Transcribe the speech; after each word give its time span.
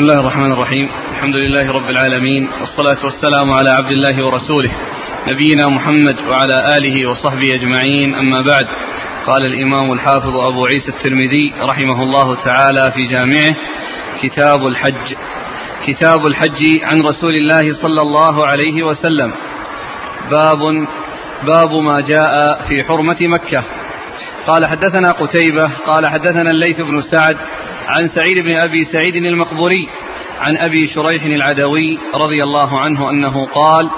بسم 0.00 0.08
الله 0.10 0.20
الرحمن 0.20 0.52
الرحيم 0.52 0.88
الحمد 1.10 1.34
لله 1.36 1.72
رب 1.72 1.90
العالمين 1.90 2.48
والصلاة 2.60 3.04
والسلام 3.04 3.50
على 3.50 3.70
عبد 3.70 3.90
الله 3.90 4.26
ورسوله 4.26 4.70
نبينا 5.28 5.66
محمد 5.68 6.16
وعلى 6.28 6.76
آله 6.76 7.10
وصحبه 7.10 7.48
أجمعين 7.54 8.14
أما 8.14 8.42
بعد 8.42 8.66
قال 9.26 9.46
الإمام 9.46 9.92
الحافظ 9.92 10.36
أبو 10.36 10.66
عيسى 10.66 10.88
الترمذي 10.88 11.54
رحمه 11.62 12.02
الله 12.02 12.44
تعالى 12.44 12.92
في 12.94 13.06
جامعه 13.06 13.56
كتاب 14.22 14.66
الحج 14.66 15.16
كتاب 15.86 16.26
الحج 16.26 16.80
عن 16.82 17.00
رسول 17.00 17.34
الله 17.34 17.72
صلى 17.82 18.02
الله 18.02 18.46
عليه 18.46 18.82
وسلم 18.82 19.32
باب 20.30 20.86
باب 21.46 21.72
ما 21.72 22.00
جاء 22.00 22.62
في 22.68 22.84
حرمة 22.84 23.18
مكة 23.20 23.64
قال 24.46 24.66
حدثنا 24.66 25.12
قتيبة 25.12 25.70
قال 25.86 26.06
حدثنا 26.06 26.50
الليث 26.50 26.80
بن 26.80 27.02
سعد 27.02 27.36
عن 27.90 28.08
سعيد 28.08 28.40
بن 28.40 28.56
أبي 28.56 28.84
سعيد 28.84 29.16
المقبوري 29.16 29.88
عن 30.40 30.56
أبي 30.56 30.88
شريح 30.88 31.24
العدوي 31.24 31.98
رضي 32.14 32.42
الله 32.42 32.80
عنه 32.80 33.10
أنه 33.10 33.46
قال 33.46 33.90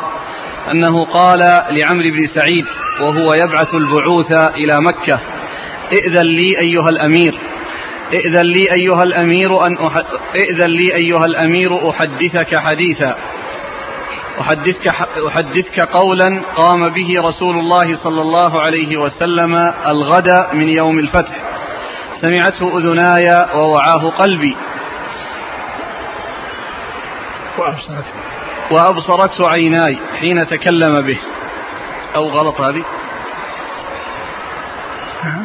أنه 0.71 1.05
قال 1.05 1.39
لعمرو 1.71 2.11
بن 2.11 2.27
سعيد 2.35 2.65
وهو 3.01 3.35
يبعث 3.35 3.75
البعوث 3.75 4.33
إلى 4.33 4.81
مكة 4.81 5.21
ائذن 5.93 6.27
لي 6.27 6.59
أيها 6.61 6.89
الأمير 6.89 7.35
ائذن 8.15 8.47
لي 8.47 8.73
أيها 8.73 9.03
الأمير 9.03 9.67
أن. 9.67 9.77
ائذن 10.37 10.67
لي 10.67 10.95
أيها 10.95 11.25
الأمير 11.25 11.91
أحدثك 11.91 12.57
حديثا 12.57 13.17
أحدثك, 14.41 14.89
أحدثك 15.29 15.81
قولا 15.81 16.43
قام 16.57 16.89
به 16.89 17.09
رسول 17.19 17.59
الله 17.59 17.97
صلى 17.97 18.21
الله 18.21 18.61
عليه 18.61 18.97
وسلم 18.97 19.55
الغد 19.87 20.29
من 20.53 20.69
يوم 20.69 20.99
الفتح 20.99 21.62
سمعته 22.23 22.79
أذناي 22.79 23.47
ووعاه 23.55 24.11
قلبي. 24.11 24.57
وأبصرته 27.59 28.13
وأبصرته 28.71 29.49
عيناي 29.49 29.99
حين 30.21 30.47
تكلم 30.47 31.01
به. 31.01 31.19
أو 32.17 32.29
غلط 32.29 32.61
هذه؟ 32.61 32.85
نعم 35.25 35.45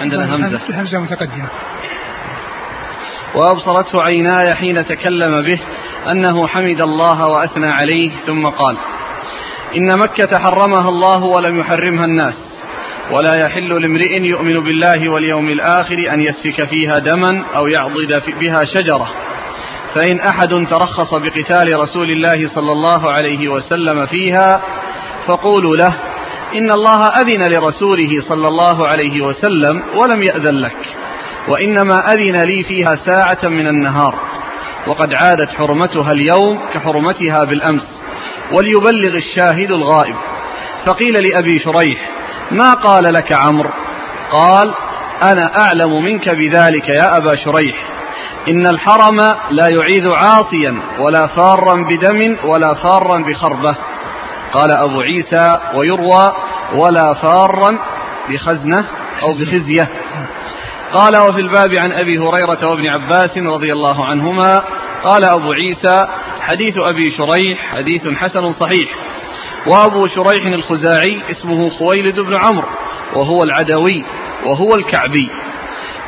عندنا 0.00 0.34
همزة. 0.34 0.60
الهمزة 0.68 0.98
متقدمة. 0.98 1.48
وأبصرته 3.34 4.02
عيناي 4.02 4.54
حين 4.54 4.86
تكلم 4.86 5.42
به 5.42 5.60
أنه 6.10 6.46
حمد 6.46 6.80
الله 6.80 7.26
وأثنى 7.26 7.70
عليه 7.70 8.10
ثم 8.26 8.46
قال 8.46 8.76
إن 9.76 9.98
مكة 9.98 10.38
حرمها 10.38 10.88
الله 10.88 11.24
ولم 11.24 11.60
يحرمها 11.60 12.04
الناس. 12.04 12.47
ولا 13.10 13.34
يحل 13.34 13.82
لامرئ 13.82 14.22
يؤمن 14.22 14.60
بالله 14.60 15.08
واليوم 15.08 15.48
الآخر 15.48 15.96
أن 16.14 16.20
يسفك 16.20 16.64
فيها 16.64 16.98
دما 16.98 17.44
أو 17.56 17.66
يعضد 17.66 18.22
بها 18.40 18.64
شجرة. 18.64 19.08
فإن 19.94 20.20
أحد 20.20 20.48
ترخص 20.48 21.14
بقتال 21.14 21.80
رسول 21.80 22.10
الله 22.10 22.48
صلى 22.54 22.72
الله 22.72 23.10
عليه 23.10 23.48
وسلم 23.48 24.06
فيها 24.06 24.62
فقولوا 25.26 25.76
له 25.76 25.94
إن 26.54 26.70
الله 26.70 27.06
أذن 27.06 27.52
لرسوله 27.52 28.20
صلى 28.28 28.48
الله 28.48 28.86
عليه 28.86 29.20
وسلم 29.20 29.82
ولم 29.94 30.22
يأذن 30.22 30.58
لك 30.58 30.96
وإنما 31.48 32.12
أذن 32.12 32.42
لي 32.42 32.62
فيها 32.62 32.96
ساعة 33.06 33.48
من 33.48 33.66
النهار. 33.66 34.14
وقد 34.86 35.14
عادت 35.14 35.50
حرمتها 35.50 36.12
اليوم 36.12 36.60
كحرمتها 36.74 37.44
بالأمس 37.44 38.00
وليبلغ 38.52 39.16
الشاهد 39.16 39.70
الغائب. 39.70 40.16
فقيل 40.86 41.28
لأبي 41.28 41.58
شريح 41.58 42.10
ما 42.50 42.74
قال 42.74 43.14
لك 43.14 43.32
عمرو؟ 43.32 43.70
قال 44.32 44.74
أنا 45.22 45.60
أعلم 45.60 46.04
منك 46.04 46.28
بذلك 46.28 46.88
يا 46.88 47.16
أبا 47.16 47.36
شريح. 47.36 47.76
إن 48.48 48.66
الحرم 48.66 49.16
لا 49.50 49.68
يعيد 49.68 50.06
عاصيا 50.06 50.82
ولا 50.98 51.26
فارا 51.26 51.74
بدم 51.74 52.36
ولا 52.44 52.74
فارا 52.74 53.18
بخربة. 53.18 53.76
قال 54.52 54.70
أبو 54.70 55.00
عيسى 55.00 55.58
ويروى 55.74 56.32
ولا 56.74 57.14
فارا 57.14 57.78
بخزنة 58.28 58.84
أو 59.22 59.32
بخزية. 59.32 59.88
قال 60.92 61.16
وفي 61.16 61.40
الباب 61.40 61.74
عن 61.74 61.92
أبي 61.92 62.18
هريرة 62.18 62.70
وابن 62.70 62.86
عباس 62.86 63.38
رضي 63.38 63.72
الله 63.72 64.06
عنهما 64.06 64.62
قال 65.04 65.24
أبو 65.24 65.52
عيسى 65.52 66.08
حديث 66.40 66.78
أبي 66.78 67.10
شريح 67.10 67.74
حديث 67.76 68.08
حسن 68.08 68.52
صحيح. 68.52 68.88
وأبو 69.68 70.06
شريح 70.06 70.46
الخزاعي 70.46 71.22
اسمه 71.30 71.70
خويلد 71.70 72.20
بن 72.20 72.36
عمرو 72.36 72.68
وهو 73.14 73.42
العدوي 73.42 74.04
وهو 74.44 74.74
الكعبي. 74.74 75.30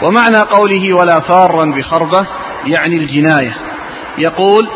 ومعنى 0.03 0.38
قوله 0.38 0.97
ولا 0.97 1.21
فارا 1.21 1.65
بخربة 1.65 2.26
يعني 2.66 2.97
الجناية. 2.97 3.54
يقول 4.19 4.69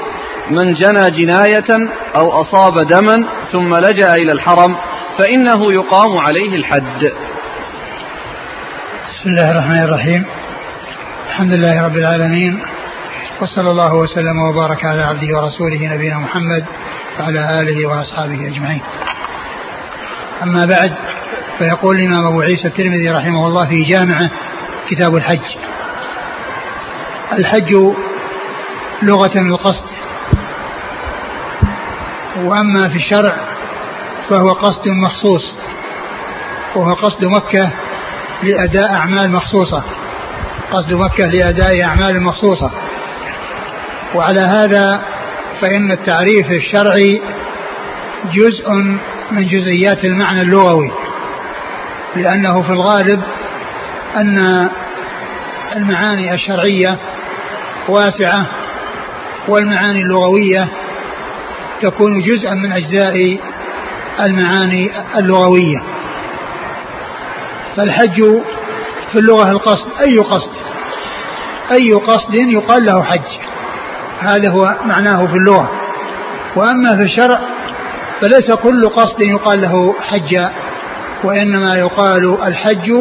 من 0.51 0.75
جنى 0.75 1.11
جناية 1.11 1.91
أو 2.17 2.41
أصاب 2.41 2.87
دما 2.87 3.27
ثم 3.53 3.75
لجأ 3.75 4.15
إلى 4.15 4.33
الحرم 4.33 4.77
فإنه 5.19 5.73
يقام 5.73 6.19
عليه 6.19 6.57
الحد. 6.57 7.13
بسم 9.09 9.29
الله 9.31 9.51
الرحمن 9.51 9.83
الرحيم. 9.83 10.25
الحمد 11.29 11.53
لله 11.53 11.85
رب 11.85 11.97
العالمين 11.97 12.63
وصلى 13.41 13.71
الله 13.71 13.95
وسلم 13.95 14.39
وبارك 14.51 14.85
على 14.85 15.03
عبده 15.03 15.37
ورسوله 15.37 15.95
نبينا 15.95 16.19
محمد 16.19 16.65
وعلى 17.21 17.61
آله 17.61 17.89
وأصحابه 17.89 18.47
أجمعين. 18.47 18.83
أما 20.43 20.65
بعد 20.65 20.95
فيقول 21.59 21.97
الإمام 21.97 22.27
أبو 22.27 22.41
عيسى 22.41 22.69
الترمذي 22.69 23.11
رحمه 23.11 23.47
الله 23.47 23.67
في 23.67 23.85
جامعه 23.85 24.31
كتاب 24.89 25.17
الحج. 25.17 25.57
الحج 27.33 27.75
لغة 29.03 29.39
القصد 29.39 29.85
وأما 32.37 32.89
في 32.89 32.97
الشرع 32.97 33.35
فهو 34.29 34.53
قصد 34.53 34.89
مخصوص 34.89 35.55
وهو 36.77 36.95
قصد 36.95 37.25
مكة 37.25 37.71
لأداء 38.43 38.93
أعمال 38.93 39.31
مخصوصة. 39.31 39.83
قصد 40.71 40.93
مكة 40.93 41.27
لأداء 41.27 41.83
أعمال 41.83 42.23
مخصوصة. 42.23 42.71
وعلى 44.15 44.41
هذا 44.41 45.03
فإن 45.65 45.93
التعريف 45.93 46.51
الشرعي 46.51 47.21
جزء 48.33 48.71
من 49.31 49.47
جزئيات 49.47 50.05
المعنى 50.05 50.43
اللغوي 50.43 50.91
لأنه 52.17 52.63
في 52.63 52.71
الغالب 52.71 53.23
أن 54.17 54.69
المعاني 55.77 56.35
الشرعية 56.35 56.99
واسعة 57.89 58.47
والمعاني 59.49 60.01
اللغوية 60.01 60.69
تكون 61.83 62.23
جزءا 62.23 62.55
من 62.55 62.73
أجزاء 62.73 63.39
المعاني 64.21 64.91
اللغوية. 65.17 65.83
فالحج 67.77 68.23
في 69.13 69.19
اللغة 69.19 69.51
القصد 69.51 69.89
أي 70.01 70.19
قصد؟ 70.19 70.51
أي 71.73 71.93
قصد 71.93 72.35
يقال 72.35 72.87
له 72.87 73.03
حج. 73.03 73.54
هذا 74.21 74.51
هو 74.51 74.75
معناه 74.85 75.27
في 75.27 75.35
اللغة. 75.35 75.71
وأما 76.57 76.97
في 76.97 77.03
الشرع 77.03 77.39
فليس 78.21 78.51
كل 78.63 78.89
قصد 78.89 79.21
يقال 79.21 79.61
له 79.61 79.95
حج 80.01 80.37
وإنما 81.25 81.77
يقال 81.77 82.39
الحج 82.47 82.93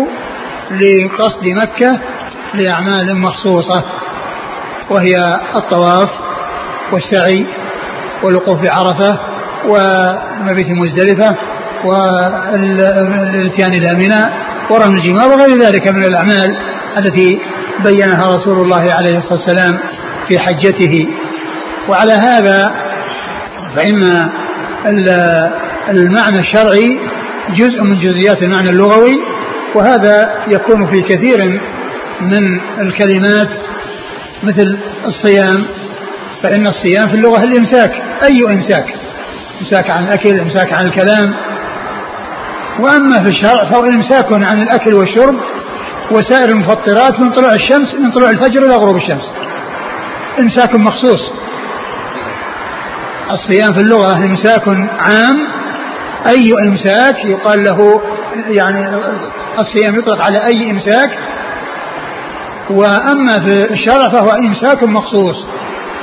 لقصد 0.71 1.47
مكة 1.47 1.99
لأعمال 2.53 3.17
مخصوصة 3.17 3.83
وهي 4.89 5.39
الطواف 5.55 6.09
والسعي 6.91 7.45
والوقوف 8.23 8.61
بعرفة 8.61 9.17
والمبيت 9.67 10.67
مزدلفة 10.69 11.35
والاتيان 11.85 13.73
إلى 13.73 13.93
منى 13.95 14.25
ورمي 14.69 14.99
الجمار 14.99 15.27
وغير 15.27 15.57
ذلك 15.57 15.87
من 15.87 16.03
الأعمال 16.03 16.55
التي 16.97 17.39
بينها 17.83 18.35
رسول 18.35 18.57
الله 18.61 18.93
عليه 18.93 19.17
الصلاة 19.17 19.33
والسلام. 19.33 19.79
في 20.27 20.39
حجته. 20.39 21.07
وعلى 21.89 22.13
هذا 22.13 22.75
فإن 23.75 24.29
المعنى 25.89 26.39
الشرعي 26.39 26.99
جزء 27.55 27.83
من 27.83 27.99
جزئيات 27.99 28.43
المعنى 28.43 28.69
اللغوي 28.69 29.23
وهذا 29.75 30.43
يكون 30.47 30.87
في 30.91 31.01
كثير 31.01 31.61
من 32.21 32.59
الكلمات 32.79 33.49
مثل 34.43 34.77
الصيام. 35.05 35.65
فإن 36.43 36.67
الصيام 36.67 37.07
في 37.07 37.15
اللغة 37.15 37.43
الإمساك. 37.43 37.91
أي 38.23 38.53
إمساك؟ 38.53 38.93
إمساك 39.61 39.89
عن 39.97 40.03
الأكل 40.03 40.39
إمساك 40.39 40.73
عن 40.73 40.85
الكلام. 40.85 41.33
وأما 42.79 43.23
في 43.23 43.29
الشرع 43.29 43.65
فهو 43.65 43.83
إمساك 43.83 44.33
عن 44.33 44.61
الأكل 44.61 44.93
والشرب 44.93 45.35
وسائر 46.11 46.49
المفطرات 46.49 47.19
من 47.19 47.31
طلوع 47.31 47.53
الشمس 47.53 47.95
من 47.95 48.11
طلوع 48.11 48.29
الفجر 48.29 48.61
إلى 48.65 48.75
غروب 48.75 48.95
الشمس. 48.95 49.33
إمساك 50.39 50.75
مخصوص. 50.75 51.31
الصيام 53.31 53.73
في 53.73 53.79
اللغة 53.79 54.17
إمساك 54.17 54.67
عام. 54.99 55.47
أي 56.27 56.53
إمساك 56.67 57.25
يقال 57.25 57.63
له 57.63 58.01
يعني 58.47 58.97
الصيام 59.59 59.95
يطلق 59.95 60.21
على 60.21 60.45
أي 60.45 60.71
إمساك. 60.71 61.19
وأما 62.69 63.31
في 63.31 63.73
الشرع 63.73 64.09
فهو 64.09 64.29
إمساك 64.29 64.83
مخصوص. 64.83 65.45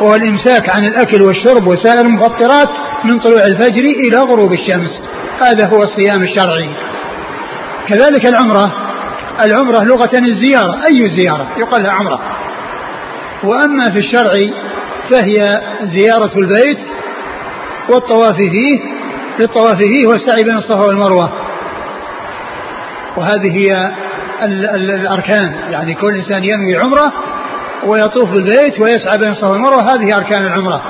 وهو 0.01 0.15
الإمساك 0.15 0.77
عن 0.77 0.87
الأكل 0.87 1.23
والشرب 1.23 1.67
وسائر 1.67 2.01
المفطرات 2.01 2.69
من 3.05 3.19
طلوع 3.19 3.41
الفجر 3.41 3.85
إلى 3.85 4.19
غروب 4.19 4.53
الشمس. 4.53 5.03
هذا 5.41 5.67
هو 5.67 5.83
الصيام 5.83 6.23
الشرعي. 6.23 6.71
كذلك 7.89 8.27
العمرة. 8.27 8.73
العمرة 9.45 9.85
لغة 9.85 10.19
الزيارة. 10.19 10.75
أي 10.91 11.11
زيارة؟ 11.11 11.47
يقال 11.57 11.83
لها 11.83 11.93
عمرة. 11.93 12.21
وأما 13.45 13.91
في 13.91 13.99
الشرع 13.99 14.33
فهي 15.11 15.63
زيارة 15.83 16.39
البيت 16.39 16.79
والطواف 17.89 18.37
فيه 18.37 18.81
للطواف 19.41 19.77
فيه 19.77 20.07
والسعي 20.07 20.45
بين 20.45 20.57
الصفا 20.57 20.85
والمروة. 20.85 21.31
وهذه 23.17 23.57
هي 23.57 23.91
الأركان. 24.75 25.55
يعني 25.71 25.95
كل 25.95 26.15
إنسان 26.15 26.45
ينوي 26.45 26.77
عمرة 26.77 27.13
ويطوف 27.87 28.31
بالبيت 28.31 28.81
ويسعى 28.81 29.19
بين 29.19 29.31
الصفا 29.31 29.49
والمروة 29.49 29.95
هذه 29.95 30.17
أركان 30.17 30.45
العمرة. 30.45 30.83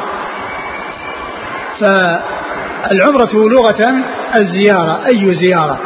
فالعمرة 1.80 3.30
لغة 3.34 4.02
الزيارة. 4.40 5.00
أي 5.06 5.34
زيارة؟ 5.34 5.78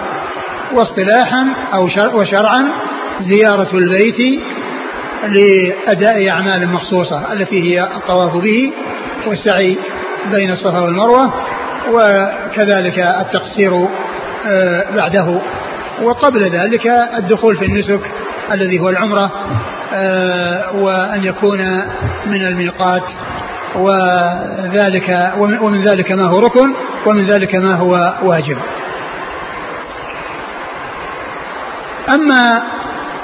واصطلاحا 0.72 1.46
أو 1.74 1.84
وشرعا 2.14 2.68
زيارة 3.20 3.76
البيت 3.76 4.40
لأداء 5.28 6.28
أعمال 6.28 6.68
مخصوصة 6.68 7.32
التي 7.32 7.62
هي 7.62 7.84
الطواف 7.84 8.36
به 8.36 8.72
والسعي 9.26 9.76
بين 10.30 10.50
الصفا 10.50 10.80
والمروة 10.80 11.32
وكذلك 11.92 12.98
التقصير 12.98 13.88
آه، 14.46 14.94
بعده. 14.96 15.40
وقبل 16.02 16.42
ذلك 16.42 16.86
الدخول 17.18 17.56
في 17.56 17.64
النسك 17.64 18.00
الذي 18.52 18.80
هو 18.80 18.88
العمرة 18.88 19.30
آه، 19.94 20.76
وأن 20.76 21.24
يكون 21.24 21.58
من 22.26 22.46
الميقات 22.46 23.02
وذلك 23.76 25.32
ومن 25.38 25.82
ذلك 25.82 26.12
ما 26.12 26.24
هو 26.24 26.38
ركن 26.38 26.72
ومن 27.06 27.26
ذلك 27.26 27.54
ما 27.54 27.74
هو 27.74 28.14
واجب. 28.22 28.56
أما 32.14 32.62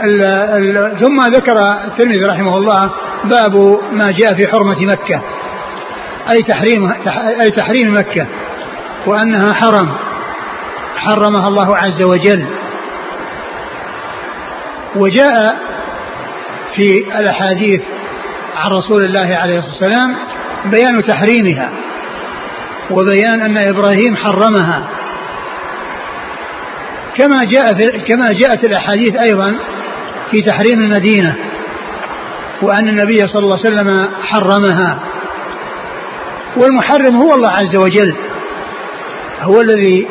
ال 0.04 0.24
ال 0.24 0.98
ثم 1.00 1.26
ذكر 1.26 1.56
الترمذي 1.84 2.24
رحمه 2.24 2.56
الله 2.56 2.90
باب 3.24 3.80
ما 3.92 4.10
جاء 4.10 4.34
في 4.34 4.48
حرمة 4.48 4.86
مكة. 4.86 5.22
أي 6.30 6.42
تحريم 6.42 6.92
أي 7.40 7.50
تحريم 7.50 7.94
مكة. 7.94 8.26
وأنها 9.06 9.52
حرم. 9.52 9.88
حرمها 10.96 11.48
الله 11.48 11.76
عز 11.76 12.02
وجل. 12.02 12.46
وجاء 14.96 15.56
في 16.74 17.18
الأحاديث 17.18 17.82
عن 18.56 18.70
رسول 18.70 19.04
الله 19.04 19.36
عليه 19.36 19.58
الصلاة 19.58 19.72
والسلام 19.72 20.16
بيان 20.64 21.02
تحريمها. 21.02 21.70
وبيان 22.90 23.40
أن 23.40 23.56
إبراهيم 23.56 24.16
حرمها. 24.16 24.82
كما 27.16 27.44
جاء 27.44 27.74
في 27.74 27.90
كما 27.90 28.32
جاءت 28.32 28.64
الأحاديث 28.64 29.16
أيضا 29.16 29.56
في 30.30 30.40
تحريم 30.40 30.80
المدينة 30.80 31.36
وأن 32.62 32.88
النبي 32.88 33.18
صلى 33.18 33.42
الله 33.42 33.58
عليه 33.58 33.68
وسلم 33.68 34.08
حرمها. 34.22 34.98
والمحرم 36.56 37.16
هو 37.16 37.34
الله 37.34 37.50
عز 37.50 37.76
وجل 37.76 38.16
هو 39.40 39.60
الذي 39.60 40.08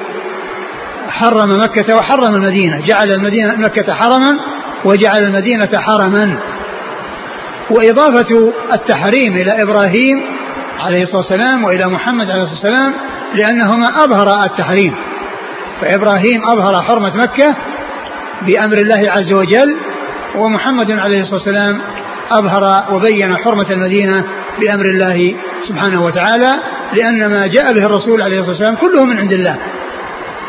حرم 1.09 1.63
مكة 1.63 1.95
وحرم 1.95 2.35
المدينة 2.35 2.81
جعل 2.85 3.11
المدينة 3.11 3.55
مكة 3.55 3.93
حرما 3.93 4.39
وجعل 4.85 5.23
المدينة 5.23 5.69
حرما. 5.73 6.37
وإضافة 7.69 8.53
التحريم 8.73 9.33
إلى 9.33 9.61
إبراهيم 9.61 10.21
عليه 10.79 11.03
الصلاة 11.03 11.17
والسلام 11.17 11.63
وإلى 11.63 11.85
محمد 11.87 12.29
عليه 12.29 12.43
الصلاة 12.43 12.59
والسلام 12.59 12.93
لأنهما 13.35 13.87
أظهر 14.03 14.45
التحريم. 14.45 14.95
فإبراهيم 15.81 16.49
أظهر 16.49 16.81
حرمة 16.81 17.17
مكة 17.17 17.55
بأمر 18.41 18.77
الله 18.77 19.11
عز 19.11 19.33
وجل 19.33 19.75
ومحمد 20.35 20.91
عليه 20.91 21.21
الصلاة 21.21 21.35
والسلام 21.35 21.81
أظهر 22.31 22.83
وبين 22.93 23.37
حرمة 23.37 23.71
المدينة 23.71 24.23
بأمر 24.59 24.85
الله 24.85 25.35
سبحانه 25.67 26.05
وتعالى 26.05 26.59
لأن 26.93 27.25
ما 27.29 27.47
جاء 27.47 27.73
به 27.73 27.85
الرسول 27.85 28.21
عليه 28.21 28.39
الصلاة 28.39 28.51
والسلام 28.51 28.75
كله 28.75 29.05
من 29.05 29.17
عند 29.17 29.31
الله. 29.31 29.57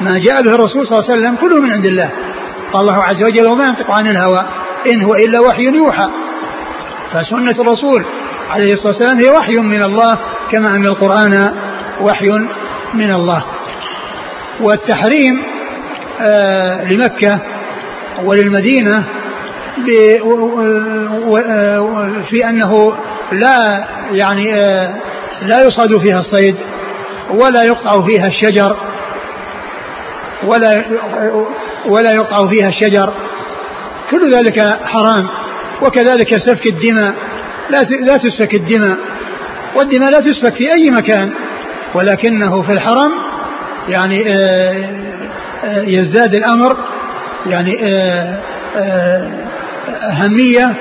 ما 0.00 0.18
جاء 0.18 0.42
به 0.42 0.54
الرسول 0.54 0.86
صلى 0.86 0.98
الله 0.98 1.10
عليه 1.10 1.20
وسلم 1.20 1.36
كله 1.36 1.60
من 1.60 1.72
عند 1.72 1.84
الله. 1.84 2.10
قال 2.72 2.82
الله 2.82 3.02
عز 3.02 3.22
وجل 3.22 3.48
وما 3.48 3.64
ينطق 3.64 3.90
عن 3.90 4.06
الهوى 4.06 4.44
إن 4.92 5.02
هو 5.02 5.14
إلا 5.14 5.40
وحي 5.40 5.62
يوحى. 5.62 6.08
فسنة 7.12 7.60
الرسول 7.60 8.04
عليه 8.50 8.72
الصلاة 8.72 8.92
والسلام 8.92 9.18
هي 9.18 9.30
وحي 9.30 9.56
من 9.56 9.82
الله 9.82 10.18
كما 10.50 10.76
أن 10.76 10.86
القرآن 10.86 11.54
وحي 12.00 12.26
من 12.94 13.14
الله. 13.14 13.44
والتحريم 14.60 15.42
آه 16.20 16.84
لمكة 16.84 17.38
وللمدينة 18.24 19.04
في 22.30 22.48
أنه 22.48 22.92
لا 23.32 23.84
يعني 24.12 24.54
آه 24.54 24.94
لا 25.46 25.60
يصاد 25.60 25.98
فيها 25.98 26.20
الصيد 26.20 26.56
ولا 27.30 27.62
يقطع 27.62 28.02
فيها 28.06 28.26
الشجر 28.26 28.76
ولا 30.46 30.84
ولا 31.86 32.12
يقطع 32.12 32.48
فيها 32.48 32.68
الشجر. 32.68 33.12
كل 34.10 34.30
ذلك 34.34 34.60
حرام 34.84 35.26
وكذلك 35.82 36.38
سفك 36.38 36.66
الدماء 36.66 37.14
لا 37.70 37.82
لا 37.82 38.16
تسفك 38.16 38.54
الدماء 38.54 38.96
والدماء 39.76 40.10
لا 40.10 40.20
تسفك 40.20 40.54
في 40.54 40.72
أي 40.72 40.90
مكان 40.90 41.30
ولكنه 41.94 42.62
في 42.62 42.72
الحرم 42.72 43.12
يعني 43.88 44.24
آه، 44.28 44.88
آه، 45.64 45.82
يزداد 45.82 46.34
الأمر 46.34 46.76
يعني 47.46 47.72
أهمية 49.88 50.74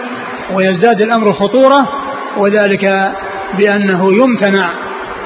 ويزداد 0.54 1.02
الأمر 1.02 1.34
خطورة 1.34 1.88
وذلك 2.38 3.12
بأنه 3.58 4.14
يمتنع 4.14 4.70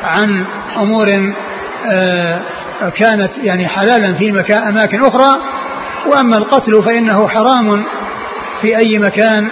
عن 0.03 0.45
أمور 0.77 1.33
كانت 2.95 3.31
يعني 3.43 3.67
حلالا 3.67 4.13
في 4.13 4.31
مكان 4.31 4.67
أماكن 4.67 5.03
أخرى. 5.05 5.41
وأما 6.07 6.37
القتل 6.37 6.83
فإنه 6.83 7.27
حرام 7.27 7.83
في 8.61 8.77
أي 8.77 8.99
مكان 8.99 9.47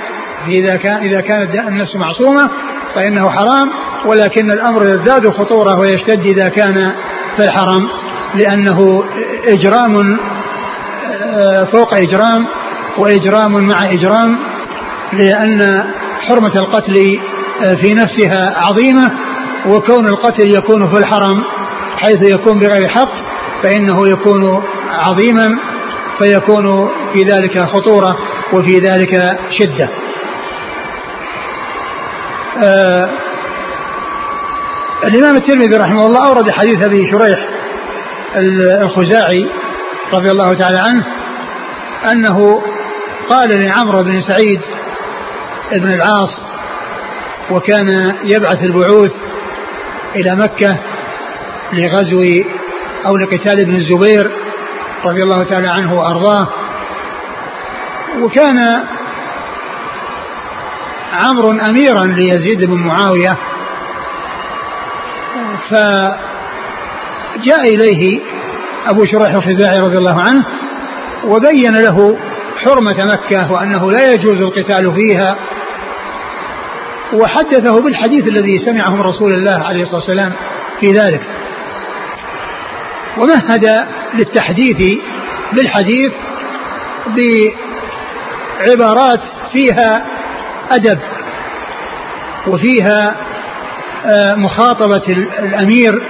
إذا 0.47 0.75
كان 0.75 1.03
إذا 1.03 1.21
كانت 1.21 1.55
النفس 1.55 1.95
معصومة 1.95 2.49
فإنه 2.95 3.29
حرام. 3.29 3.69
ولكن 4.05 4.51
الأمر 4.51 4.83
يزداد 4.83 5.29
خطورة 5.29 5.79
ويشتد 5.79 6.25
إذا 6.25 6.49
كان 6.49 6.91
في 7.37 7.43
الحرم 7.43 7.89
لأنه 8.35 9.03
إجرام 9.47 10.19
آه، 11.23 11.63
فوق 11.63 11.93
إجرام. 11.93 12.47
وإجرام 12.97 13.67
مع 13.67 13.91
إجرام 13.91 14.37
لأن 15.13 15.83
حرمة 16.21 16.55
القتل 16.55 17.19
آه، 17.63 17.75
في 17.75 17.93
نفسها 17.93 18.53
عظيمة 18.57 19.11
وكون 19.67 20.05
القتل 20.05 20.57
يكون 20.57 20.89
في 20.89 20.97
الحرم 20.97 21.43
حيث 21.97 22.31
يكون 22.31 22.59
بغير 22.59 22.87
حق 22.87 23.13
فإنه 23.63 24.09
يكون 24.09 24.63
عظيما 24.89 25.59
فيكون 26.17 26.89
في 27.13 27.21
ذلك 27.23 27.59
خطورة 27.59 28.17
وفي 28.53 28.77
ذلك 28.77 29.39
شدة. 29.51 29.89
آه 32.63 33.09
الإمام 35.03 35.35
الترمذي 35.35 35.77
رحمه 35.77 36.05
الله 36.05 36.27
أورد 36.27 36.49
حديث 36.49 36.85
أبي 36.85 37.11
شريح 37.11 37.49
الخزاعي 38.81 39.49
رضي 40.13 40.29
الله 40.31 40.53
تعالى 40.53 40.77
عنه 40.79 41.05
أنه 42.11 42.61
قال 43.31 43.49
لعمرو 43.49 44.03
بن 44.03 44.21
سعيد 44.21 44.61
بن 45.71 45.93
العاص 45.93 46.41
وكان 47.51 48.15
يبعث 48.23 48.63
البعوث 48.63 49.11
إلى 50.15 50.35
مكة 50.35 50.77
لغزو 51.73 52.23
أو 53.05 53.17
لقتال 53.17 53.61
ابن 53.61 53.75
الزبير 53.75 54.31
رضي 55.05 55.23
الله 55.23 55.43
تعالى 55.43 55.67
عنه 55.67 55.99
وأرضاه. 55.99 56.47
وكان 58.21 58.83
عمرو 61.13 61.51
أميرا 61.51 62.05
ليزيد 62.05 62.63
بن 62.63 62.77
معاوية. 62.77 63.37
فجاء 65.69 67.61
إليه 67.75 68.21
أبو 68.87 69.05
شريح 69.05 69.33
الخزاعي 69.33 69.79
رضي 69.79 69.97
الله 69.97 70.21
عنه 70.21 70.45
وبين 71.25 71.77
له 71.77 72.17
حرمة 72.65 73.05
مكة 73.05 73.51
وأنه 73.51 73.91
لا 73.91 74.13
يجوز 74.13 74.37
القتال 74.37 74.95
فيها 74.95 75.37
وحدثه 77.13 77.81
بالحديث 77.81 78.27
الذي 78.27 78.59
سمعه 78.65 78.95
من 78.95 79.01
رسول 79.01 79.33
الله 79.33 79.65
عليه 79.65 79.81
الصلاة 79.81 79.99
والسلام 79.99 80.33
في 80.79 80.91
ذلك. 80.91 81.21
ومهد 83.17 83.85
للتحديث 84.13 84.99
بالحديث 85.53 86.11
بعبارات 88.67 89.21
فيها 89.53 90.05
أدب 90.71 90.99
وفيها 92.47 93.15
آه، 94.05 94.35
مخاطبة 94.35 95.03
الأمير 95.39 96.01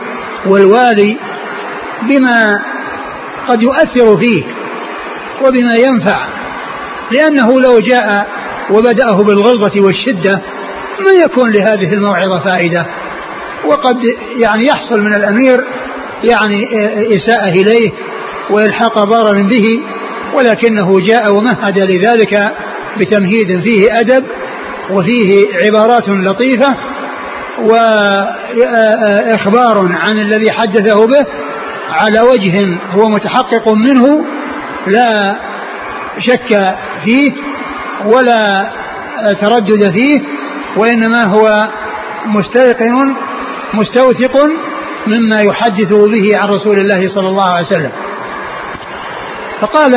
والوالي 0.46 1.18
بما 2.02 2.62
قد 3.48 3.64
يؤثر 3.64 4.18
فيه 4.18 4.44
وبما 5.42 5.76
ينفع. 5.76 6.41
لأنه 7.12 7.62
لو 7.62 7.80
جاء 7.80 8.28
وبدأه 8.72 9.24
بالغلظة 9.24 9.82
والشدة 9.82 10.42
ما 11.00 11.12
يكون 11.26 11.52
لهذه 11.52 11.94
الموعظة 11.94 12.40
فائدة. 12.40 12.86
وقد 13.66 13.98
يعني 14.38 14.66
يحصل 14.66 15.00
من 15.02 15.16
الأمير 15.16 15.64
يعني 16.24 16.62
إساءة 17.18 17.50
إليه 17.50 17.92
وإلحاق 18.50 19.04
ضرر 19.04 19.42
به 19.42 19.82
ولكنه 20.34 21.00
جاء 21.00 21.34
ومهد 21.34 21.80
لذلك 21.80 22.52
بتمهيد 23.00 23.62
فيه 23.64 24.00
أدب 24.00 24.24
وفيه 24.92 25.46
عبارات 25.66 26.10
لطيفة 26.10 26.76
وإخبار 28.72 29.90
عن 30.02 30.20
الذي 30.20 30.52
حدثه 30.52 31.08
به 31.08 31.26
على 31.92 32.22
وجه 32.22 32.80
هو 32.94 33.10
متحقق 33.10 33.70
منه 33.70 34.26
لا 34.88 35.36
شك 36.20 36.76
فيه 37.06 37.32
ولا 38.06 38.72
تردد 39.42 39.92
فيه 39.92 40.22
وإنما 40.78 41.24
هو 41.24 41.68
مستيقن 42.26 43.16
مستوثق 43.74 44.38
مما 45.08 45.42
يحدث 45.42 45.94
به 45.94 46.38
عن 46.38 46.48
رسول 46.50 46.80
الله 46.80 47.08
صلى 47.08 47.28
الله 47.28 47.48
عليه 47.48 47.68
وسلم. 47.68 47.92
فقال 49.62 49.96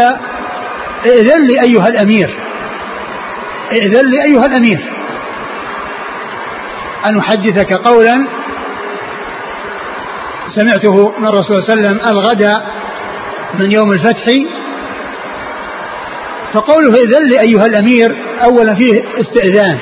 ائذن 1.06 1.44
لي 1.47 1.62
أيها 1.62 1.88
الأمير 1.88 2.37
ائذن 3.73 4.11
لي 4.11 4.25
أيها 4.25 4.47
الأمير 4.47 4.80
أن 7.06 7.18
أحدثك 7.18 7.73
قولا 7.73 8.26
سمعته 10.49 11.18
من 11.18 11.26
الرسول 11.26 11.62
صلى 11.62 11.75
الله 11.75 11.88
عليه 11.88 11.99
وسلم 11.99 12.00
الغد 12.09 12.62
من 13.61 13.73
يوم 13.73 13.92
الفتح 13.92 14.25
فقوله 16.54 16.94
ائذن 16.94 17.26
لي 17.26 17.40
أيها 17.40 17.66
الأمير 17.66 18.16
أولا 18.44 18.75
فيه 18.75 19.04
استئذان. 19.20 19.78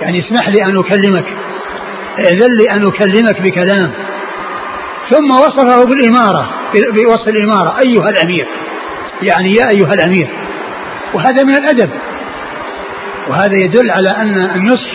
يعني 0.00 0.18
اسمح 0.18 0.48
لي 0.48 0.64
أن 0.64 0.78
أكلمك. 0.78 1.24
ائذن 2.18 2.56
لي 2.58 2.70
أن 2.70 2.86
أكلمك 2.86 3.40
بكلام. 3.42 3.92
ثم 5.10 5.30
وصفه 5.30 5.84
بالإمارة 5.84 6.50
بوصف 6.74 7.28
الإمارة 7.28 7.78
أيها 7.78 8.08
الأمير. 8.08 8.46
يعني 9.22 9.52
يا 9.52 9.68
أيها 9.68 9.94
الأمير. 9.94 10.28
وهذا 11.14 11.42
من 11.42 11.56
الأدب. 11.56 11.90
وهذا 13.28 13.54
يدل 13.64 13.90
على 13.90 14.10
أن 14.10 14.50
النصح 14.56 14.92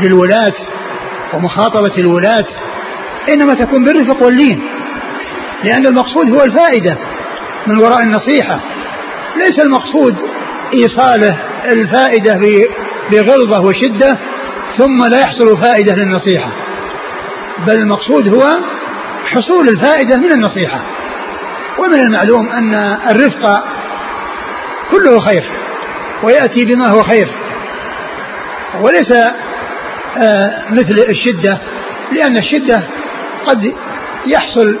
للولاة 0.00 0.54
ومخاطبة 1.34 1.98
الولاة 1.98 2.46
إنما 3.32 3.54
تكون 3.54 3.84
بالرفق 3.84 4.22
واللين 4.22 4.62
لأن 5.64 5.86
المقصود 5.86 6.30
هو 6.30 6.44
الفائدة 6.44 6.98
من 7.66 7.78
وراء 7.78 8.02
النصيحة. 8.02 8.60
ليس 9.36 9.58
المقصود 9.60 10.16
إيصاله 10.74 11.38
الفائدة 11.64 12.40
بغلظة 13.12 13.60
وشدة 13.60 14.18
ثم 14.78 15.04
لا 15.04 15.20
يحصل 15.20 15.62
فائدة 15.62 15.94
للنصيحة 15.94 16.50
بل 17.66 17.74
المقصود 17.74 18.28
هو 18.28 18.48
حصول 19.26 19.68
الفائدة 19.68 20.18
من 20.18 20.32
النصيحة. 20.32 20.80
ومن 21.78 22.00
المعلوم 22.00 22.48
أن 22.48 22.74
الرفق 23.10 23.64
كله 24.90 25.20
خير 25.20 25.44
ويأتي 26.22 26.64
بما 26.64 26.88
هو 26.88 27.02
خير 27.02 27.28
وليس 28.80 29.12
آه 30.18 30.64
مثل 30.70 30.94
الشدة 31.08 31.58
لأن 32.12 32.36
الشدة 32.36 32.82
قد 33.46 33.74
يحصل 34.26 34.78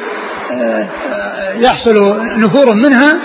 آه 0.52 0.88
يحصل 1.56 2.20
نفور 2.36 2.74
منها 2.74 3.18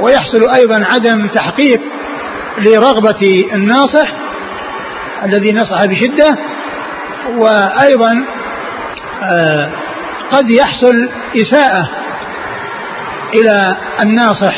ويحصل 0.00 0.48
أيضا 0.58 0.84
عدم 0.94 1.26
تحقيق 1.26 1.80
لرغبة 2.58 3.44
الناصح 3.52 4.08
الذي 5.24 5.52
نصح 5.52 5.84
بشدة 5.84 6.36
وأيضا 7.36 8.24
آه 9.22 9.70
قد 10.32 10.50
يحصل 10.50 11.08
إساءة 11.36 11.88
إلى 13.34 13.76
الناصح 14.02 14.54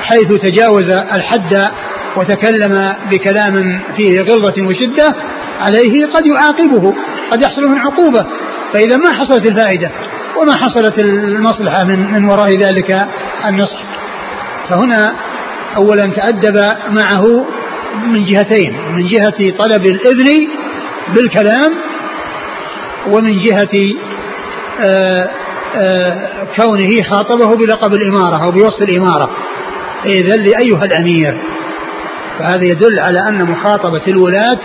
حيث 0.00 0.32
تجاوز 0.32 0.90
الحد 0.90 1.70
وتكلم 2.16 2.94
بكلام 3.10 3.80
فيه 3.96 4.20
غلظة 4.20 4.66
وشدة 4.66 5.14
عليه 5.60 6.06
قد 6.06 6.26
يعاقبه 6.26 6.94
قد 7.30 7.42
يحصل 7.42 7.62
من 7.68 7.78
عقوبة. 7.78 8.26
فإذا 8.72 8.96
ما 8.96 9.12
حصلت 9.12 9.48
الفائدة 9.48 9.90
وما 10.36 10.56
حصلت 10.56 10.98
المصلحة 10.98 11.84
من, 11.84 12.12
من 12.12 12.24
وراء 12.24 12.56
ذلك 12.56 13.08
النصح. 13.44 13.78
فهنا 14.68 15.14
أولا 15.76 16.06
تأدب 16.06 16.56
معه 16.90 17.46
من 18.06 18.24
جهتين 18.24 18.76
من 18.96 19.06
جهة 19.06 19.56
طلب 19.58 19.86
الإذن 19.86 20.48
بالكلام 21.14 21.74
ومن 23.10 23.38
جهة 23.38 23.94
آآ 24.80 25.28
آآ 25.76 26.46
كونه 26.56 27.02
خاطبه 27.02 27.56
بلقب 27.56 27.94
الإمارة 27.94 28.44
أو 28.44 28.50
بوصف 28.50 28.82
الإمارة. 28.82 29.30
إذا 30.06 30.36
لأيها 30.36 30.84
الأمير. 30.84 31.34
فهذا 32.38 32.64
يدل 32.64 33.00
على 33.00 33.28
أن 33.28 33.44
مخاطبة 33.44 34.02
الولاة 34.08 34.58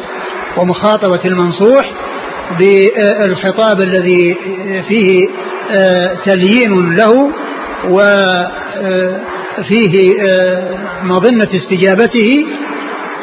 ومخاطبة 0.57 1.19
المنصوح 1.25 1.91
بالخطاب 2.59 3.81
الذي 3.81 4.37
فيه 4.89 5.19
تليين 6.25 6.95
له 6.95 7.31
وفيه 9.59 10.13
مظنة 11.03 11.49
استجابته 11.55 12.45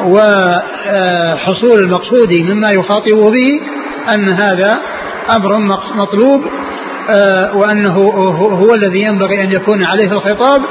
وحصول 0.05 1.79
المقصود 1.79 2.33
مما 2.33 2.69
يخاطبه 2.71 3.31
به 3.31 3.61
أن 4.13 4.29
هذا 4.29 4.79
أمر 5.35 5.57
مطلوب 5.95 6.41
وأنه 7.53 7.97
هو 8.61 8.73
الذي 8.73 9.01
ينبغي 9.01 9.41
أن 9.41 9.51
يكون 9.51 9.83
عليه 9.83 10.11
الخطاب 10.11 10.61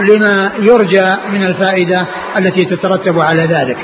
لما 0.00 0.52
يرجى 0.58 1.12
من 1.32 1.44
الفائدة 1.44 2.06
التي 2.36 2.64
تترتب 2.64 3.18
على 3.18 3.42
ذلك. 3.42 3.76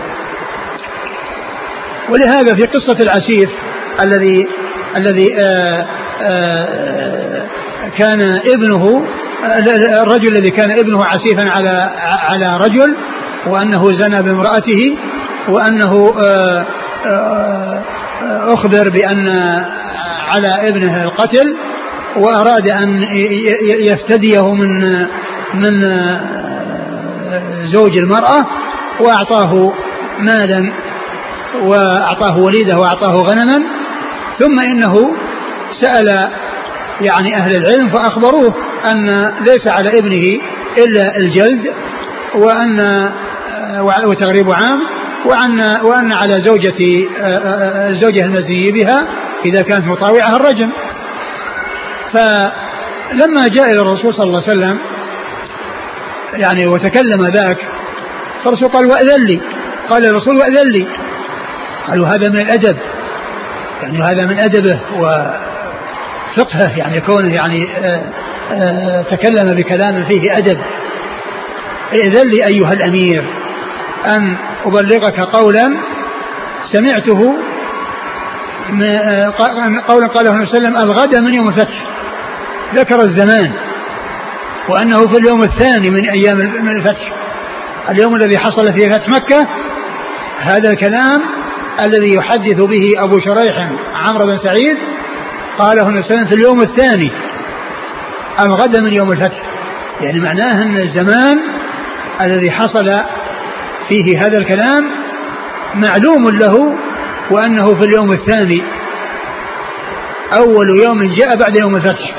ولهذا 2.10 2.54
في 2.54 2.62
قصة 2.62 2.96
العسيف 3.00 3.50
الذي 4.02 4.48
الذي 4.96 5.26
كان 7.98 8.40
ابنه 8.54 9.06
الرجل 10.02 10.36
الذي 10.36 10.50
كان 10.50 10.70
ابنه 10.70 11.04
عسيفا 11.04 11.50
على 11.50 11.90
على 12.28 12.56
رجل 12.56 12.96
وأنه 13.46 13.92
زنى 13.92 14.22
بامرأته 14.22 14.96
وأنه 15.48 16.14
أخبر 18.52 18.88
بأن 18.88 19.28
على 20.28 20.68
ابنه 20.68 21.04
القتل 21.04 21.56
وأراد 22.16 22.68
أن 22.68 23.02
يفتديه 23.80 24.54
من 24.54 25.06
من 25.54 25.80
زوج 27.64 27.98
المرأة 27.98 28.46
وأعطاه 29.00 29.72
مالا 30.18 30.72
وأعطاه 31.62 32.38
وليده 32.38 32.78
وأعطاه 32.78 33.14
غنما. 33.14 33.62
ثم 34.38 34.60
إنه 34.60 34.94
سأل 35.80 36.28
يعني 37.00 37.36
أهل 37.36 37.56
العلم 37.56 37.88
فأخبروه. 37.88 38.54
أن 38.84 39.32
ليس 39.40 39.68
على 39.68 39.98
ابنه 39.98 40.38
إلا 40.78 41.16
الجلد 41.16 41.72
وأن 42.34 43.10
وتغريب 44.04 44.50
عام 44.50 44.82
وأن 45.24 45.60
وأن 45.60 46.12
على 46.12 46.40
زوجة 46.40 47.06
الزوجة 47.90 48.24
المزني 48.24 48.70
بها 48.70 49.06
إذا 49.44 49.62
كانت 49.62 49.86
مطاوعة 49.86 50.36
الرجم. 50.36 50.70
فلما 52.12 53.48
جاء 53.48 53.72
إلى 53.72 53.80
الرسول 53.80 54.14
صلى 54.14 54.24
الله 54.24 54.42
عليه 54.42 54.52
وسلم 54.52 54.78
يعني 56.34 56.66
وتكلم 56.66 57.26
ذاك 57.26 57.58
فالرسول 58.44 58.68
قال 58.68 58.86
وأذن 58.86 59.24
لي. 59.28 59.40
قال 59.90 60.06
الرسول 60.06 60.36
وأذن 60.36 60.72
لي. 60.72 60.86
قالوا 61.88 62.06
هذا 62.06 62.28
من 62.28 62.40
الأدب. 62.40 62.76
يعني 63.82 64.02
هذا 64.02 64.26
من 64.26 64.38
أدبه 64.38 64.78
وفقهه 66.36 66.78
يعني 66.78 67.00
كونه 67.00 67.34
يعني 67.34 67.68
تكلم 69.10 69.54
بكلام 69.54 70.04
فيه 70.04 70.38
أدب. 70.38 70.58
ائذن 71.92 72.26
لي 72.28 72.46
أيها 72.46 72.72
الأمير 72.72 73.24
أن 74.06 74.36
أبلغك 74.64 75.20
قولا 75.20 75.76
سمعته 76.72 77.36
قولا 79.88 80.06
قاله 80.06 80.30
النبي 80.30 80.46
صلى 80.46 80.58
الله 80.58 80.68
عليه 80.68 80.76
وسلم 80.76 80.76
الغد 80.76 81.16
من 81.16 81.34
يوم 81.34 81.48
الفتح. 81.48 81.82
ذكر 82.74 83.04
الزمان 83.04 83.52
وأنه 84.68 85.08
في 85.08 85.18
اليوم 85.18 85.42
الثاني 85.42 85.90
من 85.90 86.08
أيام 86.10 86.36
من 86.36 86.76
الفتح. 86.76 87.12
اليوم 87.90 88.14
الذي 88.14 88.38
حصل 88.38 88.72
فيه 88.72 88.88
فتح 88.88 89.08
مكة 89.08 89.46
هذا 90.40 90.70
الكلام 90.70 91.22
الذي 91.80 92.14
يحدث 92.14 92.62
به 92.62 93.04
أبو 93.04 93.20
شريح 93.20 93.68
عمرو 93.94 94.26
بن 94.26 94.38
سعيد 94.38 94.76
قاله 95.58 95.88
النبي 95.88 96.02
صلى 96.02 96.10
الله 96.10 96.16
عليه 96.16 96.16
وسلم 96.16 96.26
في 96.26 96.34
اليوم 96.34 96.60
الثاني. 96.60 97.10
الغد 98.40 98.76
من 98.76 98.92
يوم 98.92 99.12
الفتح؟ 99.12 99.42
يعني 100.00 100.20
معناه 100.20 100.62
أن 100.62 100.76
الزمان 100.76 101.40
الذي 102.20 102.50
حصل 102.50 103.00
فيه 103.88 104.18
هذا 104.18 104.38
الكلام 104.38 104.90
معلوم 105.74 106.28
له 106.30 106.76
وأنه 107.30 107.74
في 107.74 107.84
اليوم 107.84 108.12
الثاني 108.12 108.62
أول 110.38 110.80
يوم 110.84 111.14
جاء 111.14 111.36
بعد 111.36 111.56
يوم 111.56 111.76
الفتح. 111.76 112.14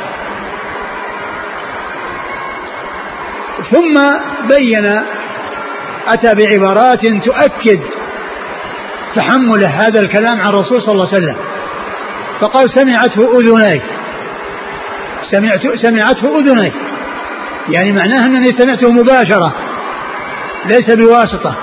ثم 3.71 3.93
بين 4.47 5.01
أتى 6.07 6.35
بعبارات 6.35 7.01
تؤكد 7.01 7.79
تحمله 9.15 9.67
هذا 9.67 9.99
الكلام 9.99 10.41
عن 10.41 10.49
الرسول 10.49 10.81
صلى 10.81 10.91
الله 10.91 11.07
عليه 11.13 11.17
وسلم 11.17 11.37
فقال 12.41 12.69
سمعته 12.69 13.39
أذناي. 13.39 13.81
سمعت 15.31 15.61
سمعته 15.75 16.39
أذناي 16.39 16.71
يعني 17.69 17.91
معناه 17.91 18.25
أنني 18.25 18.51
سمعته 18.51 18.91
مباشرة. 18.91 19.53
ليس 20.65 20.91
بواسطة. 20.91 21.55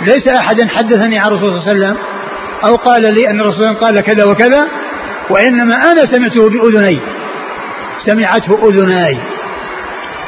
ليس 0.00 0.28
أحد 0.28 0.68
حدثني 0.68 1.18
عن 1.18 1.26
الرسول 1.26 1.48
صلى 1.48 1.58
الله 1.58 1.68
عليه 1.68 1.78
وسلم 1.78 1.96
أو 2.64 2.76
قال 2.76 3.02
لي 3.02 3.30
أن 3.30 3.40
الرسول 3.40 3.74
قال 3.74 4.00
كذا 4.00 4.24
وكذا 4.24 4.66
وإنما 5.30 5.74
أنا 5.74 6.06
سمعته 6.06 6.48
بأذني. 6.50 7.00
سمعته 8.06 8.68
أذناي 8.68 9.18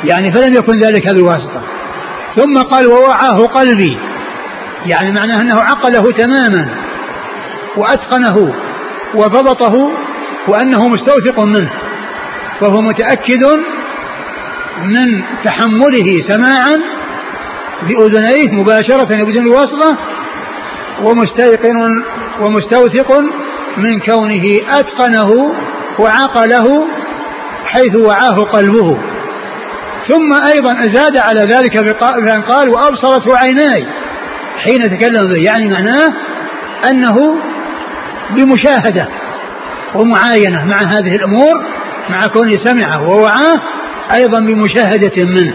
يعني 0.05 0.33
فلم 0.33 0.55
يكن 0.55 0.79
ذلك 0.79 1.09
بواسطة. 1.09 1.63
ثم 2.37 2.59
قال 2.59 2.87
ووعاه 2.87 3.47
قلبي. 3.47 3.99
يعني 4.87 5.11
معناه 5.13 5.41
أنه 5.41 5.61
عقله 5.61 6.13
تماما. 6.13 6.69
وأتقنه 7.77 8.55
وضبطه 9.15 9.91
وأنه 10.49 10.89
مستوثق 10.89 11.41
منه. 11.41 11.71
وهو 12.63 12.81
متأكد 12.81 13.45
من 14.85 15.23
تحمله 15.45 16.21
سماعا 16.29 16.81
بأذنيه 17.83 18.53
مباشرة 18.53 19.25
بدون 19.25 19.47
واسطة 19.47 19.97
ومستيقن 21.03 22.05
ومستوثق 22.41 23.19
من 23.77 24.01
كونه 24.01 24.45
أتقنه 24.71 25.55
وعقله 25.99 26.87
حيث 27.65 27.97
وعاه 27.97 28.45
قلبه. 28.45 28.99
ثم 30.09 30.33
أيضا 30.55 30.75
زاد 30.87 31.17
على 31.17 31.41
ذلك 31.55 31.79
بأن 31.79 32.43
قال 32.43 32.69
وأبصرته 32.69 33.39
عيناي 33.39 33.87
حين 34.65 34.79
تكلم 34.79 35.29
به 35.29 35.43
يعني 35.43 35.71
معناه 35.71 36.13
أنه 36.91 37.17
بمشاهدة 38.31 39.09
ومعاينة 39.95 40.65
مع 40.65 40.77
هذه 40.77 41.17
الأمور 41.17 41.65
مع 42.11 42.27
كونه 42.27 42.57
سمعه 42.65 43.09
ووعاه 43.11 43.61
أيضا 44.15 44.41
بمشاهدة 44.41 45.25
منه. 45.25 45.55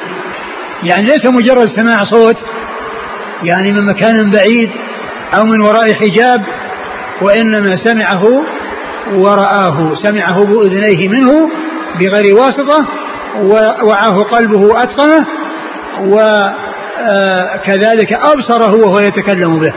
يعني 0.83 1.03
ليس 1.03 1.25
مجرد 1.25 1.67
سماع 1.75 2.03
صوت 2.05 2.37
يعني 3.43 3.71
من 3.71 3.85
مكان 3.85 4.31
بعيد 4.31 4.69
أو 5.37 5.43
من 5.45 5.61
وراء 5.61 5.93
حجاب 5.93 6.43
وإنما 7.21 7.77
سمعه 7.77 8.43
ورآه 9.13 9.95
سمعه 9.95 10.45
بأذنيه 10.45 11.07
منه 11.09 11.49
بغير 11.99 12.35
واسطة 12.35 12.85
ووعاه 13.41 14.23
قلبه 14.23 14.59
وأتقنه 14.59 15.25
وكذلك 17.59 18.13
أبصره 18.13 18.75
وهو 18.75 18.99
يتكلم 18.99 19.59
به. 19.59 19.73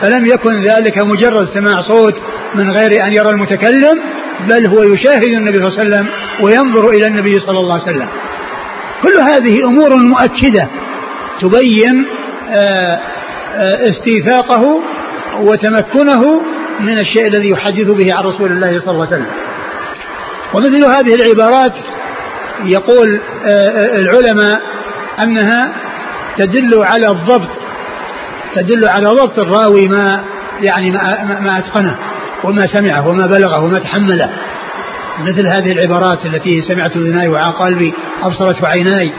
فلم 0.00 0.26
يكن 0.26 0.60
ذلك 0.60 1.02
مجرد 1.02 1.46
سماع 1.48 1.82
صوت 1.82 2.14
من 2.54 2.70
غير 2.70 3.04
أن 3.04 3.12
يرى 3.12 3.30
المتكلم 3.30 4.00
بل 4.40 4.66
هو 4.66 4.82
يشاهد 4.82 5.24
النبي 5.24 5.56
صلى 5.58 5.68
الله 5.68 5.78
عليه 5.78 5.88
وسلم 5.88 6.08
وينظر 6.40 6.90
إلى 6.90 7.06
النبي 7.06 7.40
صلى 7.40 7.58
الله 7.58 7.72
عليه 7.72 7.82
وسلم. 7.82 8.08
كل 9.02 9.22
هذه 9.22 9.64
أمور 9.64 9.96
مؤكدة 9.96 10.68
تبين 11.40 12.06
آه، 12.50 13.00
آه، 13.54 13.90
استيثاقه 13.90 14.82
وتمكنه 15.40 16.42
من 16.80 16.98
الشيء 16.98 17.26
الذي 17.26 17.50
يحدث 17.50 17.90
به 17.90 18.14
عن 18.14 18.24
رسول 18.24 18.52
الله 18.52 18.80
صلى 18.80 18.90
الله 18.90 19.06
عليه 19.06 19.16
وسلم. 19.16 19.30
ومثل 20.54 20.84
هذه 20.84 21.14
العبارات 21.14 21.72
يقول 22.64 23.20
آه، 23.46 23.98
العلماء 23.98 24.60
أنها 25.22 25.72
تدل 26.38 26.84
على 26.84 27.10
الضبط 27.10 27.50
تدل 28.54 28.88
على 28.88 29.06
ضبط 29.06 29.38
الراوي 29.38 29.88
ما 29.88 30.24
يعني 30.60 30.90
ما, 30.90 31.40
ما 31.40 31.58
أتقنه. 31.58 31.96
وما 32.44 32.66
سمعه 32.66 33.08
وما 33.08 33.26
بلغه 33.26 33.64
وما 33.64 33.78
تحمله. 33.78 34.30
مثل 35.20 35.46
هذه 35.46 35.72
العبارات 35.72 36.26
التي 36.26 36.62
سمعت 36.62 36.96
اذناي 36.96 37.28
وعى 37.28 37.52
قلبي 37.52 37.94
أبصرت 38.22 38.64
عيناي 38.64 39.12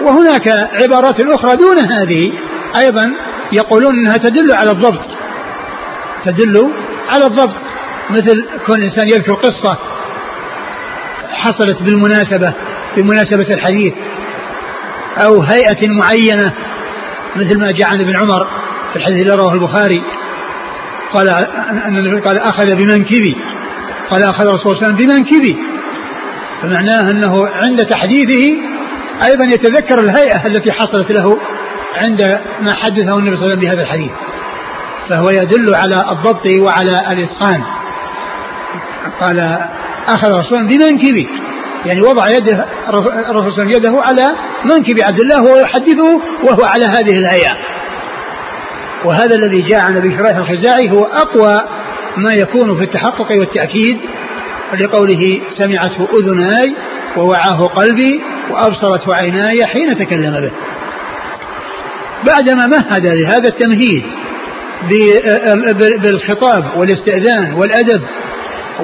وهناك 0.00 0.48
عبارات 0.72 1.20
أخرى 1.20 1.56
دون 1.56 1.78
هذه 1.78 2.32
أيضا 2.76 3.12
يقولون 3.52 3.98
إنها 3.98 4.16
تدل 4.16 4.52
على 4.52 4.70
الضبط. 4.70 5.00
تدل 6.24 6.70
على 7.08 7.26
الضبط. 7.26 7.56
مثل 8.10 8.44
كون 8.66 8.76
الإنسان 8.78 9.08
يذكر 9.08 9.34
قصة 9.34 9.78
حصلت 11.30 11.82
بالمناسبة 11.82 12.52
بمناسبة 12.96 13.54
الحديث 13.54 13.94
أو 15.18 15.42
هيئة 15.42 15.88
معينة 15.88 16.52
مثل 17.36 17.60
ما 17.60 17.72
جاء 17.72 17.88
عن 17.88 18.00
ابن 18.00 18.16
عمر 18.16 18.46
في 18.92 18.96
الحديث 18.96 19.26
الذي 19.26 19.36
رواه 19.36 19.54
البخاري. 19.54 20.02
قال 21.12 21.28
ان 21.86 21.96
النبي 21.96 22.20
قال 22.20 22.38
أخذ 22.38 22.74
بمنكبي. 22.76 23.36
قال 24.10 24.22
أخذ 24.22 24.46
الرسول 24.46 24.76
صلى 24.76 24.86
الله 24.86 24.94
عليه 24.94 24.94
وسلم 24.94 25.06
بمنكبي. 25.06 25.56
فمعناه 26.62 27.10
أنه 27.10 27.48
عند 27.48 27.84
تحديثه 27.86 28.44
أيضا 29.24 29.44
يتذكر 29.44 30.00
الهيئة 30.00 30.46
التي 30.46 30.72
حصلت 30.72 31.12
له 31.12 31.38
عند 31.96 32.40
ما 32.60 32.74
حدثه 32.74 33.18
النبي 33.18 33.36
صلى 33.36 33.44
الله 33.44 33.50
عليه 33.50 33.56
وسلم 33.56 33.60
بهذا 33.60 33.82
الحديث. 33.82 34.10
فهو 35.08 35.30
يدل 35.30 35.74
على 35.74 36.10
الضبط 36.10 36.46
وعلى 36.60 37.12
الإتقان. 37.12 37.62
قال 39.20 39.58
أخذ 40.08 40.32
الرسول 40.32 40.66
بمنكبي. 40.66 41.28
يعني 41.86 42.00
وضع 42.02 42.28
يده 42.28 42.66
الرسول 43.30 43.72
يده 43.74 44.02
على 44.02 44.30
منكب 44.64 45.00
عبد 45.02 45.20
الله 45.20 45.42
وهو 45.42 45.56
يحدثه 45.56 46.20
وهو 46.44 46.64
على 46.64 46.86
هذه 46.86 47.16
الهيئة. 47.16 47.56
وهذا 49.04 49.34
الذي 49.34 49.62
جاء 49.62 49.80
عن 49.80 49.96
أبي 49.96 50.16
شريح 50.16 50.36
الخزاعي 50.36 50.90
هو 50.90 51.04
أقوى 51.04 51.68
ما 52.16 52.34
يكون 52.34 52.78
في 52.78 52.84
التحقق 52.84 53.30
والتأكيد 53.30 53.98
لقوله 54.80 55.40
سمعته 55.58 56.08
أذناي 56.18 56.74
ووعاه 57.16 57.66
قلبي 57.66 58.20
وأبصرته 58.50 59.14
عيناي 59.14 59.66
حين 59.66 59.98
تكلم 59.98 60.40
به. 60.40 60.50
بعدما 62.26 62.66
مهد 62.66 63.06
لهذا 63.06 63.48
التمهيد 63.48 64.04
بالخطاب 66.02 66.64
والاستئذان 66.76 67.54
والأدب 67.54 68.02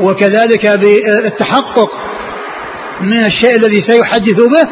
وكذلك 0.00 0.66
بالتحقق 0.66 1.90
من 3.00 3.24
الشيء 3.24 3.57
الذي 3.57 3.81
سيحدث 3.81 4.37
به 4.37 4.68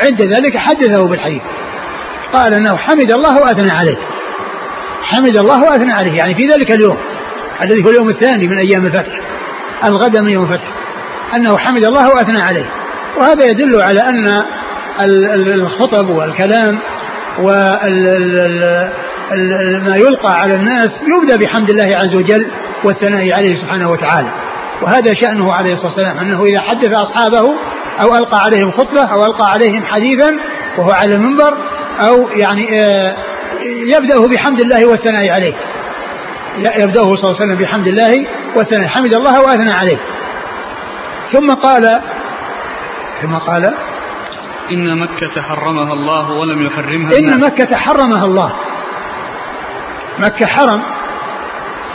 عند 0.00 0.22
ذلك 0.22 0.56
حدثه 0.56 1.08
بالحديث 1.08 1.42
قال 2.32 2.54
إنه 2.54 2.76
حمد 2.76 3.12
الله 3.12 3.40
وأثنى 3.40 3.70
عليه 3.70 3.96
حمد 5.02 5.36
الله 5.36 5.62
واثنى 5.62 5.92
عليه 5.92 6.12
يعني 6.12 6.34
في 6.34 6.42
ذلك 6.46 6.70
اليوم 6.70 6.96
الذي 7.62 7.84
هو 7.84 7.90
اليوم 7.90 8.08
الثاني 8.08 8.46
من 8.46 8.58
أيام 8.58 8.86
الفتح 8.86 9.20
الغد 9.84 10.18
من 10.18 10.30
يوم 10.30 10.44
الفتح 10.44 10.68
أنه 11.34 11.58
حمد 11.58 11.84
الله 11.84 12.08
واثنى 12.08 12.42
عليه. 12.42 12.70
وهذا 13.16 13.44
يدل 13.44 13.82
على 13.82 14.00
أن 14.00 14.44
الخطب 15.54 16.08
والكلام 16.08 16.78
وما 17.38 17.80
يلقى 19.96 20.40
على 20.40 20.54
الناس 20.54 20.90
يبدأ 21.02 21.36
بحمد 21.36 21.70
الله 21.70 21.96
عز 21.96 22.14
وجل 22.14 22.46
والثناء 22.84 23.32
عليه 23.32 23.56
سبحانه 23.56 23.90
وتعالى. 23.90 24.28
وهذا 24.82 25.14
شأنه 25.14 25.52
عليه 25.52 25.72
الصلاة 25.72 25.92
والسلام 25.92 26.18
أنه 26.18 26.44
إذا 26.44 26.60
حدث 26.60 26.92
أصحابه 26.92 27.54
أو 28.00 28.16
ألقى 28.16 28.38
عليهم 28.44 28.70
خطبة 28.70 29.04
أو 29.04 29.24
ألقى 29.24 29.50
عليهم 29.50 29.84
حديثا 29.84 30.36
وهو 30.78 30.90
على 30.90 31.14
المنبر 31.14 31.54
أو 32.08 32.28
يعني 32.28 32.80
آه، 32.80 33.16
يبدأه 33.66 34.28
بحمد 34.28 34.60
الله 34.60 34.86
والثناء 34.88 35.30
عليه. 35.30 35.54
يبدأه 36.56 37.16
صلى 37.16 37.30
الله 37.30 37.40
عليه 37.40 37.44
وسلم 37.44 37.56
بحمد 37.56 37.86
الله 37.86 38.26
والثناء 38.56 38.86
حمد 38.86 39.14
الله 39.14 39.40
وأثنى 39.40 39.74
عليه. 39.74 39.98
ثم 41.32 41.54
قال 41.54 42.00
ثم 43.22 43.34
قال 43.34 43.74
إن 44.70 44.98
مكة 44.98 45.42
حرمها 45.42 45.92
الله 45.92 46.30
ولم 46.30 46.66
يحرمها 46.66 47.18
إن 47.18 47.32
الناس. 47.32 47.50
مكة 47.50 47.76
حرمها 47.76 48.24
الله. 48.24 48.52
مكة 50.18 50.46
حرم 50.46 50.82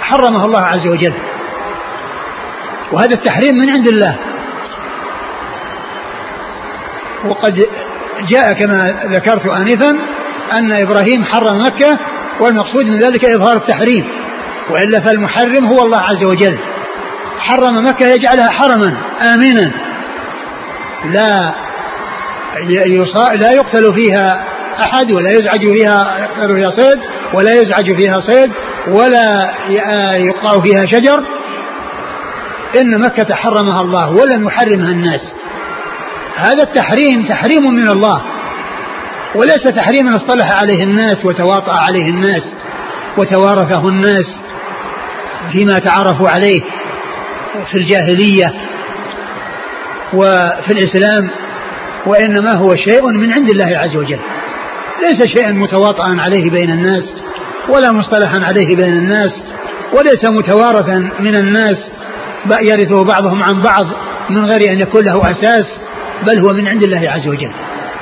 حرمها 0.01 0.45
الله 0.45 0.61
عز 0.61 0.87
وجل. 0.87 1.13
وهذا 2.91 3.13
التحريم 3.13 3.55
من 3.55 3.69
عند 3.69 3.87
الله. 3.87 4.17
وقد 7.25 7.67
جاء 8.29 8.53
كما 8.53 8.77
ذكرت 9.05 9.45
آنفا 9.45 9.97
أن 10.53 10.71
إبراهيم 10.71 11.25
حرم 11.25 11.65
مكة 11.65 11.99
والمقصود 12.39 12.85
من 12.85 12.99
ذلك 12.99 13.25
إظهار 13.25 13.57
التحريم. 13.57 14.07
وإلا 14.69 14.99
فالمحرم 14.99 15.65
هو 15.65 15.77
الله 15.77 16.01
عز 16.01 16.23
وجل. 16.23 16.57
حرم 17.39 17.85
مكة 17.85 18.07
يجعلها 18.07 18.49
حرما 18.49 18.97
آمنا. 19.33 19.71
لا 21.05 21.53
لا 23.35 23.51
يقتل 23.51 23.93
فيها 23.93 24.43
أحد 24.79 25.11
ولا 25.11 25.31
يزعج 25.31 25.59
فيها 25.59 26.17
يقتل 26.19 26.55
فيها 26.55 26.69
صيد 26.69 26.99
ولا 27.33 27.53
يزعج 27.53 27.95
فيها 27.95 28.21
صيد 28.21 28.51
ولا 28.87 29.53
يقطع 30.17 30.61
فيها 30.61 30.85
شجر. 30.85 31.23
إن 32.81 33.01
مكة 33.01 33.35
حرمها 33.35 33.81
الله 33.81 34.11
ولم 34.11 34.47
يحرمها 34.47 34.91
الناس. 34.91 35.33
هذا 36.35 36.63
التحريم 36.63 37.23
تحريم 37.29 37.75
من 37.75 37.89
الله. 37.89 38.21
وليس 39.35 39.63
تحريما 39.63 40.15
اصطلح 40.15 40.61
عليه 40.61 40.83
الناس 40.83 41.25
وتواطأ 41.25 41.73
عليه 41.73 42.09
الناس 42.09 42.55
وتوارثه 43.17 43.89
الناس 43.89 44.39
فيما 45.51 45.79
تعارفوا 45.79 46.29
عليه 46.29 46.61
في 47.71 47.77
الجاهلية 47.77 48.53
وفي 50.13 50.73
الإسلام 50.73 51.29
وإنما 52.05 52.53
هو 52.53 52.75
شيء 52.75 53.07
من 53.07 53.31
عند 53.31 53.49
الله 53.49 53.77
عز 53.77 53.95
وجل. 53.95 54.19
ليس 55.01 55.37
شيئا 55.37 55.51
متواطئا 55.51 56.21
عليه 56.21 56.49
بين 56.51 56.71
الناس 56.71 57.13
ولا 57.69 57.91
مصطلحا 57.91 58.39
عليه 58.45 58.75
بين 58.75 58.93
الناس 58.93 59.43
وليس 59.93 60.25
متوارثا 60.25 61.11
من 61.19 61.35
الناس 61.35 61.91
يرثه 62.61 63.03
بعضهم 63.03 63.43
عن 63.43 63.61
بعض 63.61 63.85
من 64.29 64.45
غير 64.45 64.71
أن 64.71 64.79
يكون 64.79 65.01
له 65.03 65.31
أساس 65.31 65.79
بل 66.27 66.39
هو 66.39 66.53
من 66.53 66.67
عند 66.67 66.83
الله 66.83 67.11
عز 67.11 67.27
وجل. 67.27 67.51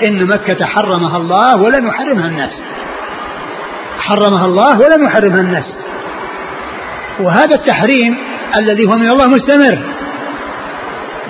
إن 0.08 0.26
مكة 0.28 0.66
حرمها 0.66 1.18
الله 1.18 1.62
ولم 1.62 1.88
يحرمها 1.88 2.28
الناس. 2.28 2.64
حرمها 3.98 4.46
الله 4.46 4.80
ولم 4.80 5.06
يحرمها 5.06 5.42
الناس. 5.42 5.76
وهذا 7.20 7.56
التحريم 7.56 8.18
الذي 8.58 8.86
هو 8.90 8.96
من 8.96 9.10
الله 9.10 9.28
مستمر. 9.28 9.80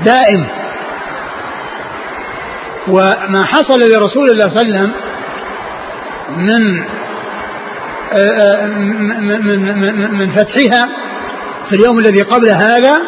دائم. 0.05 0.47
وما 2.87 3.45
حصل 3.45 3.79
لرسول 3.79 4.29
الله 4.31 4.49
صلى 4.49 4.61
الله 4.61 4.77
عليه 4.77 4.79
وسلم 4.79 4.93
من 6.37 6.83
من 9.39 9.95
من, 9.95 10.11
من 10.19 10.31
فتحها 10.31 10.89
في 11.69 11.75
اليوم 11.75 11.99
الذي 11.99 12.21
قبل 12.21 12.51
هذا 12.51 13.01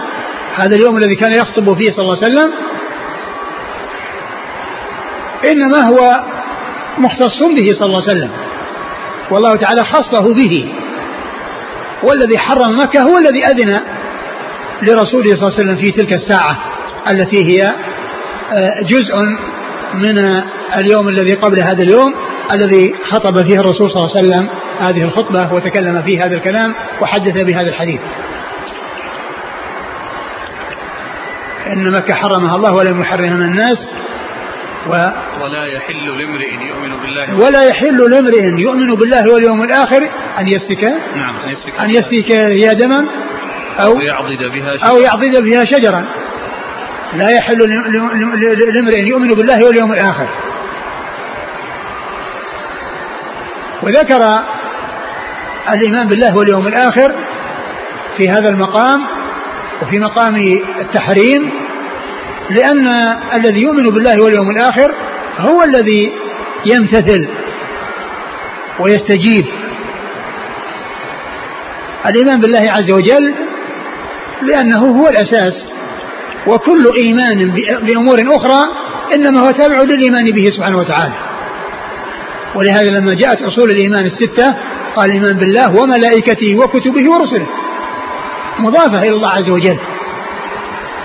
هذا 0.55 0.75
اليوم 0.75 0.97
الذي 0.97 1.15
كان 1.15 1.31
يخطب 1.31 1.77
فيه 1.77 1.91
صلى 1.91 2.01
الله 2.01 2.17
عليه 2.23 2.33
وسلم 2.33 2.51
انما 5.51 5.81
هو 5.81 6.23
مختص 6.97 7.39
به 7.39 7.73
صلى 7.73 7.85
الله 7.85 8.01
عليه 8.01 8.11
وسلم. 8.11 8.31
والله 9.31 9.55
تعالى 9.55 9.83
خصه 9.83 10.33
به. 10.33 10.73
والذي 12.03 12.37
حرم 12.37 12.79
مكة 12.79 13.01
هو 13.01 13.17
الذي 13.17 13.43
أذن 13.45 13.79
لرسوله 14.81 15.35
صلى 15.35 15.47
الله 15.47 15.59
عليه 15.59 15.63
وسلم 15.63 15.75
في 15.75 15.91
تلك 15.91 16.13
الساعة 16.13 16.57
التي 17.11 17.37
هي 17.37 17.73
آه، 18.53 18.81
جزء 18.81 19.15
من 19.93 20.41
اليوم 20.75 21.09
الذي 21.09 21.33
قبل 21.33 21.59
هذا 21.59 21.83
اليوم 21.83 22.15
الذي 22.51 22.95
خطب 23.03 23.41
فيه 23.41 23.59
الرسول 23.59 23.91
صلى 23.91 24.03
الله 24.03 24.17
عليه 24.17 24.27
وسلم 24.27 24.49
هذه 24.79 25.03
الخطبة 25.03 25.53
وتكلم 25.53 26.01
فيه 26.01 26.25
هذا 26.25 26.35
الكلام 26.35 26.75
وحدث 27.01 27.33
بهذا 27.33 27.69
الحديث. 27.69 27.99
إن 31.67 31.91
مكة 31.91 32.13
حرمها 32.13 32.55
الله 32.55 32.73
ولم 32.73 33.01
يحرمها 33.01 33.45
الناس. 33.45 33.87
و 34.87 34.91
ولا 35.43 35.65
يحل 35.65 36.05
لامرئ 36.19 36.53
يؤمن 36.53 36.97
بالله 37.01 37.45
ولا 37.45 37.63
يحل 37.65 38.11
لامرئ 38.11 38.43
يؤمن 38.43 38.95
بالله 38.95 39.33
واليوم 39.33 39.63
الآخر 39.63 40.09
أن 40.39 40.47
يسفك 40.47 40.83
نعم 41.15 41.35
أن 41.45 41.49
يسفك 41.49 41.79
أن 41.79 41.89
يسفك 41.89 42.31
دما 42.83 43.05
أو 43.79 43.99
يعضد 44.01 44.51
بها 44.53 44.77
شجرا 44.77 44.89
أو 44.89 44.97
يعضد 44.97 45.43
بها 45.43 45.65
شجرا 45.65 46.05
لا 47.13 47.29
يحل 47.29 47.57
لامرئ 48.73 48.99
يؤمن 48.99 49.27
بالله 49.27 49.65
واليوم 49.65 49.93
الآخر. 49.93 50.27
وذكر 53.83 54.43
الإيمان 55.73 56.07
بالله 56.07 56.37
واليوم 56.37 56.67
الآخر 56.67 57.11
في 58.17 58.29
هذا 58.29 58.49
المقام 58.49 59.05
وفي 59.81 59.99
مقام 59.99 60.35
التحريم 60.79 61.64
لأن 62.49 62.87
الذي 63.33 63.61
يؤمن 63.61 63.83
بالله 63.83 64.23
واليوم 64.23 64.49
الآخر 64.49 64.91
هو 65.37 65.63
الذي 65.63 66.11
يمتثل 66.65 67.27
ويستجيب. 68.79 69.45
الإيمان 72.05 72.41
بالله 72.41 72.71
عز 72.71 72.91
وجل 72.91 73.33
لأنه 74.41 75.01
هو 75.01 75.09
الأساس 75.09 75.53
وكل 76.47 76.83
إيمان 77.05 77.53
بأمور 77.81 78.17
أخرى 78.35 78.61
إنما 79.13 79.39
هو 79.39 79.51
تابع 79.51 79.81
للإيمان 79.81 80.25
به 80.25 80.49
سبحانه 80.57 80.77
وتعالى. 80.77 81.13
ولهذا 82.55 82.99
لما 82.99 83.13
جاءت 83.13 83.41
أصول 83.41 83.71
الإيمان 83.71 84.05
الستة 84.05 84.55
قال 84.95 85.09
الإيمان 85.09 85.33
بالله 85.33 85.81
وملائكته 85.81 86.55
وكتبه 86.57 87.11
ورسله. 87.11 87.47
مضافة 88.59 88.99
إلى 88.99 89.13
الله 89.15 89.29
عز 89.29 89.49
وجل. 89.49 89.79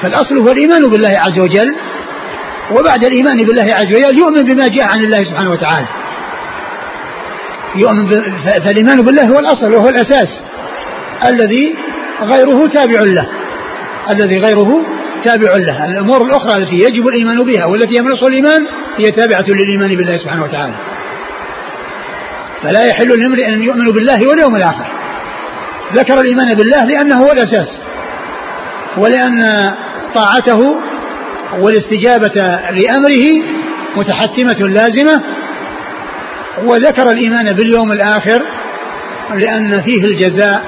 فالأصل 0.03 0.39
هو 0.39 0.49
الإيمان 0.49 0.83
بالله 0.91 1.09
عز 1.19 1.39
وجل 1.39 1.77
وبعد 2.71 3.05
الإيمان 3.05 3.47
بالله 3.47 3.75
عز 3.75 3.87
وجل 3.87 4.19
يؤمن 4.19 4.43
بما 4.43 4.69
جاء 4.69 4.85
عن 4.85 5.01
الله 5.05 5.25
سبحانه 5.25 5.51
وتعالى. 5.51 5.87
يؤمن 7.77 8.07
ب... 8.07 8.11
فالإيمان 8.65 9.03
بالله 9.03 9.25
هو 9.25 9.39
الأصل 9.39 9.75
وهو 9.75 9.89
الأساس 9.89 10.43
الذي 11.29 11.75
غيره 12.23 12.69
تابع 12.69 13.01
له 13.01 13.27
الذي 14.11 14.39
غيره 14.39 14.83
تابع 15.25 15.57
له. 15.57 15.85
الأمور 15.85 16.23
الأخرى 16.25 16.63
التي 16.63 16.77
يجب 16.77 17.09
الإيمان 17.09 17.45
بها 17.45 17.67
والتي 17.67 17.95
يمنص 17.99 18.23
الإيمان 18.23 18.67
هي 18.97 19.11
تابعة 19.11 19.45
للإيمان 19.49 19.97
بالله 19.97 20.17
سبحانه 20.17 20.45
وتعالى. 20.45 20.75
فلا 22.63 22.87
يحل 22.87 23.09
لامرئ 23.09 23.47
أن 23.47 23.63
يؤمن 23.63 23.87
بالله 23.87 24.29
واليوم 24.29 24.57
الآخر. 24.57 24.87
ذكر 25.93 26.21
الإيمان 26.21 26.55
بالله 26.55 26.85
لأنه 26.85 27.17
هو 27.17 27.33
الأساس 27.33 27.81
ولأن 28.97 29.45
طاعته 30.15 30.77
والاستجابة 31.59 32.35
لأمره 32.71 33.25
متحتمة 33.97 34.69
لازمة 34.69 35.23
وذكر 36.65 37.11
الإيمان 37.11 37.53
باليوم 37.53 37.93
الآخر 37.93 38.43
لأن 39.35 39.83
فيه 39.83 40.05
الجزاء 40.05 40.63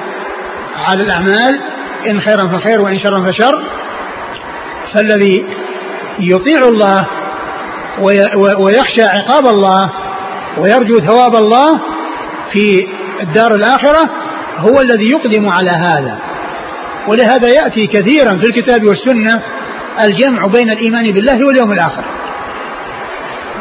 على 0.86 1.02
الأعمال 1.02 1.60
إن 2.06 2.20
خيرا 2.20 2.48
فخير 2.48 2.80
وإن 2.80 2.98
شرا 2.98 3.32
فشر. 3.32 3.62
فالذي 4.94 5.44
يطيع 6.18 6.68
الله 6.68 7.06
ويخشى 8.58 9.02
عقاب 9.02 9.46
الله 9.46 9.90
ويرجو 10.58 10.98
ثواب 10.98 11.36
الله 11.36 11.80
في 12.52 12.88
الدار 13.22 13.54
الآخرة 13.54 14.10
هو 14.56 14.80
الذي 14.80 15.10
يقدم 15.10 15.48
على 15.48 15.70
هذا. 15.70 16.18
ولهذا 17.08 17.48
يأتي 17.48 17.86
كثيرا 17.86 18.38
في 18.38 18.46
الكتاب 18.46 18.84
والسنة 18.84 19.42
الجمع 20.04 20.46
بين 20.46 20.70
الإيمان 20.70 21.12
بالله 21.12 21.46
واليوم 21.46 21.72
الآخر. 21.72 22.04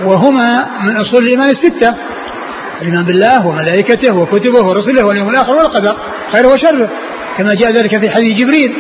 وهما 0.06 0.68
من 0.84 0.98
أصول 0.98 1.24
الإيمان 1.24 1.50
الستة 1.50 1.96
الإيمان 2.82 3.04
بالله 3.04 3.48
وملائكته 3.48 4.16
وكتبه 4.16 4.66
ورسله 4.68 5.06
واليوم 5.06 5.30
الآخر 5.30 5.56
والقدر 5.56 5.96
خيره 6.32 6.48
وشره 6.54 6.90
كما 7.38 7.54
جاء 7.54 7.72
ذلك 7.72 8.00
في 8.00 8.10
حديث 8.10 8.34
جبريل. 8.38 8.74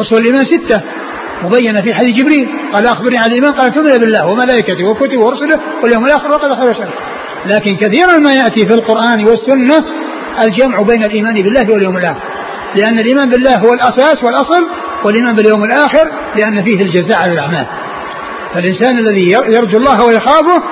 أصول 0.00 0.18
الإيمان 0.18 0.44
ستة 0.44 0.80
مبينة 1.42 1.80
في 1.80 1.94
حديث 1.94 2.14
جبريل 2.14 2.48
قال 2.72 2.86
أخبرني 2.86 3.18
عن 3.18 3.26
الإيمان 3.26 3.52
قال 3.52 3.74
تؤمن 3.74 3.98
بالله 3.98 4.26
وملائكته 4.26 4.84
وكتبه 4.84 5.24
ورسله 5.24 5.60
واليوم 5.82 6.04
الآخر 6.04 6.32
وقد 6.32 6.54
خير 6.54 6.70
وشر. 6.70 6.88
لكن 7.46 7.76
كثيرا 7.76 8.18
ما 8.18 8.34
يأتي 8.34 8.66
في 8.66 8.74
القرآن 8.74 9.24
والسنة 9.24 9.84
الجمع 10.42 10.82
بين 10.82 11.04
الإيمان 11.04 11.34
بالله 11.34 11.72
واليوم 11.72 11.96
الآخر. 11.96 12.27
لأن 12.74 12.98
الإيمان 12.98 13.28
بالله 13.30 13.56
هو 13.58 13.72
الأساس 13.74 14.24
والأصل 14.24 14.68
والإيمان 15.04 15.34
باليوم 15.34 15.64
الآخر 15.64 16.12
لأن 16.36 16.64
فيه 16.64 16.82
الجزاء 16.82 17.18
على 17.18 17.32
الأعمال. 17.32 17.66
فالإنسان 18.54 18.98
الذي 18.98 19.30
يرجو 19.30 19.78
الله 19.78 20.04
ويخافه 20.06 20.62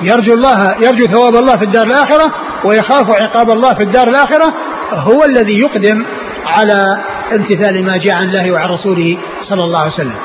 يرجو 0.00 0.32
الله 0.32 0.76
يرجو 0.80 1.04
ثواب 1.04 1.36
الله 1.36 1.56
في 1.56 1.64
الدار 1.64 1.86
الآخرة 1.86 2.34
ويخاف 2.64 3.22
عقاب 3.22 3.50
الله 3.50 3.74
في 3.74 3.82
الدار 3.82 4.08
الآخرة 4.08 4.54
هو 4.92 5.24
الذي 5.24 5.58
يقدم 5.58 6.04
على 6.46 6.98
امتثال 7.32 7.84
ما 7.84 7.96
جاء 7.96 8.14
عن 8.14 8.28
الله 8.28 8.52
وعن 8.52 8.68
رسوله 8.68 9.18
صلى 9.42 9.64
الله 9.64 9.80
عليه 9.80 9.92
وسلم. 9.92 10.16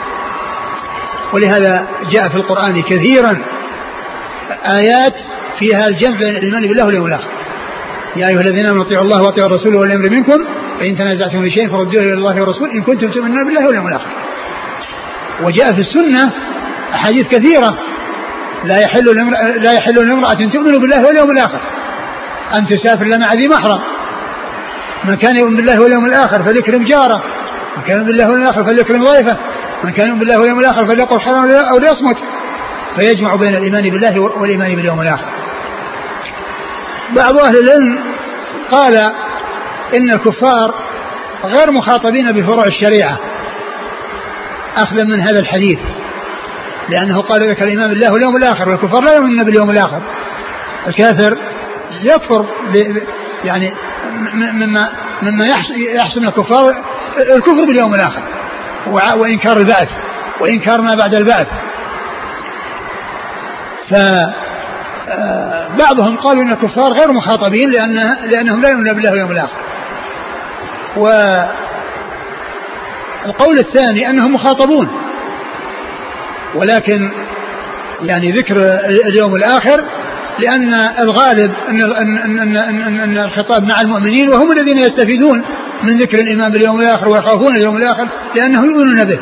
ولهذا 1.34 1.88
جاء 2.12 2.30
في 2.30 2.36
القرآن 2.36 2.82
كثيرا 2.82 3.42
آيات 4.76 5.14
فيها 5.60 5.88
الجمع 5.88 6.18
بين 6.18 6.36
الإيمان 6.36 6.68
بالله 6.68 6.86
واليوم 6.86 7.06
الآخر. 7.06 7.28
يا 8.16 8.28
أيها 8.28 8.42
الذين 8.42 8.68
آمنوا 8.68 8.84
أطيعوا 8.84 9.04
الله 9.04 9.22
وأطيعوا 9.22 9.50
الرسول 9.50 9.76
والأمر 9.76 10.10
منكم. 10.10 10.38
فإن 10.80 10.98
تنازعتم 10.98 11.42
في 11.42 11.50
شيء 11.50 11.70
فردوه 11.70 12.02
إلى 12.02 12.14
الله 12.14 12.40
والرسول 12.42 12.70
إن 12.70 12.82
كنتم 12.82 13.12
تؤمنون 13.12 13.46
بالله 13.46 13.66
واليوم 13.68 13.88
الآخر. 13.88 14.12
وجاء 15.44 15.74
في 15.74 15.80
السنة 15.80 16.32
أحاديث 16.94 17.28
كثيرة. 17.28 17.78
لا 18.64 18.80
يحل 18.80 19.06
لا 19.64 19.72
يحل 19.74 20.08
لامرأة 20.08 20.34
تؤمن 20.54 20.80
بالله 20.80 21.06
واليوم 21.06 21.32
الآخر. 21.32 21.62
أن 22.58 22.68
تسافر 22.68 23.18
مع 23.18 23.34
ذي 23.34 23.48
محرم. 23.48 23.82
من 25.04 25.16
كان 25.16 25.36
يؤمن 25.36 25.56
بالله 25.56 25.82
واليوم 25.82 26.06
الآخر 26.06 26.44
فليكرم 26.44 26.84
جاره. 26.84 27.24
من 27.78 27.84
كان 27.84 27.98
يؤمن 27.98 28.08
بالله 28.08 28.30
واليوم 28.30 28.44
الآخر 28.44 28.64
فليكرم 28.64 29.04
ضيفه. 29.04 29.38
من 29.84 29.92
كان 29.92 30.08
يؤمن 30.08 30.20
بالله 30.20 30.40
واليوم 30.40 30.60
الآخر 30.60 30.86
فليقل 30.86 31.20
حرام 31.20 31.52
أو 31.52 31.78
ليصمت. 31.78 32.18
فيجمع 32.96 33.36
بين 33.36 33.56
الإيمان 33.56 33.84
بالله 33.84 34.20
والإيمان 34.20 34.76
باليوم 34.76 35.02
الآخر. 35.02 35.43
بعض 37.16 37.38
أهل 37.38 37.58
العلم 37.58 38.00
قال 38.72 38.96
إن 39.94 40.12
الكفار 40.12 40.74
غير 41.44 41.72
مخاطبين 41.72 42.32
بفروع 42.32 42.66
الشريعة 42.66 43.20
أخذا 44.78 45.04
من 45.04 45.22
هذا 45.22 45.40
الحديث 45.40 45.80
لأنه 46.90 47.22
قال 47.22 47.50
لك 47.50 47.62
الإيمان 47.62 47.90
بالله 47.90 48.14
واليوم 48.14 48.36
الآخر 48.36 48.70
والكفار 48.70 49.02
لا 49.04 49.14
يؤمنون 49.14 49.44
باليوم 49.44 49.70
الآخر. 49.70 50.02
الكافر 50.88 51.38
يكفر 52.02 52.46
يعني 53.46 53.74
مما 54.34 54.90
مما 55.22 55.46
يحصل 55.96 56.22
من 56.22 56.28
الكفار 56.28 56.84
الكفر 57.36 57.66
باليوم 57.66 57.96
الآخر 57.96 58.22
وإنكار 59.18 59.58
البعث 59.58 59.90
وإنكار 60.40 60.82
ما 60.82 60.96
بعد 60.96 61.14
البعث. 61.14 61.48
ف 63.90 63.94
بعضهم 65.80 66.18
قالوا 66.18 66.44
إن 66.44 66.52
الكفار 66.52 66.94
غير 66.94 67.14
مخاطبين 67.14 67.70
لأن 67.70 67.96
لأنهم 68.32 68.62
لا 68.62 68.70
يؤمنون 68.70 68.94
بالله 68.94 69.12
واليوم 69.12 69.32
الآخر. 69.32 69.58
والقول 73.26 73.58
الثاني 73.60 74.10
أنهم 74.10 74.34
مخاطبون 74.34 74.88
ولكن 76.56 77.12
يعني 78.02 78.32
ذكر 78.32 78.56
اليوم 79.08 79.36
الآخر 79.36 79.84
لأن 80.40 80.74
الغالب 81.00 81.52
ان 81.70 81.84
ان 81.84 82.18
ان 82.18 82.58
ان, 82.58 83.00
أن 83.00 83.18
الخطاب 83.18 83.64
مع 83.64 83.82
المؤمنين 83.82 84.30
وهم 84.30 84.52
الذين 84.52 84.78
يستفيدون 84.78 85.44
من 85.84 85.98
ذكر 85.98 86.20
الايمان 86.20 86.52
باليوم 86.52 86.82
الآخر 86.82 87.10
ويخافون 87.10 87.56
اليوم 87.56 87.78
الآخر 87.78 88.08
لأنهم 88.36 88.66
يؤمنون 88.66 89.04
به. 89.04 89.20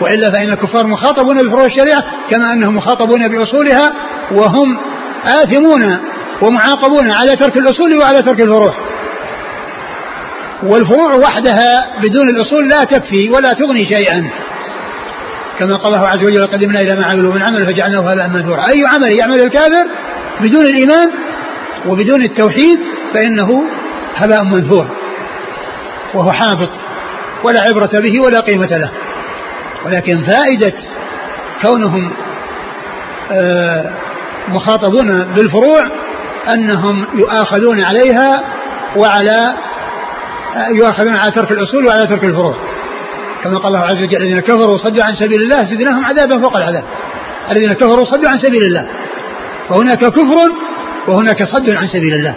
وإلا 0.00 0.30
فإن 0.30 0.50
الكفار 0.52 0.86
مخاطبون 0.86 1.36
بفروع 1.36 1.64
الشريعة 1.64 2.04
كما 2.30 2.52
أنهم 2.52 2.76
مخاطبون 2.76 3.28
بأصولها 3.28 3.92
وهم 4.32 4.78
آثمون 5.24 5.98
ومعاقبون 6.42 7.10
على 7.10 7.36
ترك 7.36 7.56
الأصول 7.56 7.98
وعلى 7.98 8.22
ترك 8.22 8.40
الفروع. 8.40 8.74
والفروع 10.62 11.14
وحدها 11.14 11.96
بدون 12.02 12.28
الأصول 12.28 12.68
لا 12.68 12.84
تكفي 12.84 13.30
ولا 13.30 13.52
تغني 13.52 13.84
شيئا. 13.84 14.30
كما 15.58 15.76
قال 15.76 15.94
الله 15.94 16.06
عز 16.06 16.24
وجل 16.24 16.46
قدمنا 16.46 16.80
إلى 16.80 16.96
ما 16.96 17.06
عملوا 17.06 17.34
من 17.34 17.42
عمل 17.42 17.66
فجعلناه 17.66 18.12
هباء 18.12 18.28
منثورا. 18.28 18.68
أي 18.68 18.84
عمل؟ 18.94 19.18
يعمل 19.18 19.40
الكافر 19.40 19.86
بدون 20.40 20.64
الإيمان 20.66 21.10
وبدون 21.86 22.22
التوحيد 22.22 22.78
فإنه 23.14 23.64
هباء 24.16 24.44
منثور. 24.44 24.86
وهو 26.14 26.32
حافظ 26.32 26.68
ولا 27.44 27.60
عبرة 27.60 28.00
به 28.00 28.20
ولا 28.20 28.40
قيمة 28.40 28.66
له. 28.66 28.90
ولكن 29.86 30.22
فائدة 30.22 30.72
كونهم 31.62 32.12
آه 33.32 33.92
مخاطبون 34.48 35.24
بالفروع 35.24 35.80
أنهم 36.54 37.06
يؤاخذون 37.14 37.80
عليها 37.80 38.44
وعلى 38.96 39.54
يؤاخذون 40.70 41.16
على 41.16 41.30
ترك 41.30 41.50
الأصول 41.50 41.86
وعلى 41.86 42.06
ترك 42.06 42.24
الفروع. 42.24 42.54
كما 43.44 43.58
قال 43.58 43.66
الله 43.66 43.78
عز 43.78 44.02
وجل 44.02 44.22
الذين 44.22 44.40
كفروا 44.40 44.74
وصدوا 44.74 45.04
عن 45.04 45.14
سبيل 45.14 45.40
الله 45.42 45.64
زدناهم 45.64 46.04
عذابا 46.04 46.38
فوق 46.38 46.56
العذاب. 46.56 46.84
الذين 47.50 47.72
كفروا 47.72 48.00
وصدوا 48.00 48.28
عن 48.30 48.38
سبيل 48.38 48.62
الله. 48.62 48.88
فهناك 49.68 49.98
كفر 49.98 50.52
وهناك 51.08 51.44
صد 51.44 51.70
عن 51.70 51.86
سبيل 51.86 52.14
الله. 52.14 52.34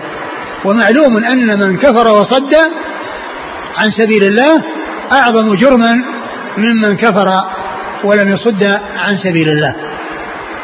ومعلوم 0.66 1.18
أن 1.18 1.60
من 1.60 1.78
كفر 1.78 2.12
وصد 2.12 2.56
عن 3.78 3.92
سبيل 3.92 4.24
الله 4.24 4.63
أعظم 5.12 5.56
جرما 5.56 5.94
ممن 6.58 6.98
كفر 6.98 7.30
ولم 8.04 8.34
يصد 8.34 8.63
عن 8.98 9.18
سبيل 9.18 9.50
الله. 9.50 9.76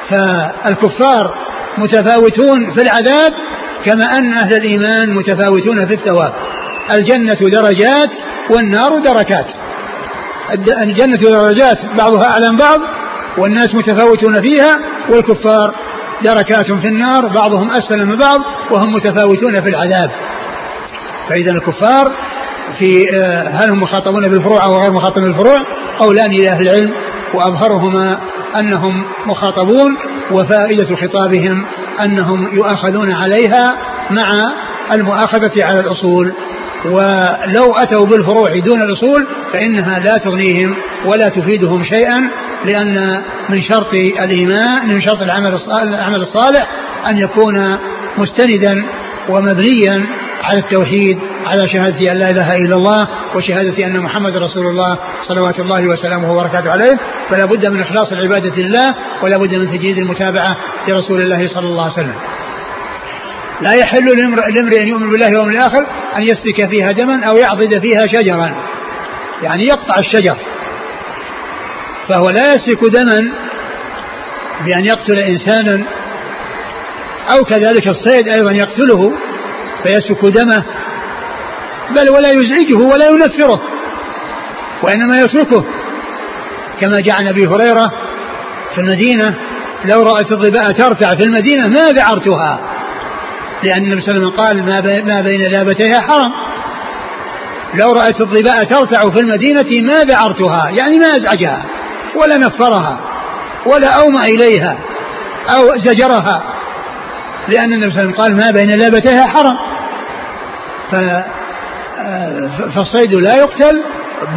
فالكفار 0.10 1.36
متفاوتون 1.78 2.74
في 2.74 2.82
العذاب 2.82 3.34
كما 3.86 4.18
أن 4.18 4.34
أهل 4.34 4.54
الإيمان 4.54 5.10
متفاوتون 5.10 5.88
في 5.88 5.94
الثواب. 5.94 6.34
الجنة 6.98 7.38
درجات 7.50 8.10
والنار 8.50 9.00
دركات. 9.00 9.46
الجنة 10.82 11.18
درجات 11.18 11.78
بعضها 11.98 12.24
أعلى 12.24 12.52
من 12.52 12.58
بعض 12.58 12.80
والناس 13.38 13.76
متفاوتون 13.76 14.42
فيها 14.42 14.80
والكفار 15.10 15.76
دركات 16.24 16.72
في 16.72 16.88
النار 16.88 17.28
بعضهم 17.28 17.72
أسفل 17.72 18.06
من 18.06 18.16
بعض 18.16 18.42
وهم 18.72 18.94
متفاوتون 18.94 19.62
في 19.62 19.70
العذاب. 19.70 20.12
فإذا 21.30 21.52
الكفار 21.52 22.14
في 22.80 23.04
آه، 23.14 23.50
هل 23.50 23.70
هم 23.70 23.82
مخاطبون 23.82 24.24
بالفروع 24.24 24.64
أو 24.64 24.74
غير 24.74 24.92
مخاطبون 24.92 25.24
بالفروع؟ 25.24 25.66
قولان 26.00 26.32
لأهل 26.32 26.62
العلم. 26.62 26.94
وأظهرهما 27.34 28.20
أنهم 28.60 29.06
مخاطبون 29.26 29.98
وفائدة 30.32 30.96
خطابهم 30.96 31.66
أنهم 32.04 32.56
يؤاخذون 32.56 33.12
عليها 33.14 33.78
مع 34.10 34.54
المؤاخذة 34.92 35.66
على 35.66 35.80
الأصول. 35.80 36.34
ولو 36.86 37.74
أتوا 37.76 38.06
بالفروع 38.06 38.60
دون 38.60 38.82
الأصول 38.82 39.28
فإنها 39.54 40.00
لا 40.00 40.18
تغنيهم 40.18 40.76
ولا 41.06 41.30
تفيدهم 41.30 41.84
شيئا 41.84 42.30
لأن 42.66 43.22
من 43.50 43.62
شرط 43.62 43.94
الإيمان 43.94 44.88
من 44.88 45.02
شرط 45.02 45.22
العمل 45.22 46.22
الصالح 46.22 46.68
أن 47.10 47.18
يكون 47.18 47.78
مستندا 48.18 48.86
ومبنيا 49.30 50.06
على 50.44 50.60
التوحيد 50.60 51.20
على 51.46 51.68
شهادة 51.68 52.12
أن 52.12 52.18
لا 52.18 52.30
إله 52.30 52.56
إلا 52.56 52.76
الله 52.76 53.08
وشهادة 53.36 53.86
أن 53.86 54.00
محمد 54.00 54.38
رسول 54.38 54.68
الله 54.68 54.98
صلوات 55.22 55.60
الله 55.60 55.88
وسلامه 55.88 56.32
وبركاته 56.32 56.72
عليه. 56.72 57.00
فلا 57.30 57.46
بد 57.46 57.68
من 57.68 57.82
إخلاص 57.82 58.12
العبادة 58.12 58.56
لله 58.56 58.96
ولا 59.22 59.38
بد 59.38 59.56
من 59.56 59.72
تجديد 59.72 59.98
المتابعة 59.98 60.58
لرسول 60.88 61.22
الله 61.22 61.48
صلى 61.48 61.66
الله 61.68 61.84
عليه 61.84 61.94
وسلم. 61.94 62.16
لا 63.62 63.74
يحل 63.74 64.06
لامرئ 64.56 64.82
أن 64.82 64.88
يؤمن 64.88 65.10
بالله 65.10 65.26
واليوم 65.26 65.50
الآخر 65.50 65.86
أن 66.18 66.24
يسفك 66.24 66.70
فيها 66.70 66.92
دما 66.92 67.26
أو 67.26 67.38
يعضد 67.38 67.80
فيها 67.80 68.08
شجرا. 68.08 68.56
يعني 69.44 69.66
يقطع 69.66 69.96
الشجر. 70.00 70.38
فهو 72.10 72.30
لا 72.30 72.54
يسفك 72.54 72.84
دما 72.84 73.32
بأن 74.66 74.86
يقتل 74.86 75.20
إنسانا 75.20 75.84
أو 77.32 77.44
كذلك 77.46 77.88
الصيد 77.88 78.28
أيضا 78.28 78.52
يقتله 78.52 79.14
فيسفك 79.84 80.26
دمه 80.26 80.64
بل 81.96 82.10
ولا 82.10 82.32
يزعجه 82.32 82.78
ولا 82.78 83.06
ينفره 83.06 83.62
وإنما 84.84 85.20
يتركه. 85.20 85.66
كما 86.82 87.00
جاء 87.00 87.16
عن 87.16 87.28
أبي 87.28 87.48
هريرة 87.48 87.92
في 88.76 88.82
المدينة 88.82 89.36
لو 89.86 90.02
رأت 90.02 90.32
الظباء 90.32 90.72
ترتع 90.72 91.16
في 91.16 91.24
المدينة 91.24 91.68
ما 91.68 91.88
ذعرتها 91.88 92.60
لأن 93.64 93.84
النبي 93.84 94.02
صلى 94.02 94.18
الله 94.18 94.34
عليه 94.40 94.62
وسلم 94.62 94.76
قال 94.76 95.06
ما 95.06 95.22
بين 95.22 95.52
لابتيها 95.52 96.02
حرم 96.02 96.32
لو 97.74 97.92
رأت 97.92 98.22
الظباء 98.22 98.64
ترتع 98.64 99.10
في 99.10 99.20
المدينة 99.20 99.94
ما 99.94 100.04
ذعرتها 100.04 100.70
يعني 100.70 101.00
ما 101.00 101.18
أزعجها 101.18 101.66
ولا 102.16 102.38
نفرها 102.38 103.00
ولا 103.66 103.88
أومأ 103.88 104.24
إليها 104.24 104.78
أو 105.58 105.78
زجرها. 105.78 106.44
لأن 107.48 107.74
النبي 107.74 107.92
صلى 107.92 108.02
الله 108.02 108.14
عليه 108.22 108.34
وسلم 108.34 108.42
قال 108.42 108.46
ما 108.46 108.52
بين 108.52 108.80
لابتيها 108.80 109.28
حرم 109.28 109.58
فالصيد 112.76 113.14
لا 113.14 113.36
يقتل 113.36 113.84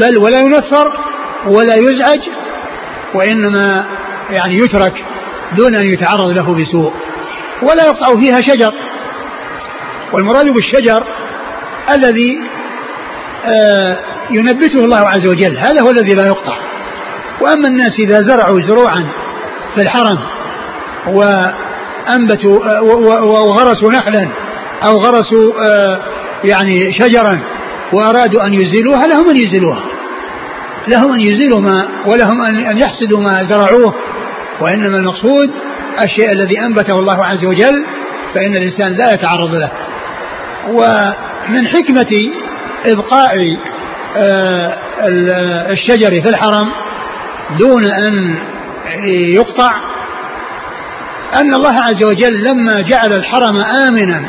بل 0.00 0.18
ولا 0.18 0.40
ينفر 0.40 0.92
ولا 1.46 1.74
يزعج 1.74 2.20
وإنما 3.14 3.84
يعني 4.30 4.54
يترك 4.56 5.04
دون 5.56 5.74
أن 5.76 5.86
يتعرض 5.86 6.28
له 6.28 6.54
بسوء 6.54 6.92
ولا 7.62 7.84
يقطع 7.86 8.20
فيها 8.20 8.40
شجر. 8.40 8.72
والمراد 10.12 10.46
بالشجر 10.48 11.04
الذي 11.94 12.40
آه، 13.44 13.98
ينبته 14.30 14.84
الله 14.84 15.08
عز 15.08 15.26
وجل 15.26 15.56
هذا 15.56 15.82
هو 15.82 15.90
الذي 15.90 16.14
لا 16.14 16.26
يقطع. 16.26 16.56
وأما 17.40 17.68
الناس 17.68 17.92
إذا 17.98 18.22
زرعوا 18.22 18.60
زروعا 18.60 19.08
في 19.74 19.82
الحرم 19.82 20.18
وأنبتوا 21.06 22.76
آه، 22.76 22.82
وغرسوا 22.82 23.92
نخلا 23.92 24.28
أو 24.86 24.92
غرسوا 24.92 25.52
آه، 25.68 26.02
يعني 26.44 26.94
شجرا 26.94 27.40
وأرادوا 27.92 28.46
أن 28.46 28.54
يزيلوها 28.54 29.06
لهم 29.06 29.30
أن 29.30 29.36
يزيلوها. 29.36 29.82
لهم 30.88 31.12
أن 31.12 31.20
يزيلوا 31.20 31.60
ما 31.60 31.88
ولهم 32.06 32.42
أن 32.42 32.78
يحسدوا 32.78 33.20
ما 33.20 33.44
زرعوه. 33.44 33.94
وإنما 34.60 34.96
المقصود 34.96 35.50
الشيء 36.04 36.32
الذي 36.32 36.60
أنبته 36.60 36.98
الله 36.98 37.24
عز 37.24 37.44
وجل 37.44 37.84
فإن 38.34 38.56
الإنسان 38.56 38.96
لا 38.96 39.14
يتعرض 39.14 39.54
له. 39.54 39.70
ومن 40.68 41.68
حكمة 41.68 42.30
إبقاء 42.86 43.34
آه، 44.16 44.78
الشجر 45.72 46.20
في 46.20 46.28
الحرم 46.28 46.68
دون 47.58 47.84
أن 47.84 48.38
يقطع 49.34 49.72
أن 51.34 51.54
الله 51.54 51.80
عز 51.80 52.04
وجل 52.04 52.44
لما 52.44 52.80
جعل 52.80 53.12
الحرم 53.12 53.56
آمنا 53.60 54.24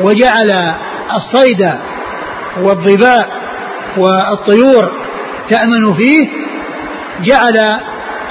وجعل 0.00 0.74
الصيد 1.16 1.72
والظباء 2.60 3.28
والطيور 3.96 4.92
تأمن 5.50 5.94
فيه 5.94 6.28
جعل 7.24 7.80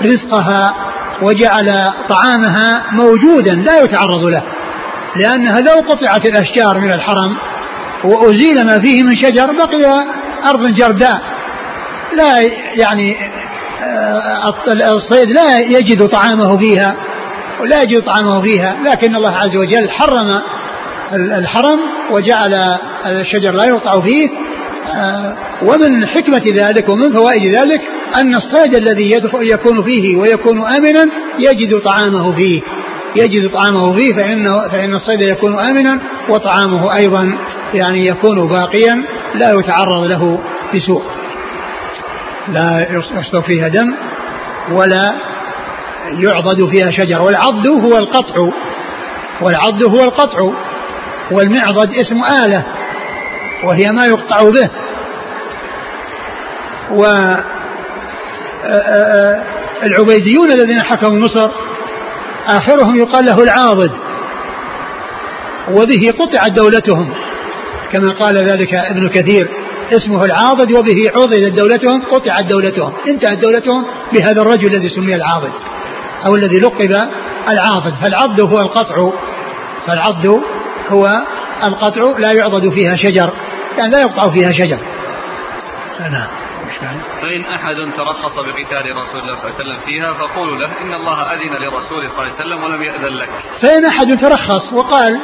رزقها 0.02 0.76
وجعل 1.22 1.94
طعامها 2.10 2.84
موجودا 2.92 3.54
لا 3.54 3.82
يتعرض 3.84 4.24
له 4.24 4.44
لأنها 5.16 5.62
لو 5.62 5.74
قطعت 5.74 6.28
الأشجار 6.28 6.80
من 6.80 6.92
الحرم 6.92 7.38
وأزيل 8.04 8.66
ما 8.66 8.80
فيه 8.80 9.04
من 9.04 9.16
شجر 9.16 9.52
بقي 9.52 10.06
أرض 10.50 10.74
جرداء. 10.74 11.22
لا 12.14 12.42
يعني 12.76 13.18
آه، 13.84 14.54
الصيد 14.96 15.32
لا 15.32 15.58
يجد 15.58 16.08
طعامه 16.08 16.58
فيها 16.58 16.96
ولا 17.62 17.82
يجد 17.82 18.04
طعامه 18.06 18.42
فيها 18.42 18.76
لكن 18.86 19.16
الله 19.16 19.38
عز 19.38 19.56
وجل 19.56 19.90
حرم 19.90 20.42
الحرم 21.14 21.80
وجعل 22.12 22.54
الشجر 23.06 23.52
لا 23.52 23.66
يقطع 23.66 24.02
فيه 24.02 24.30
آه، 24.96 25.36
ومن 25.62 26.06
حكمة 26.06 26.44
ذلك 26.56 26.90
ومن 26.90 27.12
فوائد 27.12 27.56
ذلك 27.56 27.82
أن 28.22 28.36
الصيد 28.36 28.76
الذي 28.76 29.12
يكون 29.34 29.84
فيه 29.84 30.18
ويكون 30.18 30.66
آمنا 30.66 31.10
يجد 31.40 31.80
طعامه 31.80 32.36
فيه. 32.36 32.62
يجد 33.16 33.50
طعامه 33.50 33.92
فيه 33.92 34.14
فإنه 34.14 34.68
فإن 34.68 34.96
الصيد 34.96 35.22
يكون 35.22 35.60
آمنا 35.60 36.00
وطعامه 36.30 36.96
أيضا 36.96 37.38
يعني 37.74 38.06
يكون 38.06 38.48
باقيا 38.48 39.04
لا 39.36 39.52
يتعرض 39.60 40.04
له 40.04 40.40
بسوء. 40.76 41.04
لا 42.48 42.88
يصدق 42.92 43.46
فيها 43.46 43.68
دم 43.68 43.94
ولا 44.72 45.14
يعضد 46.20 46.70
فيها 46.70 46.92
شجر 46.92 47.22
والعض 47.22 47.68
هو 47.68 47.98
القطع. 47.98 48.50
والعض 49.42 49.84
هو 49.84 50.04
القطع. 50.04 50.52
والمعضد 51.32 51.94
اسم 51.94 52.24
آلة 52.46 52.64
وهي 53.64 53.92
ما 53.92 54.06
يقطع 54.06 54.50
به. 54.50 54.70
و 56.92 57.06
العبيديون 59.84 60.52
الذين 60.52 60.82
حكموا 60.82 61.20
مصر 61.20 61.50
آخرهم 62.48 62.98
يقال 62.98 63.26
له 63.26 63.44
العاضد. 63.44 63.92
وبه 65.72 66.14
قطعت 66.20 66.52
دولتهم 66.52 67.14
كما 67.92 68.10
قال 68.12 68.38
ذلك 68.38 68.74
ابن 68.74 69.10
كثير. 69.10 69.50
اسمه 69.92 70.26
العاضد 70.26 70.72
وبه 70.72 71.12
عضدت 71.16 71.58
دولتهم 71.58 72.04
قطعت 72.12 72.46
دولتهم. 72.46 72.94
انتهت 73.08 73.38
دولتهم 73.38 73.86
بهذا 74.14 74.42
الرجل 74.42 74.76
الذي 74.76 74.90
سمي 74.90 75.16
العاضد 75.16 75.52
أو 76.26 76.36
الذي 76.36 76.60
لقب 76.60 76.92
العاضد. 77.50 77.94
فالعض 78.02 78.42
هو 78.42 78.60
القطع 78.60 79.12
فالعض 79.88 80.26
هو 80.90 81.22
القطع 81.64 82.02
لا 82.18 82.32
يعضد 82.32 82.70
فيها 82.74 82.96
شجر 82.96 83.34
يعني 83.78 83.92
لا 83.92 84.00
يقطع 84.00 84.30
فيها 84.30 84.52
شجر. 84.52 84.80
نعم 86.00 86.28
فإن 87.22 87.42
أحد 87.42 87.76
ترخص 87.98 88.36
بقتال 88.36 88.98
رسول 88.98 89.20
الله 89.20 89.36
صلى 89.36 89.50
الله 89.50 89.56
عليه 89.56 89.56
وسلم 89.56 89.80
فيها 89.86 90.14
فقولوا 90.14 90.58
له 90.58 90.70
إن 90.82 90.94
الله 90.94 91.22
أذن 91.22 91.54
لرسوله 91.54 92.08
صلى 92.08 92.22
الله 92.22 92.34
عليه 92.34 92.34
وسلم 92.34 92.64
ولم 92.64 92.84
يأذن 92.84 93.18
لك. 93.18 93.30
فإن 93.62 93.86
أحد 93.86 94.18
ترخص 94.18 94.74
وقال 94.74 95.20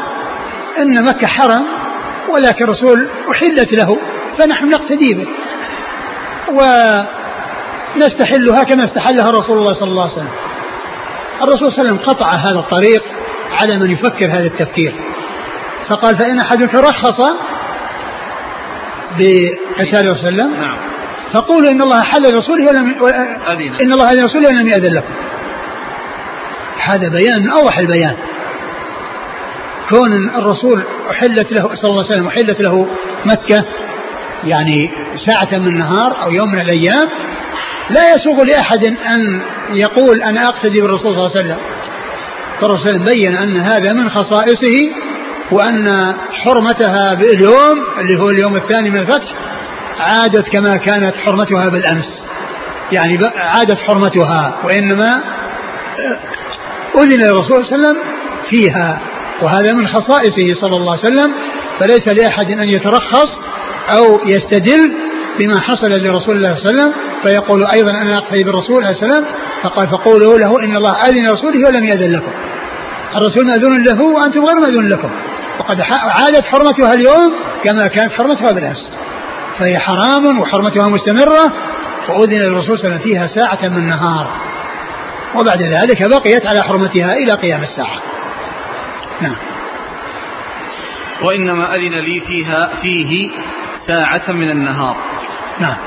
إن 0.78 1.06
مكة 1.06 1.28
حرم 1.28 1.66
ولكن 2.30 2.66
الرسول 2.66 3.08
أحلت 3.32 3.74
له 3.74 3.98
فنحن 4.38 4.70
نقتدي 4.70 5.14
به. 5.14 5.28
ونستحلها 7.96 8.64
كما 8.64 8.84
استحلها 8.84 9.32
رسول 9.32 9.58
الله 9.58 9.74
صلى 9.74 9.90
الله 9.90 10.04
عليه 10.04 10.14
وسلم. 10.14 10.32
الرسول 11.42 11.72
صلى 11.72 11.82
الله 11.82 11.90
عليه 11.90 11.90
وسلم 11.90 12.14
قطع 12.14 12.30
هذا 12.30 12.60
الطريق 12.60 13.04
على 13.52 13.78
من 13.80 13.92
يفكر 13.92 14.26
هذا 14.26 14.46
التفكير. 14.46 14.94
فقال 15.90 16.18
فإن 16.18 16.40
أحد 16.40 16.68
ترخص 16.70 17.22
بقتال 19.20 20.28
الله 20.28 20.48
نعم. 20.48 20.78
فقولوا 21.34 21.72
إن 21.72 21.82
الله 21.82 22.02
حل 22.04 22.34
رسوله 22.36 22.68
ولم 22.68 22.96
إن 23.82 23.94
الله 23.94 24.10
أذن 24.10 24.24
رسوله 24.24 24.48
ولم 24.48 24.68
يأذن 24.68 24.94
لكم. 24.94 25.14
هذا 26.80 27.10
بيان 27.10 27.44
من 27.44 27.50
أوضح 27.50 27.78
البيان. 27.78 28.16
كون 29.90 30.30
الرسول 30.30 30.84
أحلت 31.12 31.52
له 31.52 31.76
صلى 31.76 31.90
الله 31.92 32.04
عليه 32.04 32.14
وسلم 32.14 32.28
أحلت 32.28 32.62
له 32.62 32.88
مكة 33.26 33.64
يعني 34.44 34.92
ساعة 35.26 35.60
من 35.60 35.68
النهار 35.68 36.24
أو 36.24 36.32
يوم 36.32 36.52
من 36.52 36.60
الأيام 36.60 37.10
لا 37.90 38.14
يسوغ 38.16 38.44
لأحد 38.44 38.86
أن 38.86 39.42
يقول 39.74 40.22
أنا 40.22 40.44
أقتدي 40.44 40.82
بالرسول 40.82 41.16
صلى 41.16 41.26
الله 41.26 41.38
عليه 41.38 41.40
وسلم. 41.40 41.58
فالرسول 42.62 43.00
بين 43.00 43.36
أن 43.36 43.58
هذا 43.58 43.94
من 43.94 44.10
خصائصه 44.10 44.92
وأن 45.52 46.16
حرمتها 46.32 47.14
باليوم 47.14 47.84
اللي 48.00 48.20
هو 48.20 48.30
اليوم 48.30 48.56
الثاني 48.56 48.90
من 48.90 49.00
الفتح 49.00 49.34
عادت 50.00 50.48
كما 50.50 50.78
كانت 50.78 51.16
حرمتها 51.16 51.70
بالأمس. 51.70 52.26
يعني 52.92 53.20
عادت 53.36 53.78
حرمتها 53.80 54.58
وإنما 54.64 55.22
أذن 56.96 57.22
للرسول 57.22 57.66
صلى 57.66 57.76
الله 57.76 57.88
عليه 57.88 57.98
وسلم 57.98 57.98
فيها. 58.50 59.00
وهذا 59.42 59.74
من 59.74 59.88
خصائصه 59.88 60.54
صلى 60.54 60.76
الله 60.76 60.92
عليه 60.92 61.06
وسلم 61.06 61.32
فليس 61.80 62.08
لأحد 62.08 62.52
أن 62.52 62.70
يترخص 62.70 63.40
أو 63.98 64.28
يستدل 64.28 64.94
بما 65.40 65.60
حصل 65.60 65.88
لرسول 65.88 66.36
الله 66.36 66.56
صلى 66.56 66.70
الله 66.70 66.82
عليه 66.82 66.92
وسلم. 66.92 66.94
فيقول 67.24 67.66
أيضا 67.66 67.92
أنا 67.92 68.18
أقتدي 68.18 68.44
بالرسول 68.44 68.84
عليه 68.84 68.96
السلام 68.96 69.26
فقال 69.64 69.88
فقولوا 69.88 70.38
له 70.38 70.64
إن 70.64 70.78
الله 70.78 70.92
أذن 70.92 71.28
لرسوله 71.28 71.68
ولم 71.68 71.84
يأذن 71.84 72.12
لكم. 72.12 72.32
الرسول 73.16 73.48
مأذون 73.48 73.84
له 73.84 74.02
وأنتم 74.02 74.46
غير 74.46 74.56
مأذون 74.60 74.90
لكم. 74.90 75.10
وقد 75.60 75.82
عادت 75.92 76.46
حرمتها 76.46 76.94
اليوم 76.94 77.34
كما 77.64 77.88
كانت 77.88 78.14
حرمتها 78.14 78.52
بالأمس 78.52 78.90
فهي 79.60 79.80
حرام 79.80 80.40
وحرمتها 80.40 80.88
مستمرة 80.88 81.52
وأذن 82.10 82.40
للرسول 82.40 82.80
صلى 82.80 82.88
الله 82.88 83.00
عليه 83.00 83.02
وسلم 83.02 83.12
فيها 83.12 83.28
ساعة 83.28 83.70
من 83.70 83.78
النهار. 83.78 84.28
وبعد 85.36 85.62
ذلك 85.62 86.04
بقيت 86.04 86.46
على 86.46 86.64
حرمتها 86.64 87.14
إلى 87.14 87.34
قيام 87.34 87.64
الساعة. 87.64 88.02
نعم. 89.22 89.36
وإنما 91.22 91.76
أذن 91.76 91.94
لي 91.94 92.20
فيها 92.20 92.70
فيه 92.82 93.30
ساعة 93.88 94.32
من 94.32 94.50
النهار. 94.50 94.96
نعم. 95.60 95.78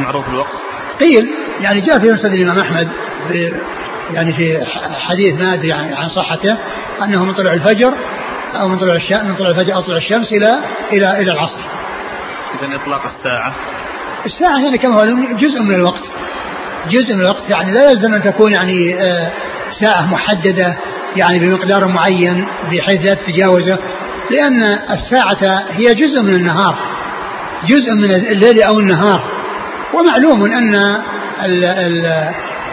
معروف 0.00 0.28
الوقت. 0.28 0.62
قيل 1.00 1.28
يعني 1.60 1.80
جاء 1.80 1.98
في 1.98 2.12
مسند 2.12 2.32
الإمام 2.32 2.58
أحمد 2.58 2.88
يعني 4.12 4.32
في 4.32 4.66
حديث 5.08 5.40
ما 5.40 5.54
أدري 5.54 5.72
عن 5.72 6.08
صحته 6.08 6.56
أنه 7.02 7.24
من 7.24 7.32
طلوع 7.34 7.52
الفجر 7.52 7.94
أو 8.60 8.68
من 8.68 8.78
طلوع 8.78 8.96
الشمس 8.96 9.22
من 9.24 9.34
طلوع 9.34 9.50
الفجر 9.50 9.74
أو 9.74 9.80
طلوع 9.80 9.96
الشمس 9.98 10.32
إلى 10.32 10.60
إلى 10.92 11.10
إلى 11.10 11.32
العصر. 11.32 11.60
إذا 12.54 12.76
إطلاق 12.76 13.02
الساعة. 13.04 13.54
الساعة 14.26 14.64
يعني 14.64 14.78
كما 14.78 14.94
هو 14.94 15.04
جزء 15.36 15.62
من 15.62 15.74
الوقت. 15.74 16.02
جزء 16.90 17.14
من 17.14 17.20
الوقت 17.20 17.50
يعني 17.50 17.72
لا 17.72 17.90
يلزم 17.90 18.14
أن 18.14 18.22
تكون 18.22 18.52
يعني 18.52 18.94
آه، 19.00 19.32
ساعة 19.80 20.12
محددة 20.12 20.76
يعني 21.16 21.38
بمقدار 21.38 21.86
معين 21.86 22.46
بحيث 22.70 23.04
لا 23.04 23.14
تتجاوزه 23.14 23.78
لأن 24.30 24.62
الساعة 24.90 25.64
هي 25.70 25.94
جزء 25.94 26.22
من 26.22 26.34
النهار 26.34 26.74
جزء 27.66 27.92
من 27.94 28.10
الليل 28.10 28.62
أو 28.62 28.80
النهار. 28.80 29.22
ومعلوم 29.94 30.44
أن 30.44 30.74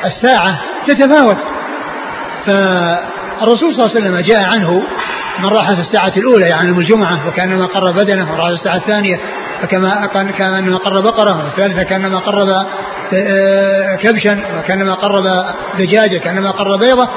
الساعة 0.05 0.59
تتفاوت. 0.87 1.37
فالرسول 3.39 3.75
صلى 3.75 3.85
الله 3.85 3.95
عليه 3.95 4.05
وسلم 4.05 4.19
جاء 4.19 4.43
عنه 4.43 4.83
من 5.39 5.45
راح 5.45 5.73
في 5.73 5.79
الساعة 5.79 6.13
الأولى 6.17 6.45
يعني 6.45 6.67
يوم 6.67 6.79
الجمعة 6.79 7.27
وكأنما 7.27 7.65
قرب 7.65 7.95
بدنه 7.95 8.33
وراح 8.33 8.47
في 8.47 8.53
الساعة 8.53 8.75
الثانية 8.75 9.19
فكما 9.61 10.07
كأنما 10.37 10.77
قرب 10.77 11.03
بقرة 11.03 11.45
والثالثة 11.45 11.83
كأنما 11.83 12.19
قرب 12.19 12.49
آه، 13.13 13.95
كبشا 13.95 14.39
وكأنما 14.59 14.93
قرب 14.93 15.45
دجاجة 15.79 16.17
كأنما 16.17 16.51
قرب 16.51 16.79
بيضة 16.79 17.09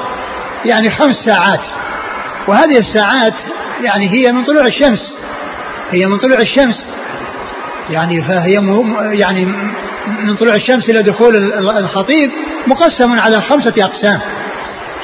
يعني 0.65 0.89
خمس 0.89 1.15
ساعات. 1.15 1.61
وهذه 2.47 2.79
الساعات 2.79 3.33
يعني 3.81 4.09
هي 4.09 4.31
من 4.31 4.43
طلوع 4.43 4.65
الشمس 4.65 5.15
هي 5.91 6.05
من 6.05 6.17
طلوع 6.17 6.39
الشمس. 6.39 6.87
يعني 7.89 8.21
فهي 8.21 8.53
يعني 9.19 9.45
من 10.19 10.35
طلوع 10.35 10.55
الشمس 10.55 10.89
إلى 10.89 11.03
دخول 11.03 11.53
الخطيب 11.77 12.31
مقسم 12.67 13.19
على 13.19 13.41
خمسة 13.41 13.73
أقسام. 13.79 14.21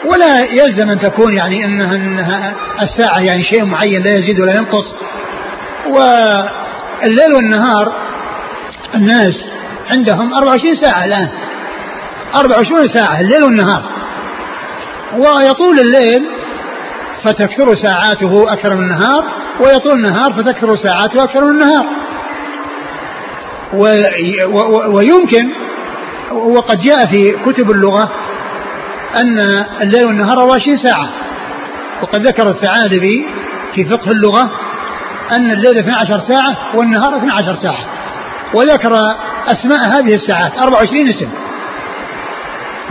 ولا 0.06 0.40
يلزم 0.40 0.90
أن 0.90 1.00
تكون 1.00 1.38
يعني 1.38 1.66
إنها, 1.66 1.96
إنها 1.96 2.56
الساعة 2.82 3.20
يعني 3.20 3.44
شيء 3.44 3.66
معين 3.66 4.04
لا 4.04 4.12
يزيد 4.12 4.40
ولا 4.40 4.56
ينقص. 4.56 4.96
والليل 5.88 7.34
والنهار 7.36 7.94
الناس 8.96 9.46
عندهم 9.92 10.34
24 10.34 10.76
ساعة 10.76 11.06
الآن. 11.06 11.30
24 12.36 12.88
ساعة 12.88 13.20
الليل 13.20 13.44
والنهار. 13.44 13.84
ويطول 15.14 15.80
الليل 15.80 16.26
فتكثر 17.24 17.76
ساعاته 17.76 18.54
أكثر 18.54 18.76
من 18.76 18.84
النهار 18.84 19.24
ويطول 19.60 19.94
النهار 19.94 20.34
فتكثر 20.34 20.76
ساعاته 20.76 21.24
أكثر 21.24 21.46
من 21.46 21.52
النهار. 21.52 21.86
ويمكن 24.94 25.50
وقد 26.32 26.80
جاء 26.82 27.08
في 27.08 27.32
كتب 27.46 27.72
اللغة 27.72 28.10
أن 29.16 29.40
الليل 29.82 30.06
والنهار 30.06 30.38
24 30.38 30.78
ساعة. 30.78 31.10
وقد 32.02 32.28
ذكر 32.28 32.50
الثعالبي 32.50 33.26
في 33.76 33.86
فقه 33.86 34.12
اللغة 34.12 34.52
أن 35.32 35.52
الليل 35.52 35.78
12 35.78 36.20
ساعة 36.20 36.58
والنهار 36.76 37.18
12 37.18 37.56
ساعة. 37.56 37.86
وذكر 38.54 38.92
أسماء 39.48 39.80
هذه 39.80 40.16
الساعات 40.16 40.58
24 40.58 41.08
اسم. 41.08 41.30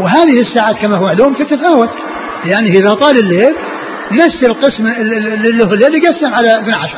وهذه 0.01 0.41
الساعات 0.41 0.77
كما 0.83 0.97
هو 0.97 1.05
معلوم 1.05 1.35
تتفاوت. 1.35 1.91
يعني 2.45 2.69
إذا 2.69 2.95
طال 2.95 3.19
الليل 3.19 3.55
نفس 4.13 4.45
القسم 4.49 4.87
اللي 4.87 5.65
هو 5.65 5.73
الليل 5.73 6.05
يقسم 6.05 6.35
على 6.35 6.59
12 6.61 6.95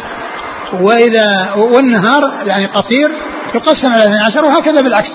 وإذا 0.73 1.53
والنهار 1.57 2.23
يعني 2.47 2.67
قصير 2.67 3.11
يقسم 3.55 3.89
على 3.93 4.03
12 4.05 4.45
وهكذا 4.45 4.81
بالعكس. 4.81 5.11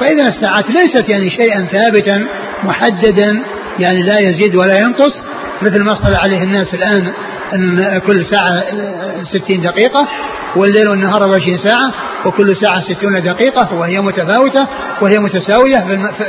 فإذا 0.00 0.28
الساعات 0.28 0.64
ليست 0.70 1.08
يعني 1.08 1.30
شيئا 1.30 1.68
ثابتا 1.72 2.26
محددا 2.64 3.42
يعني 3.78 4.02
لا 4.02 4.18
يزيد 4.18 4.56
ولا 4.56 4.78
ينقص 4.78 5.22
مثل 5.62 5.84
ما 5.84 5.92
اصطلح 5.92 6.24
عليه 6.24 6.42
الناس 6.42 6.74
الآن 6.74 7.12
أن 7.54 7.98
كل 8.06 8.24
ساعة 8.24 8.62
ستين 9.24 9.62
دقيقة 9.62 10.08
والليل 10.56 10.88
والنهار 10.88 11.22
24 11.22 11.58
ساعة 11.58 11.92
وكل 12.26 12.56
ساعة 12.56 12.80
ستون 12.80 13.22
دقيقة 13.22 13.74
وهي 13.74 14.00
متفاوتة 14.00 14.66
وهي 15.00 15.18
متساوية 15.18 15.76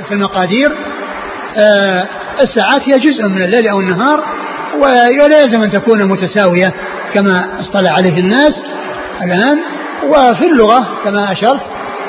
في 0.07 0.11
المقادير. 0.11 0.71
آه، 1.57 2.07
الساعات 2.43 2.89
هي 2.89 2.99
جزء 2.99 3.27
من 3.27 3.43
الليل 3.43 3.67
أو 3.67 3.79
النهار 3.79 4.23
ولا 4.77 5.07
يلزم 5.07 5.63
أن 5.63 5.71
تكون 5.71 6.03
متساوية 6.05 6.73
كما 7.13 7.59
اصطلح 7.61 7.91
عليه 7.97 8.19
الناس 8.19 8.63
الآن. 9.21 9.59
وفي 10.07 10.45
اللغة 10.45 10.87
كما 11.03 11.31
أشرت 11.31 11.61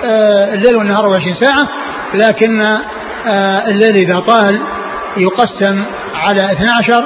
آه، 0.04 0.54
الليل 0.54 0.76
والنهار 0.76 1.04
24 1.04 1.34
ساعة 1.34 1.68
لكن 2.14 2.78
الليل 3.68 3.96
إذا 3.96 4.20
طال 4.20 4.60
يقسم 5.16 5.84
على 6.14 6.52
12 6.52 7.04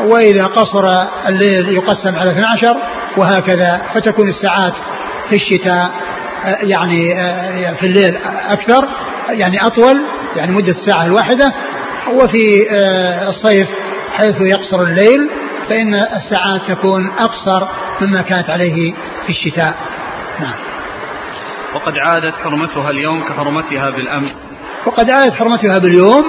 وإذا 0.00 0.46
قصر 0.46 1.06
الليل 1.28 1.68
يقسم 1.68 2.16
على 2.16 2.30
12 2.30 2.76
وهكذا. 3.16 3.82
فتكون 3.94 4.28
الساعات 4.28 4.74
في 5.28 5.36
الشتاء 5.36 5.90
آه، 6.44 6.58
يعني 6.62 7.14
في 7.76 7.86
الليل 7.86 8.16
أكثر 8.48 8.88
يعني 9.28 9.66
أطول 9.66 10.02
يعني 10.36 10.52
مدة 10.52 10.72
الساعة 10.72 11.04
الواحدة. 11.04 11.52
وفي 12.12 12.68
الصيف 13.28 13.68
حيث 14.16 14.40
يقصر 14.40 14.82
الليل 14.82 15.30
فإن 15.68 15.94
الساعات 15.94 16.60
تكون 16.68 17.10
أقصر 17.18 17.68
مما 18.00 18.22
كانت 18.22 18.50
عليه 18.50 18.92
في 19.26 19.30
الشتاء. 19.30 19.74
نعم. 20.40 20.54
وقد 21.74 21.98
عادت 21.98 22.34
حرمتها 22.34 22.90
اليوم 22.90 23.24
كحرمتها 23.24 23.90
بالأمس. 23.90 24.36
وقد 24.86 25.10
عادت 25.10 25.32
حرمتها 25.32 25.78
باليوم 25.78 26.24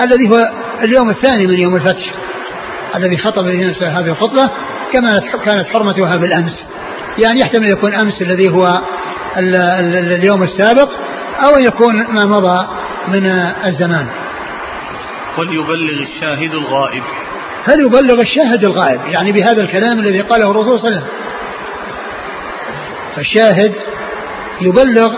الذي 0.00 0.30
هو 0.30 0.50
اليوم 0.82 1.10
الثاني 1.10 1.46
من 1.46 1.58
يوم 1.58 1.76
الفتح 1.76 2.14
الذي 2.96 3.18
خطب 3.18 3.44
به 3.44 3.74
هذه 3.82 4.10
الخطبة 4.10 4.50
كما 4.92 5.18
كانت 5.44 5.66
حرمتها 5.66 6.16
بالأمس. 6.16 6.66
يعني 7.18 7.40
يحتمل 7.40 7.70
يكون 7.70 7.94
أمس 7.94 8.22
الذي 8.22 8.50
هو 8.50 8.80
اليوم 9.36 10.42
السابق 10.42 10.90
أو 11.44 11.58
يكون 11.58 11.96
ما 11.96 12.26
مضى 12.26 12.68
من 13.08 13.26
الزمان. 13.66 14.06
وليبلغ 15.38 16.02
الشاهد 16.02 16.54
الغائب. 16.54 17.02
فليبلغ 17.64 18.20
الشاهد 18.20 18.64
الغائب. 18.64 19.00
يعني 19.06 19.32
بهذا 19.32 19.62
الكلام 19.62 19.98
الذي 19.98 20.20
قاله 20.20 20.50
الرسول 20.50 20.80
صلى 20.80 20.88
الله 20.88 20.96
عليه 20.96 21.06
وسلم. 21.06 21.08
فالشاهد 23.16 23.74
يبلغ 24.60 25.14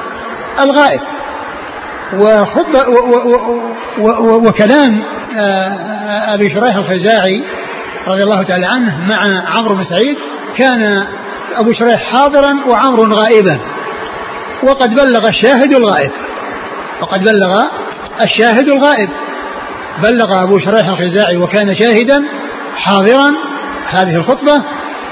الغائب. 0.60 1.00
وخطبة 2.12 2.80
وكلام 4.48 5.02
آه، 5.38 6.34
أبي 6.34 6.48
شريح 6.48 6.76
الخزاعي 6.76 7.42
رضي 8.08 8.22
الله 8.22 8.42
تعالى 8.42 8.66
عنه 8.66 8.98
مع 9.08 9.42
عمرو 9.56 9.74
بن 9.74 9.84
سعيد 9.84 10.16
كان 10.56 11.06
أبو 11.56 11.72
شريح 11.72 12.02
حاضرا 12.12 12.64
وعمرو 12.68 13.02
غائبا. 13.02 13.58
وقد 14.62 14.94
بلغ 14.94 15.28
الشاهد 15.28 15.74
الغائب. 15.74 16.10
وقد 17.00 17.20
بلغ 17.20 17.62
الشاهد 18.22 18.68
الغائب. 18.68 19.08
بلغ 20.02 20.42
أبو 20.42 20.58
شريح 20.58 20.88
الخزاعي 20.88 21.36
وكان 21.36 21.74
شاهدا 21.74 22.24
حاضرا 22.76 23.34
هذه 23.88 24.16
الخطبة. 24.16 24.62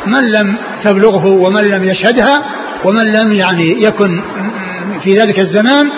من 0.06 0.32
لم 0.32 0.56
تبلغه 0.84 1.26
ومن 1.26 1.64
لم 1.70 1.84
يشهدها 1.84 2.42
ومن 2.84 3.12
لم 3.12 3.32
يعني 3.32 3.82
يكن 3.82 4.22
في 5.04 5.10
ذلك 5.10 5.40
الزمان 5.40 5.90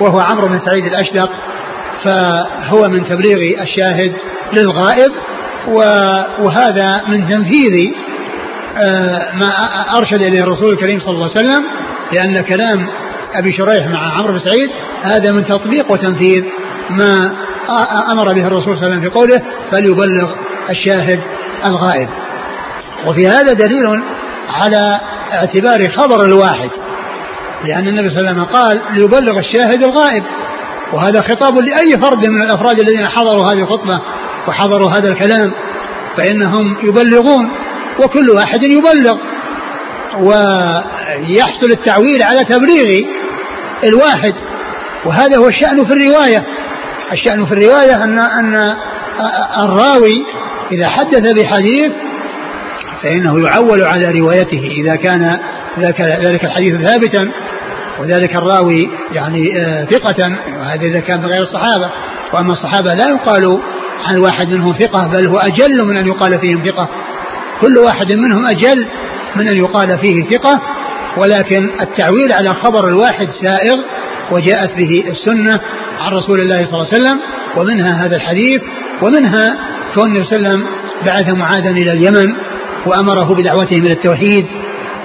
وهو 0.00 0.20
عمرو 0.20 0.48
بن 0.48 0.58
سعيد 0.58 0.84
الأشدق 0.84 1.30
فهو 2.04 2.88
من 2.88 3.04
تبليغ 3.04 3.62
الشاهد 3.62 4.12
للغائب 4.52 5.12
وهذا 6.38 7.02
من 7.08 7.28
تنفيذ 7.28 7.94
آه، 8.76 9.34
ما 9.34 9.48
أرشد 9.98 10.22
إليه 10.22 10.42
الرسول 10.42 10.72
الكريم 10.72 11.00
صلى 11.00 11.10
الله 11.10 11.30
عليه 11.36 11.40
وسلم 11.40 11.64
لأن 12.12 12.40
كلام 12.40 12.86
أبي 13.34 13.52
شريح 13.52 13.86
مع 13.86 14.18
عمرو 14.18 14.32
بن 14.32 14.38
سعيد 14.38 14.70
هذا 15.02 15.32
من 15.32 15.44
تطبيق 15.44 15.92
وتنفيذ 15.92 16.44
ما 16.90 17.36
أمر 18.12 18.32
به 18.32 18.46
الرسول 18.46 18.62
صلى 18.62 18.72
الله 18.72 18.84
عليه 18.84 18.86
وسلم 18.86 19.00
في 19.00 19.08
قوله 19.08 19.42
فليبلغ 19.70 20.34
الشاهد 20.70 21.20
الغائب 21.64 22.08
وفي 23.06 23.28
هذا 23.28 23.52
دليل 23.52 24.02
على 24.48 25.00
اعتبار 25.32 25.88
خبر 25.88 26.24
الواحد 26.24 26.70
لأن 27.64 27.88
النبي 27.88 28.10
صلى 28.10 28.20
الله 28.20 28.30
عليه 28.30 28.40
وسلم 28.40 28.44
قال 28.44 28.80
ليبلغ 28.94 29.38
الشاهد 29.38 29.82
الغائب. 29.82 30.24
وهذا 30.92 31.20
خطاب 31.20 31.58
لأي 31.58 32.00
فرد 32.00 32.26
من 32.26 32.42
الأفراد 32.42 32.80
الذين 32.80 33.06
حضروا 33.08 33.44
هذه 33.44 33.58
الخطبة 33.58 34.00
وحضروا 34.48 34.90
هذا 34.90 35.08
الكلام. 35.08 35.52
فإنهم 36.16 36.76
يبلغون 36.82 37.50
وكل 37.98 38.30
واحد 38.30 38.62
يبلغ. 38.62 39.16
ويحصل 40.20 41.70
التعويل 41.70 42.22
على 42.22 42.44
تبليغ 42.44 43.06
الواحد. 43.84 44.34
وهذا 45.04 45.38
هو 45.38 45.48
الشأن 45.48 45.84
في 45.84 45.92
الرواية. 45.92 46.44
الشأن 47.12 47.46
في 47.46 47.52
الرواية 47.52 48.04
أن 48.04 48.18
أن 48.18 48.76
الراوي 49.62 50.24
إذا 50.72 50.88
حدث 50.88 51.34
بحديث 51.34 51.92
فإنه 53.02 53.46
يعول 53.46 53.82
على 53.82 54.20
روايته 54.20 54.60
إذا 54.70 54.96
كان 54.96 55.38
ذلك 56.24 56.44
الحديث 56.44 56.74
ثابتا. 56.74 57.30
وذلك 58.00 58.36
الراوي 58.36 58.90
يعني 59.12 59.58
آه، 59.58 59.84
ثقة 59.84 60.36
وهذا 60.60 60.82
إذا 60.82 61.00
كان 61.00 61.20
من 61.20 61.26
غير 61.26 61.42
الصحابة. 61.42 61.90
وأما 62.32 62.52
الصحابة 62.52 62.94
لا 62.94 63.08
يقال 63.08 63.58
عن 64.04 64.18
واحد 64.18 64.48
منهم 64.48 64.72
ثقة 64.72 65.06
بل 65.06 65.28
هو 65.28 65.36
أجل 65.36 65.84
من 65.84 65.96
أن 65.96 66.06
يقال 66.06 66.38
فيهم 66.38 66.62
ثقة. 66.64 66.88
كل 67.60 67.78
واحد 67.78 68.12
منهم 68.12 68.46
أجل 68.46 68.86
من 69.36 69.48
أن 69.48 69.56
يقال 69.56 69.98
فيه 69.98 70.36
ثقة. 70.36 70.60
ولكن 71.16 71.70
التعويل 71.80 72.32
على 72.32 72.54
خبر 72.54 72.88
الواحد 72.88 73.28
سائغ 73.42 73.78
وجاءت 74.30 74.70
به 74.76 75.04
السنة 75.10 75.60
عن 76.00 76.12
رسول 76.12 76.40
الله 76.40 76.64
صلى 76.64 76.74
الله 76.74 76.88
عليه 76.92 76.98
وسلم. 77.02 77.20
ومنها 77.56 78.06
هذا 78.06 78.16
الحديث 78.16 78.62
ومنها 79.02 79.56
كون 79.94 80.06
النبي 80.06 80.24
صلى 80.24 80.36
الله 80.36 80.48
عليه 80.48 80.58
وسلم 80.58 80.66
بعث 81.06 81.28
معاذا 81.28 81.70
إلى 81.70 81.92
اليمن 81.92 82.34
وأمره 82.86 83.34
بدعوتهم 83.34 83.82
إلى 83.82 83.92
التوحيد. 83.92 84.46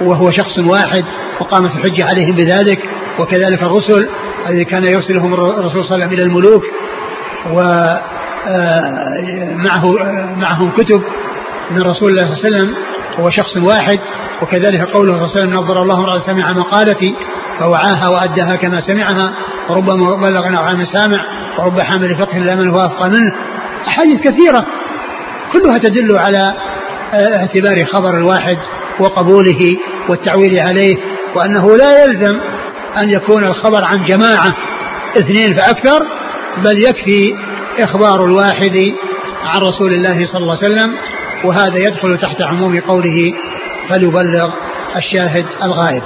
وهو 0.00 0.30
شخص 0.30 0.58
واحد 0.58 1.04
وقامت 1.40 1.70
الحجة 1.70 2.04
عليهم 2.04 2.36
بذلك 2.36 2.78
وكذلك 3.18 3.62
الرسل 3.62 4.08
الذي 4.48 4.64
كان 4.64 4.84
يرسلهم 4.84 5.34
الرسول 5.34 5.70
صلى 5.70 5.80
الله 5.80 5.92
عليه 5.92 6.04
وسلم 6.04 6.12
إلى 6.12 6.22
الملوك 6.22 6.64
ومعه 7.50 8.08
آه، 10.00 10.34
معهم 10.36 10.70
كتب 10.70 11.02
من 11.70 11.82
رسول 11.82 12.10
الله 12.10 12.22
صلى 12.22 12.34
الله 12.34 12.44
عليه 12.44 12.56
وسلم 12.56 12.74
هو 13.18 13.30
شخص 13.30 13.56
واحد 13.56 13.98
وكذلك 14.42 14.80
قوله 14.80 15.12
صلى 15.12 15.26
الله 15.26 15.30
عليه 15.36 15.40
وسلم 15.40 15.54
نظر 15.54 15.82
الله 15.82 15.94
امرأة 15.94 16.18
سمع 16.18 16.52
مقالتي 16.52 17.14
فوعاها 17.58 18.08
وأداها 18.08 18.56
كما 18.56 18.80
سمعها 18.80 19.32
وربما 19.68 20.16
بلغ 20.16 20.48
نوعا 20.48 20.84
سامع 20.84 21.24
ورب 21.58 21.80
حامل 21.80 22.14
فقه 22.14 22.38
لا 22.38 22.54
من 22.54 22.70
هو 22.70 22.80
أفقى 22.80 23.10
منه. 23.10 23.34
أحاديث 23.88 24.20
كثيرة 24.20 24.66
كلها 25.52 25.78
تدل 25.78 26.18
على 26.18 26.54
آه، 27.12 27.36
اعتبار 27.36 27.84
خبر 27.84 28.16
الواحد 28.16 28.58
وقبوله 29.00 29.76
والتعويل 30.08 30.58
عليه 30.58 30.96
وأنه 31.34 31.76
لا 31.76 32.04
يلزم 32.04 32.40
أن 32.96 33.10
يكون 33.10 33.44
الخبر 33.44 33.84
عن 33.84 34.04
جماعة 34.04 34.56
اثنين 35.16 35.54
فأكثر 35.54 36.06
بل 36.56 36.78
يكفي 36.78 37.36
إخبار 37.78 38.24
الواحد 38.24 38.94
عن 39.44 39.60
رسول 39.60 39.92
الله 39.92 40.26
صلى 40.26 40.40
الله 40.40 40.56
عليه 40.62 40.74
وسلم 40.74 40.96
وهذا 41.44 41.78
يدخل 41.78 42.18
تحت 42.18 42.42
عموم 42.42 42.80
قوله 42.80 43.34
فليبلغ 43.88 44.50
الشاهد 44.96 45.46
الغائب. 45.62 46.02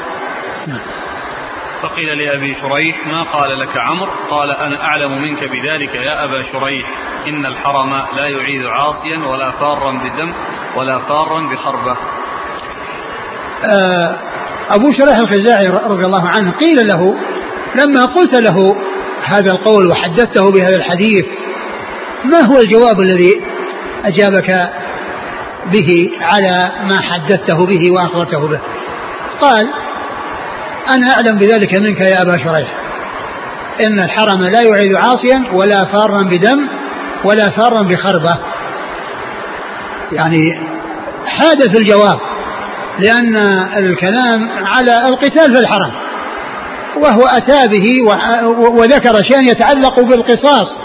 نعم. 0.66 0.80
فقيل 1.82 2.18
لأبي 2.18 2.54
شريح 2.54 3.06
ما 3.06 3.22
قال 3.22 3.58
لك 3.58 3.76
عمرو؟ 3.76 4.10
قال 4.30 4.50
أنا 4.50 4.84
أعلم 4.84 5.22
منك 5.22 5.44
بذلك 5.44 5.94
يا 5.94 6.24
أبا 6.24 6.42
شريح. 6.52 6.86
إن 7.28 7.46
الحرم 7.46 7.90
لا 8.16 8.28
يعيد 8.28 8.66
عاصيا 8.66 9.18
ولا 9.18 9.50
فارا 9.50 9.92
بالدم 9.92 10.32
ولا 10.76 10.98
فارا 10.98 11.40
بخربة 11.40 11.96
أبو 14.70 14.92
شريح 14.92 15.16
الخزاعي 15.18 15.66
رضي 15.66 16.04
الله 16.04 16.28
عنه 16.28 16.50
قيل 16.50 16.88
له 16.88 17.14
لما 17.74 18.04
قلت 18.04 18.34
له 18.42 18.76
هذا 19.24 19.50
القول 19.50 19.88
وحدثته 19.90 20.50
بهذا 20.50 20.76
الحديث 20.76 21.26
ما 22.24 22.40
هو 22.40 22.58
الجواب 22.58 23.00
الذي 23.00 23.40
أجابك 24.04 24.70
به 25.72 26.10
على 26.20 26.72
ما 26.88 27.00
حدثته 27.00 27.66
به 27.66 27.92
وأخبرته 27.92 28.48
به؟ 28.48 28.60
قال 29.40 29.68
أنا 30.88 31.12
أعلم 31.14 31.38
بذلك 31.38 31.74
منك 31.74 32.00
يا 32.00 32.22
أبا 32.22 32.36
شريح. 32.36 32.68
إن 33.86 34.00
الحرم 34.00 34.42
لا 34.42 34.62
يعيد 34.62 34.94
عاصيا 34.94 35.44
ولا 35.52 35.84
فارا 35.84 36.22
بدم 36.22 36.68
ولا 37.24 37.50
فارا 37.50 37.82
بخربة. 37.82 38.38
يعني 40.12 40.60
حاد 41.26 41.72
في 41.72 41.78
الجواب. 41.78 42.20
لأن 42.98 43.36
الكلام 43.76 44.50
على 44.66 45.08
القتال 45.08 45.54
في 45.54 45.60
الحرم 45.60 45.92
وهو 46.96 47.22
أتى 47.22 47.68
به 47.68 48.02
وذكر 48.58 49.22
شيئا 49.22 49.40
يتعلق 49.40 50.00
بالقصاص 50.00 50.78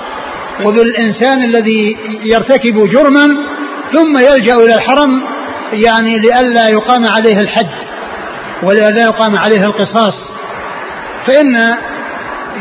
وبالإنسان 0.66 1.44
الذي 1.44 1.98
يرتكب 2.24 2.90
جرما 2.92 3.38
ثم 3.94 4.18
يلجأ 4.18 4.54
إلى 4.56 4.74
الحرم 4.76 5.24
يعني 5.74 6.20
لئلا 6.20 6.70
يقام 6.70 7.08
عليه 7.08 7.38
الحد 7.38 7.70
ولئلا 8.64 9.02
يقام 9.02 9.38
عليه 9.38 9.66
القصاص. 9.66 10.14
فإن 11.28 11.76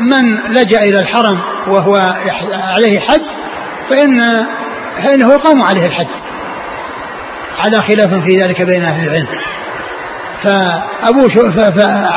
من 0.01 0.35
لجأ 0.49 0.83
إلى 0.83 1.01
الحرم 1.01 1.39
وهو 1.69 1.97
عليه 2.77 3.01
حد 3.01 3.23
فإن 3.91 4.47
فإنه 5.03 5.33
يقام 5.33 5.63
عليه 5.63 5.87
الحد. 5.87 6.28
على 7.59 7.83
خلاف 7.83 8.15
في 8.15 8.43
ذلك 8.43 8.63
بين 8.63 8.83
أهل 8.83 9.09
العلم. 9.09 9.27
فأبو 10.43 11.29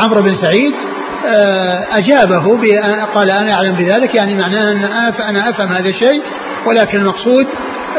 عمرو 0.04 0.22
بن 0.22 0.36
سعيد 0.36 0.74
آه، 1.26 1.88
أجابه 1.92 2.58
قال 3.16 3.32
أنا 3.32 3.54
أعلم 3.54 3.76
بذلك 3.76 4.16
يعني 4.16 4.36
معناه 4.36 4.72
أن 4.72 4.86
أنا 5.30 5.50
أفهم 5.50 5.68
هذا 5.68 5.90
الشيء 5.90 6.22
ولكن 6.66 6.98
المقصود 6.98 7.48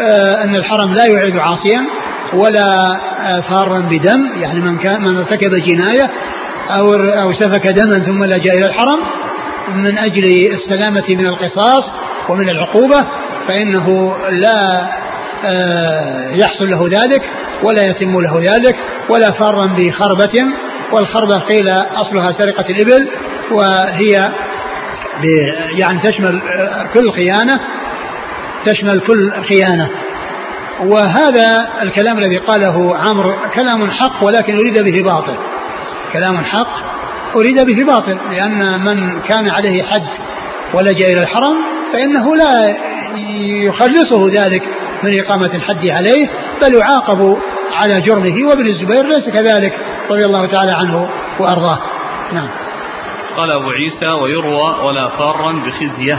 آه، 0.00 0.44
أن 0.44 0.56
الحرم 0.56 0.94
لا 0.94 1.06
يعيد 1.06 1.36
عاصيا 1.36 1.84
ولا 2.34 2.96
آه، 3.20 3.40
فارا 3.40 3.78
بدم 3.78 4.28
يعني 4.40 4.60
من 4.60 4.78
كان 4.78 5.00
من 5.00 5.16
ارتكب 5.16 5.54
جناية 5.54 6.10
أو 6.70 6.94
أو 6.94 7.32
سفك 7.32 7.66
دما 7.66 7.98
ثم 7.98 8.24
لجأ 8.24 8.52
إلى 8.52 8.66
الحرم 8.66 9.00
من 9.74 9.98
أجل 9.98 10.24
السلامة 10.52 11.04
من 11.08 11.26
القصاص 11.26 11.90
ومن 12.28 12.48
العقوبة 12.48 13.04
فإنه 13.48 14.16
لا 14.30 14.88
يحصل 16.34 16.70
له 16.70 16.88
ذلك 16.88 17.22
ولا 17.62 17.90
يتم 17.90 18.20
له 18.20 18.54
ذلك 18.54 18.76
ولا 19.08 19.30
فارا 19.30 19.66
بخربة 19.66 20.44
والخربة 20.92 21.38
قيل 21.38 21.68
أصلها 21.70 22.32
سرقة 22.32 22.64
الإبل 22.70 23.08
وهي 23.50 24.30
يعني 25.78 25.98
تشمل 25.98 26.42
كل 26.94 27.12
خيانة 27.12 27.60
تشمل 28.64 29.00
كل 29.00 29.32
خيانة. 29.48 29.88
وهذا 30.80 31.68
الكلام 31.82 32.18
الذي 32.18 32.36
قاله 32.36 32.96
عمرو 32.96 33.34
كلام 33.54 33.90
حق 33.90 34.24
ولكن 34.24 34.58
أريد 34.58 34.78
به 34.78 35.02
باطل. 35.02 35.34
كلام 36.12 36.36
حق 36.36 36.92
أريد 37.36 37.66
به 37.66 37.84
باطل 37.92 38.16
لأن 38.30 38.84
من 38.84 39.20
كان 39.20 39.48
عليه 39.48 39.82
حد 39.82 40.08
ولجأ 40.74 41.06
إلى 41.06 41.20
الحرم 41.20 41.56
فإنه 41.92 42.36
لا 42.36 42.76
يخلصه 43.66 44.42
ذلك. 44.42 44.62
من 45.02 45.20
إقامة 45.20 45.54
الحد 45.54 45.86
عليه 45.86 46.28
بل 46.62 46.74
يعاقب 46.74 47.36
على 47.72 48.00
جرمه. 48.00 48.48
وابن 48.48 48.66
الزبير 48.66 49.02
ليس 49.02 49.28
كذلك 49.30 49.78
رضي 50.10 50.24
الله 50.24 50.46
تعالى 50.46 50.72
عنه 50.72 51.08
وأرضاه. 51.38 51.78
نعم. 52.32 52.48
قال 53.36 53.50
أبو 53.50 53.70
عيسى 53.70 54.12
ويروى 54.22 54.86
ولا 54.86 55.08
فارا 55.08 55.52
بخزية. 55.52 56.18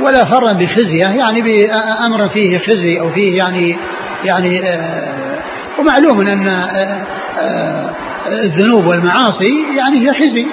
ولا 0.00 0.24
فرا 0.24 0.52
بخزية 0.52 1.06
يعني 1.06 1.40
بأمر 1.40 2.28
فيه 2.28 2.58
خزي 2.58 3.00
أو 3.00 3.12
فيه 3.12 3.38
يعني 3.38 3.76
يعني 4.24 4.60
آه 4.62 5.38
ومعلوم 5.78 6.20
أن 6.20 6.48
آه 6.48 7.06
آه 7.38 7.94
الذنوب 8.26 8.86
والمعاصي 8.86 9.76
يعني 9.76 10.08
هي 10.08 10.14
خزي. 10.14 10.46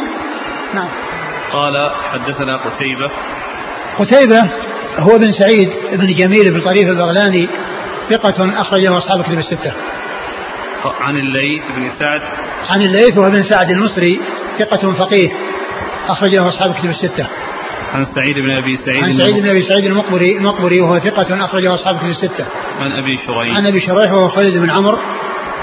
نعم. 0.73 0.87
قال 1.51 1.91
حدثنا 2.13 2.57
قتيبة. 2.57 3.11
قتيبة 3.99 4.49
هو 4.99 5.17
بن 5.17 5.31
سعيد 5.31 5.69
بن 5.93 6.13
جميل 6.13 6.53
بن 6.53 6.61
طريف 6.61 6.89
البغلاني 6.89 7.47
ثقة 8.09 8.61
أخرجه 8.61 8.97
أصحاب 8.97 9.23
كتب 9.23 9.37
الستة. 9.37 9.73
عن 11.01 11.17
الليث 11.17 11.63
بن 11.75 11.89
سعد 11.99 12.21
عن 12.69 12.81
الليث 12.81 13.17
وهو 13.17 13.29
بن 13.29 13.43
سعد 13.43 13.71
المصري 13.71 14.19
ثقة 14.59 14.93
فقيه 14.93 15.29
أخرجه 16.07 16.49
أصحاب 16.49 16.73
كتب 16.73 16.89
الستة. 16.89 17.27
عن 17.93 18.05
سعيد 18.15 18.39
بن 18.39 18.49
أبي 18.49 18.77
سعيد 18.77 19.03
عن 19.03 19.17
سعيد 19.17 19.35
بن 19.35 19.49
أبي 19.49 19.63
سعيد 19.63 19.85
المقبري 19.85 20.37
المقبري 20.37 20.81
وهو 20.81 20.99
ثقة 20.99 21.45
أخرجه 21.45 21.73
أصحاب 21.73 21.97
كتب 21.97 22.09
الستة. 22.09 22.45
عن 22.79 22.91
أبي 22.91 23.17
شريح 23.27 23.57
عن 23.57 23.65
أبي 23.65 23.81
شريح 23.81 24.11
وهو 24.11 24.29
خالد 24.29 24.57
بن 24.57 24.69
عمرو 24.69 24.97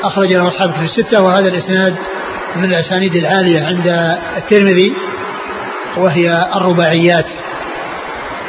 أخرج 0.02 0.32
له 0.32 0.48
أصحاب 0.48 0.72
كتب 0.72 0.82
الستة 0.82 1.22
وهذا 1.22 1.48
الإسناد 1.48 1.94
من 2.56 2.64
الأسانيد 2.64 3.14
العالية 3.14 3.66
عند 3.66 3.86
الترمذي 4.36 4.92
وهي 5.96 6.46
الرباعيات 6.56 7.26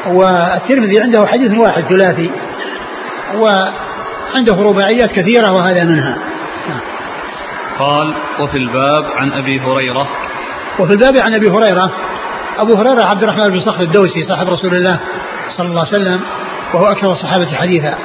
والترمذي 0.07 0.99
عنده 0.99 1.25
حديث 1.25 1.57
واحد 1.57 1.83
ثلاثي 1.83 2.31
وعنده 3.35 4.55
رباعيات 4.55 5.11
كثيرة 5.11 5.51
وهذا 5.51 5.83
منها. 5.83 6.17
قال 7.79 8.13
وفي 8.39 8.57
الباب 8.57 9.05
عن 9.15 9.31
أبي 9.31 9.59
هريرة. 9.59 10.07
وفي 10.79 10.93
الباب 10.93 11.17
عن 11.17 11.33
أبي 11.33 11.49
هريرة 11.49 11.91
أبو 12.57 12.73
هريرة 12.73 13.03
عبد 13.03 13.23
الرحمن 13.23 13.49
بن 13.49 13.59
صخر 13.59 13.83
الدوسي 13.83 14.23
صاحب 14.23 14.49
رسول 14.49 14.75
الله 14.75 14.99
صلى 15.57 15.67
الله 15.67 15.85
عليه 15.85 15.95
وسلم 15.95 16.21
وهو 16.73 16.85
أكثر 16.85 17.11
الصحابة 17.11 17.55
حديثا. 17.55 17.97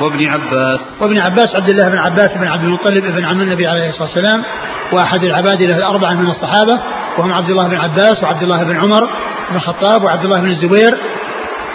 وابن 0.00 0.26
عباس. 0.28 0.80
وابن 1.00 1.18
عباس 1.18 1.56
عبد 1.56 1.68
الله 1.70 1.88
بن 1.88 1.98
عباس 1.98 2.30
بن 2.32 2.46
عبد 2.46 2.64
المطلب 2.64 3.04
بن 3.04 3.24
عم 3.24 3.40
النبي 3.40 3.66
عليه 3.66 3.88
الصلاة 3.88 4.02
والسلام 4.02 4.44
وأحد 4.92 5.24
العبادلة 5.24 5.76
الأربعة 5.76 6.14
من 6.14 6.26
الصحابة. 6.26 6.80
وهم 7.20 7.32
عبد 7.32 7.50
الله 7.50 7.68
بن 7.68 7.76
عباس 7.76 8.22
وعبد 8.22 8.42
الله 8.42 8.64
بن 8.64 8.76
عمر 8.76 9.08
بن 9.50 9.56
الخطاب 9.56 10.04
وعبد 10.04 10.24
الله 10.24 10.40
بن 10.40 10.48
الزبير 10.48 10.98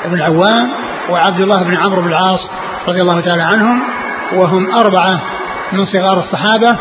بن 0.06 0.14
العوام 0.14 0.70
وعبد 1.10 1.40
الله 1.40 1.64
بن 1.64 1.78
عمرو 1.78 2.02
بن 2.02 2.08
العاص 2.08 2.50
رضي 2.88 3.02
الله 3.02 3.22
تعالى 3.22 3.44
عنهم 3.44 3.82
وهم 4.34 4.76
أربعة 4.76 5.22
من 5.72 5.86
صغار 5.86 6.20
الصحابة 6.20 6.78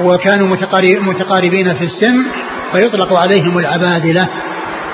وكانوا 0.00 0.56
متقاربين 1.00 1.74
في 1.74 1.84
السن 1.84 2.26
فيطلق 2.72 3.12
عليهم 3.12 3.58
العبادلة 3.58 4.28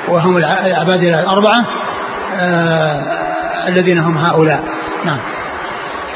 وهم 0.09 0.37
العبادلة 0.37 1.21
الأربعة 1.21 1.65
آه 2.35 3.69
الذين 3.69 3.99
هم 3.99 4.19
هؤلاء. 4.19 4.65
نعم. 5.05 5.19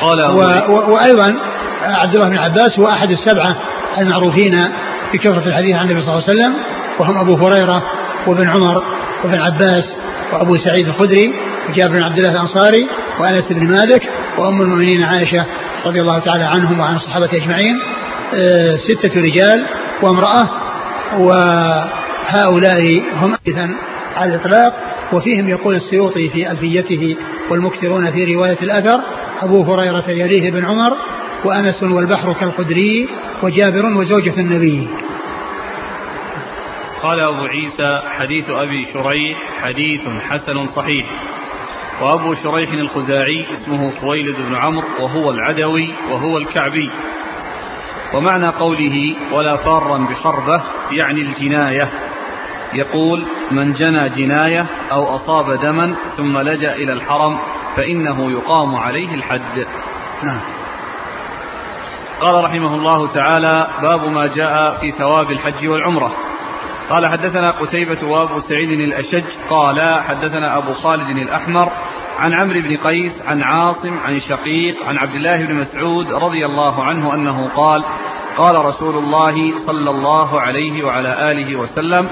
قال 0.01 0.23
وأيضا 0.71 1.35
عبد 1.83 2.15
الله 2.15 2.29
بن 2.29 2.39
عباس 2.39 2.79
هو 2.79 2.89
أحد 2.89 3.11
السبعة 3.11 3.57
المعروفين 3.99 4.69
بكثرة 5.13 5.49
الحديث 5.49 5.77
عن 5.77 5.85
النبي 5.91 6.03
صلى 6.03 6.13
الله 6.13 6.29
عليه 6.29 6.39
وسلم 6.39 6.57
وهم 7.01 7.19
أبو 7.19 7.35
هريرة 7.35 7.83
وابن 8.27 8.49
عمر 8.49 8.83
وابن 9.25 9.35
عباس 9.35 9.97
وأبو 10.33 10.57
سعيد 10.57 10.89
الخدري 10.89 11.33
وجابر 11.69 11.93
بن 11.93 12.03
عبد 12.03 12.19
الله 12.19 12.31
الأنصاري 12.31 12.87
وأنس 13.21 13.53
بن 13.53 13.67
مالك 13.67 14.09
وأم 14.39 14.63
المؤمنين 14.63 15.03
عائشة 15.03 15.47
رضي 15.87 16.01
الله 16.01 16.19
تعالى 16.19 16.45
عنهم 16.45 16.81
وعن 16.81 16.95
الصحابة 16.95 17.29
أجمعين 17.33 17.77
آه، 18.35 18.77
ستة 18.77 19.21
رجال 19.21 19.67
وامرأة 20.03 20.49
وهؤلاء 21.19 23.03
هم 23.21 23.37
أيضا 23.49 23.75
على 24.17 24.35
الإطلاق 24.35 24.73
وفيهم 25.13 25.49
يقول 25.49 25.75
السيوطي 25.75 26.29
في 26.29 26.51
ألفيته 26.51 27.17
والمكثرون 27.51 28.11
في 28.11 28.35
رواية 28.35 28.59
الأثر 28.63 29.01
أبو 29.43 29.63
هريرة 29.75 30.05
يليه 30.09 30.51
بن 30.51 30.65
عمر 30.65 30.97
وأنس 31.45 31.83
والبحر 31.83 32.33
كالقدري 32.33 33.09
وجابر 33.43 33.87
وزوجة 33.87 34.41
النبي. 34.41 34.89
قال 37.03 37.21
أبو 37.21 37.45
عيسى 37.47 38.01
حديث 38.19 38.51
أبي 38.51 38.87
شريح 38.93 39.39
حديث 39.63 40.01
حسن 40.31 40.67
صحيح. 40.67 41.11
وأبو 42.01 42.35
شريح 42.35 42.73
الخزاعي 42.73 43.47
اسمه 43.55 44.01
خويلد 44.01 44.37
بن 44.37 44.55
عمرو 44.55 44.89
وهو 45.01 45.31
العدوي 45.31 45.95
وهو 46.11 46.39
الكعبي. 46.39 46.91
ومعنى 48.15 48.49
قوله 48.49 49.17
ولا 49.33 49.57
فارا 49.57 49.99
بخربة 49.99 50.63
يعني 50.91 51.21
الجناية. 51.21 51.89
يقول 52.75 53.27
من 53.51 53.73
جنى 53.73 54.09
جناية 54.09 54.67
أو 54.93 55.15
أصاب 55.15 55.61
دما 55.61 55.95
ثم 56.17 56.39
لجأ 56.39 56.73
إلى 56.73 56.93
الحرم 56.93 57.39
فإنه 57.77 58.33
يقام 58.33 58.77
عليه 58.77 59.15
الحد. 59.15 59.67
نعم. 60.23 60.41
قال 62.21 62.45
رحمه 62.45 62.75
الله 62.75 63.13
تعالى 63.15 63.69
باب 63.83 64.05
ما 64.05 64.27
جاء 64.27 64.81
في 64.81 64.91
ثواب 64.91 65.31
الحج 65.31 65.69
والعمرة. 65.69 66.13
قال 66.91 67.07
حدثنا 67.07 67.51
قتيبة 67.51 68.07
وابو 68.07 68.41
سعيد 68.41 68.71
الأشج 68.71 69.25
قال 69.51 69.81
حدثنا 70.03 70.59
أبو 70.59 70.73
خالد 70.73 71.09
الأحمر 71.09 71.73
عن 72.19 72.33
عمرو 72.33 72.61
بن 72.61 72.77
قيس 72.77 73.13
عن 73.27 73.43
عاصم 73.43 73.99
عن 74.05 74.21
شقيق 74.21 74.85
عن 74.89 74.99
عبد 74.99 75.15
الله 75.15 75.47
بن 75.47 75.55
مسعود 75.55 76.13
رضي 76.13 76.47
الله 76.47 76.85
عنه 76.85 77.15
أنه 77.15 77.49
قال 77.49 77.85
قال 78.37 78.65
رسول 78.65 78.97
الله 78.97 79.67
صلى 79.67 79.91
الله 79.91 80.41
عليه 80.41 80.85
وعلى 80.85 81.31
آله 81.33 81.57
وسلم 81.57 82.09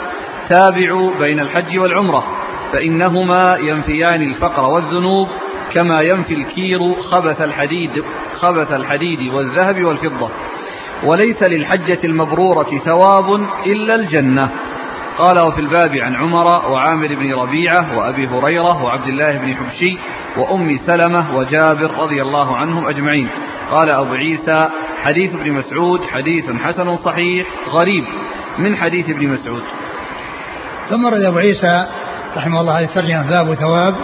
تابعوا 0.48 1.10
بين 1.18 1.40
الحج 1.40 1.78
والعمرة 1.78 2.24
فإنهما 2.72 3.56
ينفيان 3.56 4.22
الفقر 4.22 4.70
والذنوب 4.70 5.28
كما 5.72 6.00
ينفي 6.00 6.34
الكير 6.34 6.78
خبث 6.94 7.42
الحديد 7.42 8.04
خبث 8.34 8.72
الحديد 8.72 9.34
والذهب 9.34 9.84
والفضة 9.84 10.30
وليس 11.04 11.42
للحجة 11.42 11.98
المبرورة 12.04 12.78
ثواب 12.84 13.40
إلا 13.66 13.94
الجنة. 13.94 14.50
قال 15.18 15.40
وفي 15.40 15.60
الباب 15.60 15.94
عن 15.94 16.16
عمر 16.16 16.46
وعامر 16.46 17.06
بن 17.06 17.34
ربيعة 17.34 17.98
وأبي 17.98 18.28
هريرة 18.28 18.82
وعبد 18.84 19.06
الله 19.06 19.38
بن 19.38 19.54
حبشي 19.54 19.98
وأم 20.36 20.78
سلمة 20.86 21.36
وجابر 21.36 21.90
رضي 21.98 22.22
الله 22.22 22.56
عنهم 22.56 22.88
أجمعين. 22.88 23.28
قال 23.70 23.90
أبو 23.90 24.14
عيسى 24.14 24.68
حديث 25.02 25.34
ابن 25.34 25.52
مسعود 25.52 26.00
حديث 26.04 26.50
حسن 26.50 26.96
صحيح 26.96 27.46
غريب 27.68 28.04
من 28.58 28.76
حديث 28.76 29.10
ابن 29.10 29.28
مسعود. 29.28 29.62
ثم 30.90 31.06
رد 31.06 31.22
أبو 31.22 31.38
عيسى 31.38 31.86
رحمه 32.36 32.60
الله 32.60 32.78
هذه 32.78 32.84
الترجمة 32.84 33.30
باب 33.30 33.54
ثواب 33.54 33.94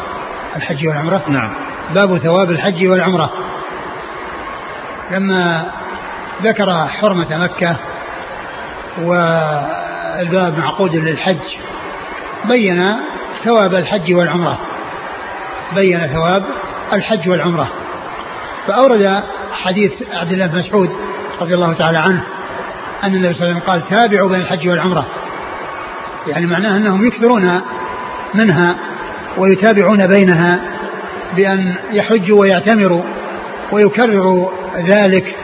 الحج 0.57 0.87
والعمرة. 0.89 1.23
نعم. 1.29 1.51
باب 1.95 2.19
ثواب 2.19 2.51
الحج 2.51 2.87
والعمرة. 2.87 3.31
لما 5.11 5.73
ذكر 6.43 6.87
حرمة 6.87 7.39
مكة 7.39 7.77
والباب 8.99 10.59
معقود 10.59 10.95
للحج. 10.95 11.57
بين 12.49 12.97
ثواب 13.45 13.75
الحج 13.75 14.15
والعمرة. 14.15 14.59
بين 15.75 16.07
ثواب 16.07 16.45
الحج 16.93 17.29
والعمرة. 17.29 17.69
فأورد 18.67 19.23
حديث 19.53 20.03
عبد 20.13 20.33
الله 20.33 20.47
بن 20.47 20.59
مسعود 20.59 20.91
رضي 21.41 21.55
الله 21.55 21.73
تعالى 21.73 21.99
عنه 21.99 22.23
أن 23.05 23.15
النبي 23.15 23.35
صلى 23.35 23.47
الله 23.47 23.55
عليه 23.55 23.63
وسلم 23.63 23.73
قال 23.73 23.89
تابعوا 23.89 24.29
بين 24.29 24.41
الحج 24.41 24.69
والعمرة. 24.69 25.07
يعني 26.27 26.47
معناه 26.47 26.77
أنهم 26.77 27.07
يكثرون 27.07 27.61
منها 28.35 28.77
ويتابعون 29.39 30.07
بينها 30.07 30.61
بأن 31.37 31.75
يحجوا 31.93 32.41
ويعتمروا 32.41 33.03
ويكرروا 33.73 34.51
ذلك 34.77 35.37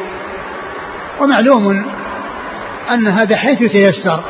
ومعلوم 1.20 1.84
أن 2.90 3.06
هذا 3.06 3.36
حيث 3.36 3.58
تيسر 3.72 4.20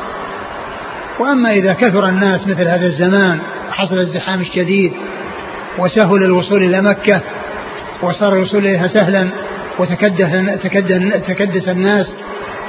وأما 1.19 1.51
إذا 1.51 1.73
كثر 1.73 2.09
الناس 2.09 2.47
مثل 2.47 2.67
هذا 2.67 2.85
الزمان 2.85 3.39
وحصل 3.69 3.99
الزحام 3.99 4.41
الشديد 4.41 4.93
وسهل 5.77 6.23
الوصول 6.23 6.63
إلى 6.63 6.81
مكة 6.81 7.21
وصار 8.01 8.33
الوصول 8.33 8.65
إليها 8.65 8.87
سهلا 8.87 9.27
وتكدس 9.79 10.31
تكدس 11.27 11.67
الناس 11.67 12.17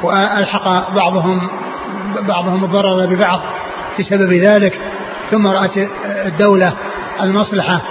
وألحق 0.02 0.94
بعضهم 0.94 1.48
بعضهم 2.28 2.64
الضرر 2.64 3.06
ببعض 3.06 3.40
بسبب 3.98 4.32
ذلك 4.32 4.78
ثم 5.30 5.46
رأت 5.46 5.76
الدولة 6.26 6.72
المصلحة 7.22 7.82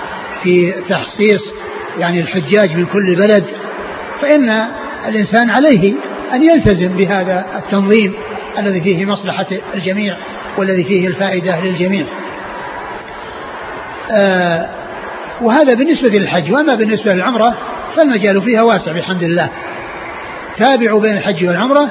في 0.44 0.72
تخصيص 0.90 1.42
يعني 2.00 2.20
الحجاج 2.20 2.76
من 2.76 2.86
كل 2.86 3.16
بلد 3.16 3.46
فإن 4.22 4.50
الإنسان 5.08 5.50
عليه 5.50 5.94
أن 6.34 6.44
يلتزم 6.44 6.98
بهذا 6.98 7.46
التنظيم 7.56 8.14
الذي 8.60 8.82
فيه 8.82 9.06
مصلحة 9.06 9.46
الجميع 9.76 10.16
والذي 10.58 10.84
فيه 10.84 11.08
الفائدة 11.08 11.60
للجميع. 11.60 12.06
آه 14.12 14.70
وهذا 15.42 15.74
بالنسبة 15.74 16.10
للحج 16.20 16.52
وأما 16.52 16.76
بالنسبة 16.76 17.14
للعمرة 17.14 17.58
فالمجال 17.96 18.42
فيها 18.42 18.62
واسع 18.62 18.92
بحمد 18.92 19.24
الله. 19.24 19.50
تابعوا 20.58 21.02
بين 21.02 21.14
الحج 21.18 21.48
والعمرة 21.48 21.90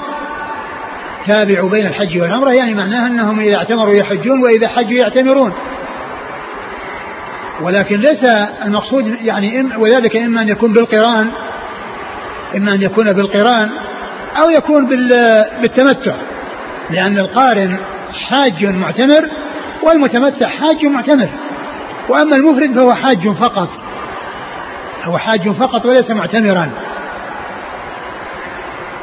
تابعوا 1.26 1.70
بين 1.70 1.86
الحج 1.86 2.20
والعمرة 2.20 2.50
يعني 2.50 2.74
معناها 2.74 3.06
أنهم 3.06 3.40
إذا 3.40 3.56
اعتمروا 3.56 3.94
يحجون 3.94 4.42
وإذا 4.42 4.68
حجوا 4.68 4.98
يعتمرون. 4.98 5.52
ولكن 7.62 7.96
ليس 7.96 8.24
المقصود 8.64 9.06
يعني 9.24 9.60
إم 9.60 9.72
وذلك 9.80 10.16
إما 10.16 10.42
أن 10.42 10.48
يكون 10.48 10.72
بالقرآن 10.72 11.30
إما 12.56 12.74
أن 12.74 12.82
يكون 12.82 13.12
بالقرآن 13.12 13.70
أو 14.36 14.50
يكون 14.50 14.86
بالتمتع. 15.62 16.14
لأن 16.90 17.18
القارن 17.18 17.76
حاج 18.28 18.64
معتمر 18.64 19.28
والمتمتع 19.82 20.48
حاج 20.48 20.86
معتمر. 20.86 21.28
وأما 22.08 22.36
المفرد 22.36 22.74
فهو 22.74 22.94
حاج 22.94 23.28
فقط. 23.28 23.68
هو 25.04 25.18
حاج 25.18 25.50
فقط 25.50 25.86
وليس 25.86 26.10
معتمرا. 26.10 26.70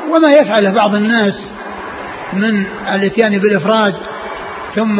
وما 0.10 0.32
يفعله 0.32 0.70
بعض 0.70 0.96
الناس 0.96 1.52
من 2.34 2.64
الاتيان 2.94 3.38
بالإفراد 3.38 3.96
ثم 4.76 5.00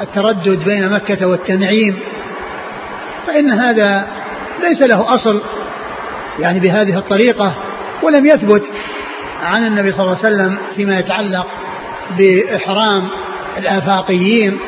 التردد 0.00 0.64
بين 0.64 0.92
مكة 0.92 1.26
والتنعيم 1.26 1.98
فإن 3.26 3.50
هذا 3.50 4.06
ليس 4.62 4.82
له 4.82 5.14
أصل 5.14 5.42
يعني 6.38 6.60
بهذه 6.60 6.98
الطريقة 6.98 7.54
ولم 8.02 8.26
يثبت 8.26 8.62
عن 9.44 9.66
النبي 9.66 9.92
صلى 9.92 10.00
الله 10.00 10.18
عليه 10.24 10.34
وسلم 10.34 10.58
فيما 10.76 10.98
يتعلق 10.98 11.46
بإحرام 12.18 13.08
الآفاقيين 13.58 14.58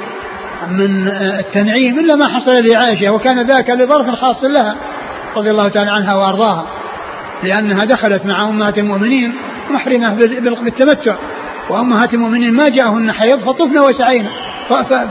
من 0.71 1.09
التنعيم 1.39 1.99
إلا 1.99 2.15
ما 2.17 2.29
حصل 2.29 2.53
لعائشة 2.53 3.11
وكان 3.11 3.47
ذاك 3.47 3.71
لظرف 3.71 4.11
خاص 4.11 4.45
لها 4.45 4.77
رضي 5.37 5.51
الله 5.51 5.69
تعالى 5.69 5.91
عنها 5.91 6.15
وأرضاها 6.15 6.67
لأنها 7.43 7.85
دخلت 7.85 8.27
مع 8.27 8.49
أمهات 8.49 8.79
المؤمنين 8.79 9.35
محرمة 9.71 10.15
بالتمتع 10.65 11.17
وأمهات 11.71 12.15
المؤمنين 12.15 12.55
ما 12.55 12.69
جاءهن 12.69 13.13
حيض 13.13 13.39
فطفن 13.39 13.79
وسعين 13.79 14.29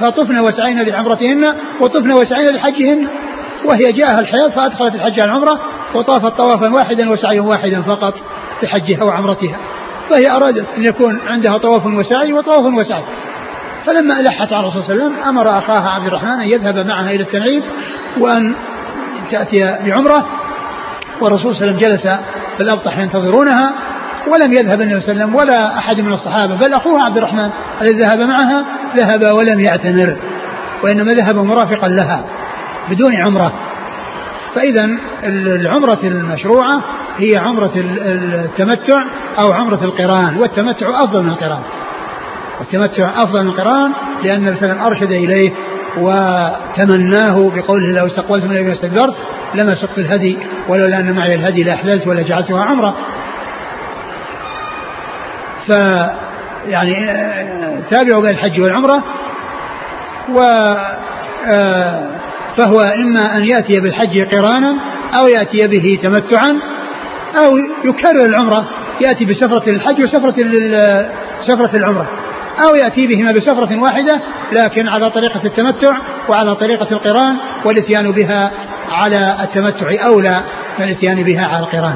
فطفن 0.01 0.39
وسعين 0.39 0.82
لعمرتهن 0.82 1.53
وطفن 1.80 2.11
وسعين 2.11 2.47
لحجهن 2.47 3.07
وهي 3.66 3.91
جاءها 3.91 4.20
الحيض 4.20 4.51
فأدخلت 4.51 4.95
الحج 4.95 5.20
على 5.20 5.32
العمرة 5.32 5.59
وطافت 5.95 6.38
طوافا 6.38 6.74
واحدا 6.74 7.09
وسعيا 7.09 7.41
واحدا 7.41 7.82
فقط. 7.82 8.13
في 8.60 8.68
حجها 8.68 9.03
وعمرتها 9.03 9.58
فهي 10.10 10.32
أرادت 10.32 10.66
أن 10.78 10.84
يكون 10.84 11.20
عندها 11.28 11.58
طواف 11.58 11.86
وسعي 11.86 12.34
وطواف 12.34 12.74
وسعي. 12.74 13.03
فلما 13.86 14.20
ألحت 14.20 14.53
على 14.53 14.68
الرسول 14.68 14.84
صلى 14.84 14.93
الله 14.93 15.06
عليه 15.06 15.16
وسلم 15.16 15.30
أمر 15.30 15.58
أخاها 15.58 15.89
عبد 15.89 16.08
الرحمن 16.08 16.39
أن 16.39 16.47
يذهب 16.47 16.88
معها 16.88 17.12
إلى 17.12 17.24
التنعيم 17.24 17.64
وأن 18.20 18.56
تأتي 19.32 19.78
بعمرة 19.86 20.26
والرسول 21.22 21.56
صلى 21.56 21.70
الله 21.70 21.76
عليه 21.76 21.88
وسلم 21.88 21.89
جلس 21.89 22.20
في 22.58 22.64
الأبطح 22.64 22.97
ينتظرونها 22.97 23.74
ولم 24.28 24.53
يذهب 24.53 24.82
النبي 24.82 25.01
صلى 25.01 25.12
الله 25.12 25.24
عليه 25.24 25.24
وسلم 25.24 25.36
ولا 25.36 25.78
أحد 25.78 26.01
من 26.01 26.14
الصحابة 26.14 26.56
بل 26.56 26.74
أخوها 26.74 27.06
عبد 27.06 27.18
الرحمن 27.18 27.49
الذي 27.82 27.99
ذهب 27.99 28.20
معها 28.20 28.66
ذهب 28.95 29.36
ولم 29.36 29.60
يعتمر 29.60 30.18
وإنما 30.84 31.14
ذهب 31.14 31.36
مرافقا 31.36 31.88
لها 31.88 32.26
بدون 32.89 33.16
عمرة. 33.16 33.53
فإذا 34.56 34.89
العمرة 35.24 35.99
المشروعة 36.03 36.82
هي 37.18 37.38
عمرة 37.38 37.72
التمتع 37.76 39.03
أو 39.39 39.53
عمرة 39.53 39.84
القران 39.84 40.38
والتمتع 40.38 41.03
أفضل 41.03 41.24
من 41.24 41.30
القران. 41.30 41.62
والتمتع 42.60 43.24
أفضل 43.24 43.43
من 43.43 43.49
القران 43.49 43.91
لأن 44.24 44.36
النبي 44.36 44.56
صلى 44.56 44.72
الله 44.72 44.84
عليه 44.84 44.95
وسلم 44.95 45.08
أرشد 45.08 45.12
إليه 45.12 45.51
وتمناه 45.97 47.51
بقوله 47.56 47.99
لو 47.99 48.06
استقبلت 48.06 48.43
من 48.43 48.72
استدبرت 48.72 49.16
لما 49.56 49.76
سقت 49.76 49.97
الهدي 49.97 50.38
ولولا 50.70 50.97
أن 50.97 51.12
معي 51.12 51.36
الهدي 51.36 51.64
لأحللت 51.64 52.08
ولا 52.08 52.22
جعلتها 52.22 52.64
عمرة. 52.64 52.95
ف 55.68 55.70
يعني 56.68 56.95
تابعوا 57.89 58.22
بين 58.22 58.32
الحج 58.32 58.62
والعمرة 58.62 59.03
و 60.34 60.39
فهو 62.58 62.80
إما 62.80 63.38
أن 63.38 63.45
يأتي 63.45 63.80
بالحج 63.80 64.36
قرانا 64.36 64.76
أو 65.20 65.28
يأتي 65.28 65.68
به 65.68 65.99
تمتعا 66.03 66.60
أو 67.45 67.58
يكرر 67.86 68.26
العمرة 68.26 68.66
يأتي 69.01 69.26
بسفرة 69.26 69.70
للحج 69.70 70.01
وسفرة 70.01 70.36
سفرة 71.47 71.76
العمرة 71.78 72.08
أو 72.68 72.76
يأتي 72.76 73.08
بهما 73.08 73.32
بسفرة 73.32 73.82
واحدة 73.82 74.22
لكن 74.51 74.88
على 74.88 75.10
طريقة 75.10 75.45
التمتع 75.45 75.97
وعلى 76.30 76.56
طريقة 76.56 76.88
القران 76.91 77.36
والإتيان 77.66 78.12
بها 78.12 78.51
على 78.91 79.38
التمتع 79.43 79.88
أولى 80.06 80.43
من 80.80 80.86
الإتيان 80.86 81.24
بها 81.24 81.47
على 81.47 81.60
القران. 81.60 81.95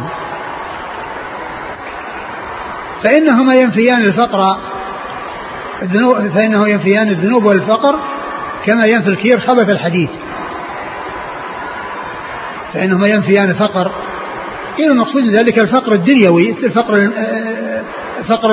فإنهما 3.03 3.55
ينفيان 3.55 4.01
الفقر 4.01 4.57
فإنه 6.35 6.69
ينفيان 6.69 7.07
الذنوب 7.09 7.45
والفقر 7.45 7.99
كما 8.65 8.85
ينفي 8.85 9.09
الكير 9.09 9.39
خبث 9.39 9.69
الحديد 9.69 10.09
فإنهما 12.73 13.07
ينفيان 13.07 13.49
الفقر. 13.49 13.91
قيل 14.77 14.91
المقصود 14.91 15.23
ذلك 15.23 15.59
الفقر 15.59 15.93
الدنيوي 15.93 16.49
الفقر 16.63 17.11
الفقر 18.19 18.49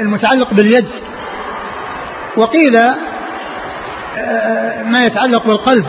المتعلق 0.00 0.54
باليد. 0.54 0.86
وقيل 2.36 2.72
ما 4.84 5.06
يتعلق 5.06 5.46
بالقلب 5.46 5.86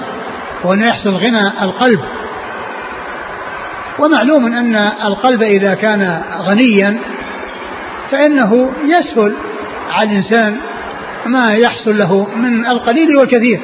وأنه 0.64 0.88
يحصل 0.88 1.10
غنى 1.10 1.48
القلب. 1.62 2.00
ومعلوم 4.00 4.46
أن 4.46 4.76
القلب 5.06 5.42
إذا 5.42 5.74
كان 5.74 6.22
غنيا 6.40 7.00
فإنه 8.12 8.72
يسهل 8.84 9.34
على 9.92 10.10
الإنسان 10.10 10.58
ما 11.26 11.54
يحصل 11.54 11.98
له 11.98 12.28
من 12.36 12.66
القليل 12.66 13.18
والكثير. 13.18 13.62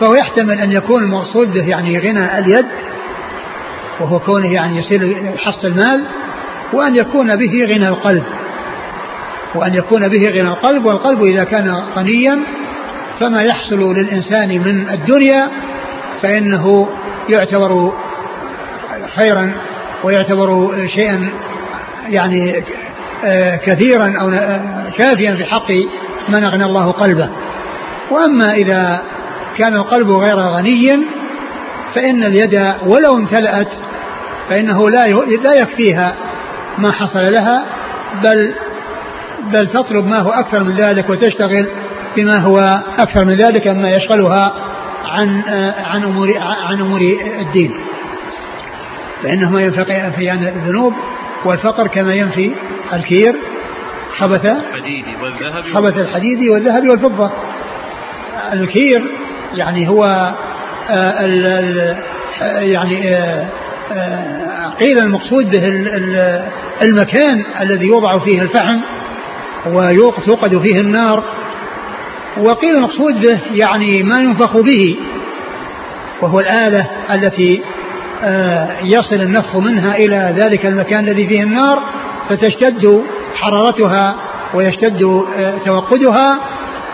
فهو 0.00 0.14
يحتمل 0.14 0.60
أن 0.60 0.72
يكون 0.72 1.02
المقصود 1.02 1.52
به 1.52 1.68
يعني 1.68 1.98
غنى 1.98 2.38
اليد 2.38 2.66
وهو 4.00 4.18
كونه 4.18 4.52
يعني 4.52 4.78
يصير 4.78 5.16
حصل 5.38 5.68
المال 5.68 6.04
وأن 6.72 6.96
يكون 6.96 7.36
به 7.36 7.64
غنى 7.64 7.88
القلب. 7.88 8.24
وأن 9.54 9.74
يكون 9.74 10.08
به 10.08 10.28
غنى 10.28 10.48
القلب 10.48 10.84
والقلب 10.84 11.22
إذا 11.22 11.44
كان 11.44 11.74
غنيا 11.96 12.38
فما 13.20 13.42
يحصل 13.42 13.94
للإنسان 13.94 14.48
من 14.48 14.90
الدنيا 14.90 15.48
فإنه 16.22 16.88
يعتبر 17.28 17.92
خيرا 19.16 19.52
ويعتبر 20.04 20.72
شيئا 20.86 21.28
يعني 22.08 22.64
آه، 23.24 23.56
كثيرا 23.56 24.14
أو 24.20 24.28
آه، 24.28 24.90
كافيا 24.98 25.34
في 25.34 25.44
حق 25.44 25.72
من 26.28 26.44
أغنى 26.44 26.64
الله 26.64 26.90
قلبه. 26.90 27.28
وأما 28.10 28.54
إذا 28.54 29.02
كان 29.56 29.74
القلب 29.74 30.10
غير 30.10 30.38
غني 30.38 31.06
فإن 31.94 32.24
اليد 32.24 32.74
ولو 32.86 33.16
امتلأت 33.16 33.68
فإنه 34.48 34.90
لا 34.90 35.06
لا 35.44 35.54
يكفيها 35.54 36.14
ما 36.78 36.92
حصل 36.92 37.32
لها 37.32 37.64
بل 38.22 38.54
بل 39.52 39.66
تطلب 39.66 40.06
ما 40.06 40.18
هو 40.18 40.30
أكثر 40.30 40.64
من 40.64 40.76
ذلك 40.76 41.10
وتشتغل 41.10 41.66
بما 42.16 42.38
هو 42.38 42.58
أكثر 42.98 43.24
من 43.24 43.34
ذلك 43.34 43.68
مما 43.68 43.90
يشغلها 43.90 44.52
عن 45.04 45.42
عن 45.84 46.02
أمور 46.02 46.38
عن 46.68 46.80
أمور 46.80 47.00
الدين. 47.40 47.74
فإنهما 49.22 49.62
ينفيان 49.62 50.42
الذنوب 50.42 50.94
والفقر 51.44 51.86
كما 51.86 52.14
ينفي 52.14 52.52
الكير 52.92 53.34
خبث 54.18 54.44
الحديد 54.44 55.04
والذهب. 55.22 55.64
خبث 55.74 55.98
الحديد 55.98 56.48
والذهب 56.48 56.88
والفضة. 56.88 57.30
الكير 58.52 59.02
يعني 59.54 59.88
هو 59.88 60.04
آه، 60.90 61.24
ال 61.24 61.46
ال 61.46 61.96
يعني 62.70 63.16
آه، 63.16 63.46
آه، 63.92 64.70
قيل 64.80 64.98
المقصود 64.98 65.50
به 65.50 65.66
المكان 66.82 67.44
الذي 67.60 67.86
يوضع 67.86 68.18
فيه 68.18 68.42
الفحم 68.42 68.80
ويوقد 69.66 70.58
فيه 70.58 70.80
النار 70.80 71.24
وقيل 72.36 72.76
المقصود 72.76 73.20
به 73.20 73.38
يعني 73.54 74.02
ما 74.02 74.20
ينفخ 74.20 74.56
به 74.56 74.96
وهو 76.22 76.40
الآلة 76.40 76.86
التي 77.10 77.62
يصل 78.82 79.14
النفخ 79.14 79.56
منها 79.56 79.96
إلى 79.96 80.34
ذلك 80.36 80.66
المكان 80.66 81.08
الذي 81.08 81.26
فيه 81.26 81.42
النار 81.42 81.78
فتشتد 82.28 83.02
حرارتها 83.34 84.16
ويشتد 84.54 85.24
توقدها 85.64 86.38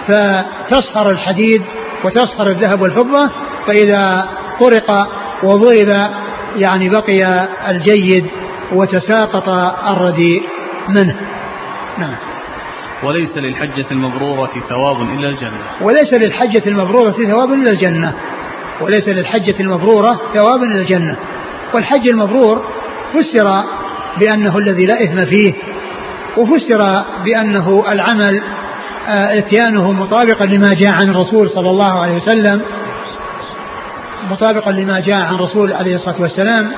فتصهر 0.07 1.11
الحديد 1.11 1.63
وتصهر 2.05 2.47
الذهب 2.47 2.81
والفضة 2.81 3.31
فإذا 3.67 4.29
طرق 4.61 5.09
وضرب 5.43 6.11
يعني 6.57 6.89
بقي 6.89 7.49
الجيد 7.71 8.27
وتساقط 8.73 9.49
الرديء 9.89 10.43
منه. 10.89 11.17
نعم. 11.99 12.15
وليس 13.03 13.37
للحجة 13.37 13.87
المبرورة 13.91 14.51
ثواب 14.69 15.03
إلا 15.03 15.29
الجنة. 15.29 15.61
وليس 15.81 16.15
للحجة 16.15 16.63
المبرورة 16.67 17.13
ثواب 17.13 17.53
إلا 17.53 17.71
الجنة. 17.71 18.15
وليس 18.81 19.09
للحجة 19.09 19.55
المبرورة 19.61 20.21
ثواب 20.35 20.63
إلا 20.63 20.81
الجنة. 20.81 21.17
والحج 21.75 22.09
المبرور 22.09 22.65
فسر 23.13 23.63
بأنه 24.21 24.59
الذي 24.59 24.87
لا 24.87 25.05
إثم 25.05 25.25
فيه 25.25 25.55
وفسر 26.37 27.05
بأنه 27.25 27.85
العمل 27.93 28.43
إتيانه 29.09 29.93
مطابقا 29.93 30.47
لما 30.47 30.75
جاء 30.75 30.91
عن 30.91 31.11
الرسول 31.11 31.51
صلى 31.51 31.71
الله 31.71 32.01
عليه 32.01 32.13
وسلم 32.13 32.61
مطابقا 34.31 34.71
لما 34.71 35.01
جاء 35.01 35.17
عن 35.17 35.35
الرسول 35.35 35.73
عليه 35.73 35.97
الصلاة 35.97 36.23
والسلام. 36.23 36.71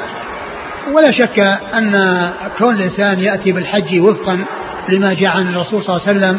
ولا 0.92 1.10
شك 1.10 1.38
أن 1.74 2.30
كون 2.58 2.74
الإنسان 2.74 3.20
يأتي 3.20 3.52
بالحج 3.52 4.00
وفقا 4.00 4.44
لما 4.88 5.14
جاء 5.14 5.36
عن 5.36 5.48
الرسول 5.48 5.82
صلى 5.82 5.96
الله 5.96 6.08
عليه 6.08 6.18
وسلم 6.18 6.38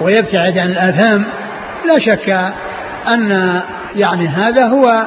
ويبتعد 0.00 0.58
عن 0.58 0.66
الآثام 0.68 1.24
لا 1.86 1.98
شك 1.98 2.30
أن 3.08 3.60
يعني 3.96 4.28
هذا 4.28 4.66
هو 4.66 5.06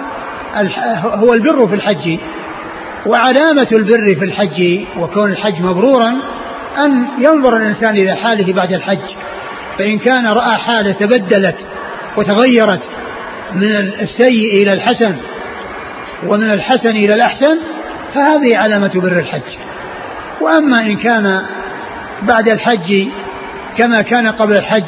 هو 1.04 1.34
البر 1.34 1.68
في 1.68 1.76
الحج. 1.76 2.18
وعلامة 3.06 3.68
البر 3.72 4.16
في 4.20 4.26
الحج 4.26 4.80
وكون 5.00 5.32
الحج 5.32 5.62
مبرورا 5.62 6.14
أن 6.78 7.06
ينظر 7.20 7.58
الإنسان 7.58 7.96
إلى 7.96 8.16
حاله 8.16 8.54
بعد 8.54 8.72
الحج. 8.74 9.16
فإن 9.80 10.00
كان 10.00 10.28
رأى 10.28 10.58
حالة 10.58 10.92
تبدلت 10.92 11.56
وتغيرت 12.18 12.82
من 13.56 13.76
السيء 13.78 14.64
إلى 14.64 14.74
الحسن 14.74 15.16
ومن 16.28 16.52
الحسن 16.52 16.90
إلى 16.90 17.14
الأحسن 17.14 17.58
فهذه 18.14 18.58
علامة 18.58 18.92
بر 18.96 19.20
الحج. 19.20 19.58
وأما 20.42 20.82
إن 20.82 20.96
كان 20.98 21.46
بعد 22.22 22.50
الحج 22.50 23.08
كما 23.78 24.02
كان 24.02 24.28
قبل 24.28 24.58
الحج 24.58 24.84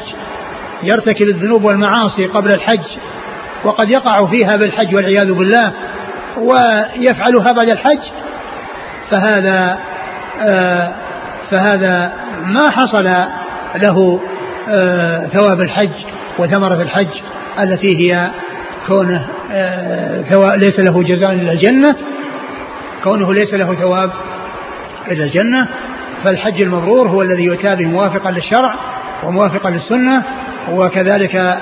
يرتكب 0.82 1.28
الذنوب 1.28 1.64
والمعاصي 1.64 2.26
قبل 2.26 2.52
الحج 2.52 2.84
وقد 3.64 3.90
يقع 3.90 4.26
فيها 4.26 4.56
بالحج 4.56 4.94
والعياذ 4.94 5.32
بالله 5.32 5.72
ويفعلها 6.36 7.52
بعد 7.52 7.68
الحج 7.68 8.00
فهذا 9.10 9.78
آه 10.42 10.92
فهذا 11.50 12.12
ما 12.44 12.70
حصل 12.70 13.04
له 13.74 14.20
ثواب 15.32 15.60
الحج 15.60 15.90
وثمرة 16.38 16.82
الحج 16.82 17.20
التي 17.60 17.98
هي 17.98 18.30
كونه 18.86 19.26
آه 19.52 20.56
ليس 20.56 20.80
له 20.80 21.02
جزاء 21.02 21.32
إلا 21.32 21.52
الجنة. 21.52 21.96
كونه 23.04 23.34
ليس 23.34 23.54
له 23.54 23.74
ثواب 23.74 24.10
إلا 25.10 25.24
الجنة. 25.24 25.68
فالحج 26.24 26.62
المبرور 26.62 27.08
هو 27.08 27.22
الذي 27.22 27.42
يؤتى 27.44 27.76
به 27.76 27.86
موافقا 27.86 28.30
للشرع 28.30 28.74
وموافقا 29.24 29.70
للسنة 29.70 30.22
وكذلك 30.70 31.36
آه، 31.36 31.58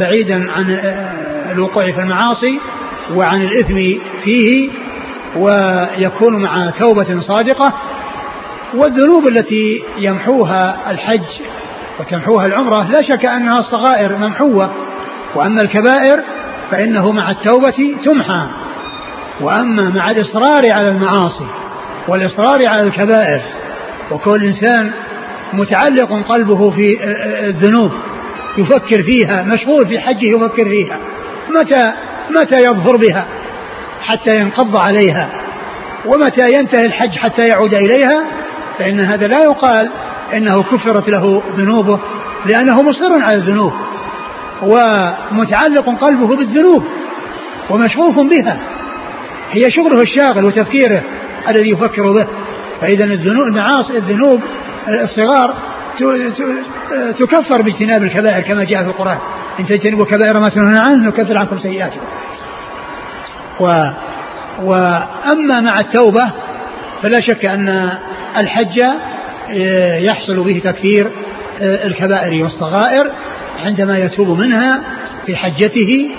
بعيدا 0.00 0.52
عن 0.52 0.70
آه، 0.70 1.52
الوقوع 1.52 1.92
في 1.92 2.00
المعاصي 2.00 2.60
وعن 3.14 3.42
الإثم 3.42 3.76
فيه 4.24 4.70
ويكون 5.36 6.42
مع 6.42 6.70
توبة 6.70 7.20
صادقة. 7.20 7.72
والذنوب 8.74 9.28
التي 9.28 9.82
يمحوها 9.98 10.90
الحج 10.90 11.40
وتمحوها 12.00 12.46
العمرة 12.46 12.90
لا 12.90 13.02
شك 13.02 13.26
أنها 13.26 13.58
الصغائر 13.60 14.16
ممحوة. 14.16 14.70
وأما 15.34 15.62
الكبائر 15.62 16.20
فإنه 16.70 17.12
مع 17.12 17.30
التوبة 17.30 17.96
تمحى. 18.04 18.46
وأما 19.40 19.88
مع 19.88 20.10
الإصرار 20.10 20.72
على 20.72 20.88
المعاصي 20.88 21.46
والإصرار 22.08 22.68
على 22.68 22.82
الكبائر 22.82 23.40
وكل 24.10 24.44
إنسان 24.44 24.90
متعلق 25.52 26.22
قلبه 26.28 26.70
في 26.70 26.98
الذنوب 27.48 27.90
يفكر 28.58 29.02
فيها 29.02 29.42
مشغول 29.42 29.86
في 29.86 29.98
حجه 29.98 30.26
يفكر 30.26 30.64
فيها. 30.68 30.98
متى 31.60 31.92
متى 32.30 32.58
يظفر 32.58 32.96
بها؟ 32.96 33.26
حتى 34.02 34.36
ينقض 34.36 34.76
عليها. 34.76 35.28
ومتى 36.06 36.52
ينتهي 36.58 36.86
الحج 36.86 37.18
حتى 37.18 37.48
يعود 37.48 37.74
إليها؟ 37.74 38.24
فإن 38.78 39.00
هذا 39.00 39.26
لا 39.26 39.42
يقال 39.42 39.90
إنه 40.34 40.62
كفرت 40.62 41.08
له 41.08 41.42
ذنوبه 41.56 41.98
لأنه 42.46 42.82
مصر 42.82 43.22
على 43.22 43.36
الذنوب 43.36 43.72
ومتعلق 44.62 45.88
قلبه 46.00 46.36
بالذنوب 46.36 46.84
ومشغوف 47.70 48.18
بها. 48.18 48.58
هي 49.50 49.70
شغله 49.70 50.00
الشاغل 50.02 50.44
وتفكيره 50.44 51.02
الذي 51.48 51.70
يفكر 51.70 52.12
به. 52.12 52.26
فإذا 52.80 53.04
الذنوب 53.04 53.46
المعاصي 53.46 53.98
الذنوب 53.98 54.40
الصغار 54.88 55.54
تكفر 57.18 57.62
باجتناب 57.62 58.02
الكبائر 58.02 58.40
كما 58.40 58.64
جاء 58.64 58.82
في 58.82 58.88
القرآن. 58.88 59.18
إن 59.60 59.66
تجتنبوا 59.66 60.04
كبائر 60.04 60.40
ما 60.40 60.48
تنهون 60.48 60.76
عنه 60.76 61.08
نكفر 61.08 61.38
عنكم 61.38 61.58
سيئاتكم. 61.58 62.00
و 63.60 63.90
وأما 64.62 65.60
مع 65.60 65.80
التوبة 65.80 66.30
فلا 67.02 67.20
شك 67.20 67.44
أن 67.44 67.98
الحج 68.36 68.82
يحصل 70.04 70.44
به 70.44 70.60
تكفير 70.64 71.10
الكبائر 71.60 72.44
والصغائر 72.44 73.10
عندما 73.64 73.98
يتوب 73.98 74.38
منها 74.38 74.80
في 75.26 75.36
حجته. 75.36 76.10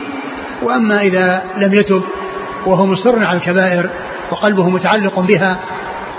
وأما 0.63 1.01
إذا 1.01 1.43
لم 1.57 1.73
يتب 1.73 2.03
وهو 2.65 2.85
مصر 2.85 3.25
على 3.25 3.37
الكبائر 3.37 3.89
وقلبه 4.31 4.69
متعلق 4.69 5.19
بها 5.19 5.59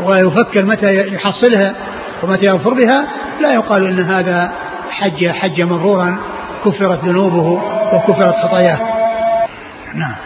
ويفكر 0.05 0.64
متى 0.64 1.14
يحصلها 1.14 1.74
ومتى 2.22 2.45
يغفر 2.45 2.74
بها 2.74 3.05
لا 3.41 3.55
يقال 3.55 3.86
إن 3.86 4.05
هذا 4.05 4.53
حج 4.91 5.28
حج 5.28 5.62
مرورا 5.62 6.18
كفرت 6.64 7.05
ذنوبه 7.05 7.62
وكفرت 7.95 8.34
خطاياه. 8.34 8.78
نعم. 9.95 10.16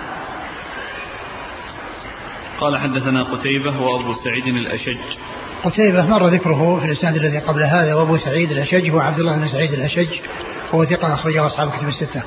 قال 2.60 2.76
حدثنا 2.76 3.22
قتيبة 3.22 3.82
وأبو 3.82 4.14
سعيد 4.14 4.46
الأشج. 4.46 4.98
قتيبة 5.64 6.06
مر 6.06 6.26
ذكره 6.26 6.80
في 6.80 6.86
الإسناد 6.86 7.16
الذي 7.16 7.38
قبل 7.38 7.62
هذا 7.62 7.94
وأبو 7.94 8.16
سعيد 8.16 8.50
الأشج 8.50 8.90
هو 8.90 9.00
عبد 9.00 9.18
الله 9.18 9.36
بن 9.36 9.48
سعيد 9.48 9.72
الأشج 9.72 10.08
وهو 10.72 10.84
ثقة 10.84 11.14
أخرجه 11.14 11.46
أصحاب 11.46 11.70
كتب 11.70 11.88
الستة. 11.88 12.22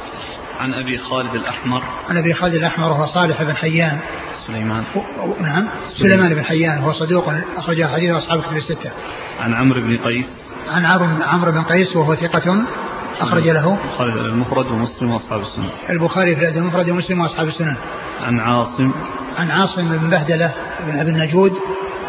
عن 0.59 0.73
أبي 0.73 0.97
خالد 0.97 1.35
الأحمر. 1.35 1.83
عن 2.09 2.17
أبي 2.17 2.33
خالد 2.33 2.53
الأحمر 2.53 2.91
وهو 2.91 3.05
صالح 3.05 3.43
بن 3.43 3.55
حيان. 3.55 3.99
سليمان. 4.47 4.83
نعم 5.41 5.67
سليمان 5.97 6.33
بن 6.33 6.43
حيان 6.43 6.77
هو 6.77 6.93
صدوق 6.93 7.29
أخرج 7.57 7.85
حديث 7.85 8.13
أصحاب 8.13 8.41
كتب 8.41 8.57
الستة. 8.57 8.91
عن 9.39 9.53
عمرو 9.53 9.81
بن 9.81 9.97
قيس. 9.97 10.25
عن 10.67 10.85
عمرو 11.21 11.51
بن 11.51 11.61
قيس 11.61 11.95
وهو 11.95 12.15
ثقة 12.15 12.63
أخرج 13.19 13.49
له. 13.49 13.77
البخاري 13.83 14.11
في 14.11 14.19
المفرد 14.19 14.65
ومسلم 14.71 15.11
وأصحاب 15.11 15.41
السنن. 15.41 15.69
البخاري 15.89 16.35
في 16.35 16.49
المفرد 16.49 16.89
ومسلم 16.89 17.19
وأصحاب 17.19 17.47
السنن. 17.47 17.75
عن 18.21 18.39
عاصم. 18.39 18.91
عن 19.37 19.51
عاصم 19.51 19.97
بن 19.97 20.09
بهدلة 20.09 20.53
بن 20.87 20.99
أبي 20.99 21.09
النجود 21.09 21.53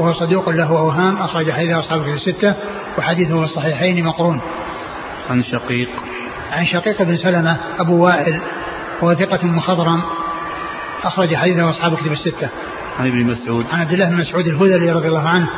وهو 0.00 0.12
صدوق 0.12 0.48
له 0.48 0.68
أوهام 0.68 1.16
أخرج 1.16 1.50
حديث 1.50 1.70
أصحاب 1.70 2.02
في 2.02 2.12
الستة 2.12 2.54
وحديثه 2.98 3.38
في 3.38 3.44
الصحيحين 3.44 4.04
مقرون 4.04 4.40
عن 5.30 5.42
شقيق 5.42 5.88
عن 6.52 6.66
شقيق 6.66 7.02
بن 7.02 7.16
سلمة 7.16 7.56
أبو 7.78 8.04
وائل 8.04 8.40
وهو 9.02 9.14
ثقة 9.14 9.46
مخضرم 9.46 10.02
أخرج 11.04 11.34
حديثه 11.34 11.70
أصحاب 11.70 11.96
كتب 11.96 12.12
الستة. 12.12 12.48
عن 12.98 13.06
ابن 13.06 13.24
مسعود. 13.24 13.66
عن 13.72 13.80
عبد 13.80 13.92
الله 13.92 14.08
بن 14.08 14.16
مسعود 14.16 14.46
الهذلي 14.46 14.92
رضي 14.92 15.08
الله 15.08 15.28
عنه 15.28 15.48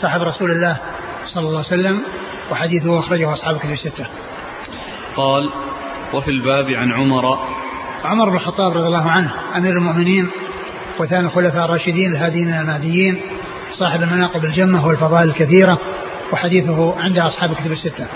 صاحب 0.00 0.22
رسول 0.22 0.50
الله 0.50 0.76
صلى 1.26 1.48
الله 1.48 1.58
عليه 1.58 1.68
وسلم 1.68 2.02
وحديثه 2.50 2.98
أخرجه 2.98 3.32
أصحاب 3.32 3.58
كتب 3.58 3.70
الستة. 3.70 4.06
قال 5.16 5.50
وفي 6.12 6.30
الباب 6.30 6.70
عن 6.70 6.92
عمر 6.92 7.38
عمر 8.04 8.28
بن 8.28 8.36
الخطاب 8.36 8.72
رضي 8.72 8.86
الله 8.86 9.10
عنه 9.10 9.32
أمير 9.56 9.72
المؤمنين 9.72 10.30
وثاني 10.98 11.26
الخلفاء 11.26 11.64
الراشدين 11.64 12.12
الهاديين 12.12 12.54
المهديين 12.54 13.20
صاحب 13.78 14.02
المناقب 14.02 14.44
الجمة 14.44 14.86
والفضائل 14.86 15.28
الكثيرة 15.28 15.78
وحديثه 16.32 17.00
عند 17.00 17.18
أصحاب 17.18 17.54
كتب 17.54 17.72
الستة. 17.72 18.06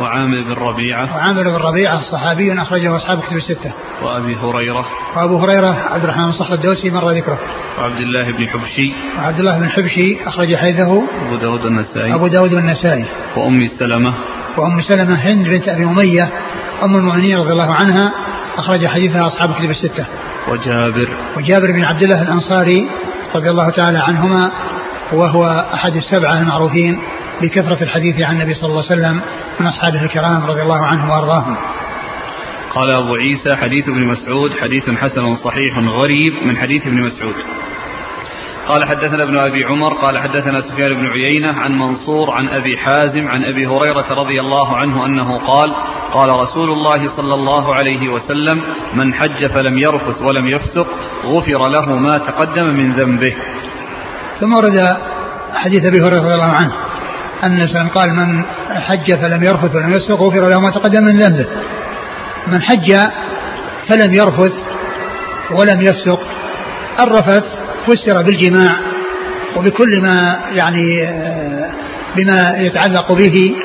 وعامر 0.00 0.42
بن 0.42 0.52
ربيعة. 0.52 1.16
وعامر 1.16 1.42
بن 1.42 1.56
ربيعة 1.56 2.02
صحابي 2.02 2.62
أخرجه 2.62 2.96
أصحاب 2.96 3.20
كتب 3.20 3.36
الستة. 3.36 3.72
وأبي 4.02 4.36
هريرة. 4.36 4.86
وأبو 5.16 5.36
هريرة 5.36 5.76
عبد 5.90 6.04
الرحمن 6.04 6.24
بن 6.24 6.32
صخر 6.32 6.54
الدوسي 6.54 6.90
مر 6.90 7.10
ذكره. 7.10 7.38
وعبد 7.78 8.00
الله 8.00 8.32
بن 8.32 8.48
حبشي. 8.48 8.92
وعبد 9.18 9.38
الله 9.38 9.58
بن 9.58 9.68
حبشي 9.68 10.18
أخرج 10.26 10.56
حديثه. 10.56 11.02
أبو 11.26 11.36
داود 11.36 11.64
والنسائي 11.64 12.14
أبو 12.14 12.26
داود 12.26 12.54
والنسائي 12.54 13.04
وأم 13.36 13.68
سلمة. 13.78 14.14
وأم 14.56 14.82
سلمة 14.82 15.14
هند 15.14 15.48
بنت 15.48 15.68
أبي 15.68 15.84
أمية 15.84 16.28
أم 16.82 16.96
المؤمنين 16.96 17.38
رضي 17.38 17.52
الله 17.52 17.74
عنها 17.74 18.12
أخرج 18.56 18.86
حديثها 18.86 19.26
أصحاب 19.26 19.54
كتب 19.54 19.70
الستة. 19.70 20.06
وجابر. 20.48 21.08
وجابر 21.36 21.72
بن 21.72 21.84
عبد 21.84 22.02
الله 22.02 22.22
الأنصاري 22.22 22.88
رضي 23.34 23.50
الله 23.50 23.70
تعالى 23.70 23.98
عنهما 23.98 24.50
وهو 25.12 25.68
أحد 25.74 25.96
السبعة 25.96 26.40
المعروفين 26.40 26.98
بكثرة 27.42 27.82
الحديث 27.82 28.20
عن 28.20 28.34
النبي 28.34 28.54
صلى 28.54 28.70
الله 28.70 28.82
عليه 28.90 29.00
وسلم 29.00 29.20
من 29.60 29.66
أصحابه 29.66 30.02
الكرام 30.02 30.46
رضي 30.46 30.62
الله 30.62 30.86
عنهم 30.86 31.10
وأرضاهم 31.10 31.56
قال 32.74 32.96
أبو 32.96 33.14
عيسى 33.14 33.56
حديث 33.56 33.88
ابن 33.88 34.04
مسعود 34.04 34.52
حديث 34.60 34.90
حسن 34.90 35.36
صحيح 35.36 35.78
غريب 35.78 36.34
من 36.46 36.56
حديث 36.56 36.86
ابن 36.86 37.02
مسعود 37.02 37.34
قال 38.68 38.84
حدثنا 38.84 39.22
ابن 39.22 39.36
أبي 39.36 39.64
عمر 39.64 39.94
قال 39.94 40.18
حدثنا 40.18 40.60
سفيان 40.60 40.94
بن 40.94 41.06
عيينة 41.06 41.52
عن 41.52 41.78
منصور 41.78 42.30
عن 42.30 42.48
أبي 42.48 42.78
حازم 42.78 43.28
عن 43.28 43.44
أبي 43.44 43.66
هريرة 43.66 44.12
رضي 44.12 44.40
الله 44.40 44.76
عنه 44.76 45.06
أنه 45.06 45.38
قال 45.38 45.74
قال 46.12 46.30
رسول 46.30 46.70
الله 46.70 47.16
صلى 47.16 47.34
الله 47.34 47.74
عليه 47.74 48.08
وسلم 48.08 48.62
من 48.94 49.14
حج 49.14 49.46
فلم 49.46 49.78
يرفث 49.78 50.22
ولم 50.22 50.48
يفسق 50.48 50.86
غفر 51.24 51.68
له 51.68 51.96
ما 51.96 52.18
تقدم 52.18 52.66
من 52.66 52.92
ذنبه. 52.92 53.34
ثم 54.40 54.54
ورد 54.54 54.96
حديث 55.54 55.84
أبي 55.84 56.00
هريرة 56.00 56.20
رضي 56.20 56.34
الله 56.34 56.52
عنه 56.52 56.72
أن 57.42 57.56
الإنسان 57.56 57.88
قال 57.88 58.14
من 58.14 58.44
حج 58.70 59.12
فلم 59.12 59.42
يرفث 59.42 59.74
ولم 59.74 59.92
يفسق 59.92 60.22
غفر 60.22 60.48
له 60.48 60.60
ما 60.60 60.70
تقدم 60.70 61.02
من 61.02 61.20
ذنبه. 61.20 61.46
من 62.46 62.62
حج 62.62 62.96
فلم 63.88 64.12
يرفث 64.14 64.52
ولم 65.50 65.80
يفسق 65.80 66.20
الرفث 67.00 67.44
فسر 67.86 68.22
بالجماع 68.22 68.76
وبكل 69.56 70.02
ما 70.02 70.40
يعني 70.52 71.10
بما 72.16 72.54
يتعلق 72.58 73.12
به 73.12 73.56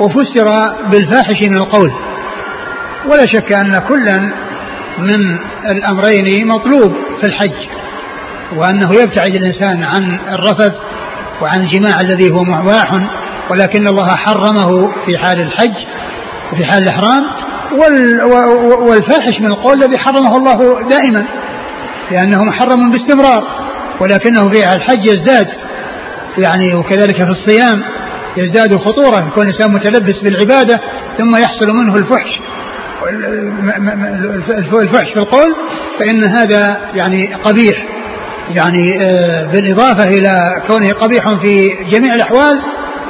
وفسر 0.00 0.48
بالفاحش 0.90 1.42
من 1.42 1.56
القول. 1.56 1.92
ولا 3.06 3.26
شك 3.26 3.52
أن 3.52 3.78
كلا 3.88 4.32
من 4.98 5.38
الأمرين 5.70 6.46
مطلوب 6.46 6.94
في 7.20 7.26
الحج. 7.26 7.79
وأنه 8.56 8.90
يبتعد 9.02 9.34
الإنسان 9.34 9.84
عن 9.84 10.18
الرفث 10.28 10.72
وعن 11.42 11.60
الجماع 11.60 12.00
الذي 12.00 12.30
هو 12.32 12.44
مباح 12.44 13.08
ولكن 13.50 13.86
الله 13.86 14.08
حرمه 14.16 14.92
في 15.06 15.18
حال 15.18 15.40
الحج 15.40 15.74
وفي 16.52 16.64
حال 16.64 16.82
الإحرام 16.82 17.22
والفاحش 18.88 19.40
من 19.40 19.46
القول 19.46 19.82
الذي 19.82 19.98
حرمه 19.98 20.36
الله 20.36 20.88
دائما 20.88 21.24
لأنه 22.10 22.44
محرم 22.44 22.90
باستمرار 22.90 23.44
ولكنه 24.00 24.48
في 24.48 24.74
الحج 24.74 25.04
يزداد 25.06 25.48
يعني 26.38 26.74
وكذلك 26.74 27.16
في 27.16 27.30
الصيام 27.30 27.82
يزداد 28.36 28.76
خطورة 28.76 29.28
يكون 29.28 29.42
الإنسان 29.42 29.72
متلبس 29.72 30.18
بالعبادة 30.22 30.80
ثم 31.18 31.36
يحصل 31.36 31.66
منه 31.66 31.94
الفحش 31.94 32.40
الفحش 34.72 35.12
في 35.12 35.16
القول 35.18 35.54
فإن 36.00 36.24
هذا 36.24 36.80
يعني 36.94 37.34
قبيح. 37.34 37.99
يعني 38.54 39.02
آه، 39.02 39.46
بالإضافة 39.46 40.04
إلى 40.04 40.62
كونه 40.66 40.88
قبيح 40.88 41.34
في 41.42 41.76
جميع 41.90 42.14
الأحوال 42.14 42.60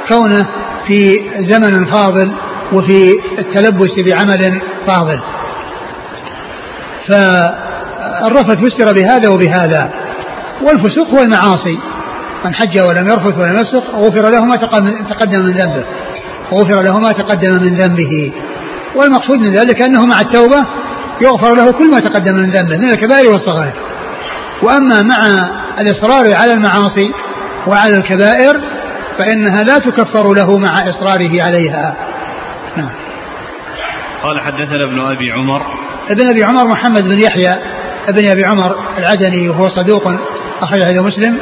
كونه 0.09 0.47
في 0.87 1.15
زمن 1.39 1.85
فاضل 1.85 2.31
وفي 2.73 3.11
التلبس 3.39 3.99
بعمل 3.99 4.61
فاضل. 4.87 5.19
فالرفث 7.07 8.55
فسر 8.55 8.93
بهذا 8.93 9.29
وبهذا. 9.29 9.89
والفسوق 10.61 11.07
هو 11.07 11.21
المعاصي. 11.21 11.79
من 12.45 12.55
حج 12.55 12.79
ولم 12.79 13.07
يرفث 13.07 13.37
ولم 13.37 13.59
يفسق 13.59 13.95
غفر 13.95 14.29
له 14.31 14.45
ما 14.45 14.55
تقدم 15.09 15.39
من 15.39 15.53
ذنبه. 15.53 15.83
غفر 16.53 16.81
له 16.81 16.99
ما 16.99 17.11
تقدم 17.11 17.51
من 17.51 17.75
ذنبه. 17.75 18.33
والمقصود 18.95 19.39
من 19.39 19.53
ذلك 19.53 19.81
أنه 19.81 20.05
مع 20.05 20.21
التوبة 20.21 20.65
يغفر 21.21 21.55
له 21.55 21.71
كل 21.71 21.91
ما 21.91 21.99
تقدم 21.99 22.35
من 22.35 22.49
ذنبه 22.49 22.77
من 22.77 22.89
الكبائر 22.89 23.31
والصغائر. 23.31 23.73
وأما 24.63 25.01
مع 25.01 25.17
الإصرار 25.79 26.35
على 26.35 26.53
المعاصي 26.53 27.11
وعلى 27.67 27.97
الكبائر 27.97 28.61
فإنها 29.17 29.63
لا 29.63 29.79
تكفر 29.79 30.33
له 30.33 30.57
مع 30.57 30.89
إصراره 30.89 31.41
عليها. 31.41 31.95
نعم. 32.77 32.89
قال 34.23 34.41
حدثنا 34.41 34.85
ابن 34.85 34.99
أبي 34.99 35.31
عمر. 35.31 35.61
ابن 36.09 36.29
أبي 36.29 36.43
عمر 36.43 36.67
محمد 36.67 37.03
بن 37.03 37.19
يحيى 37.19 37.55
ابن 38.07 38.29
أبي 38.29 38.45
عمر 38.45 38.75
العدني 38.97 39.49
وهو 39.49 39.69
صدوق 39.69 40.07
أخرج 40.61 40.83
حديث 40.83 41.01
مسلم 41.01 41.37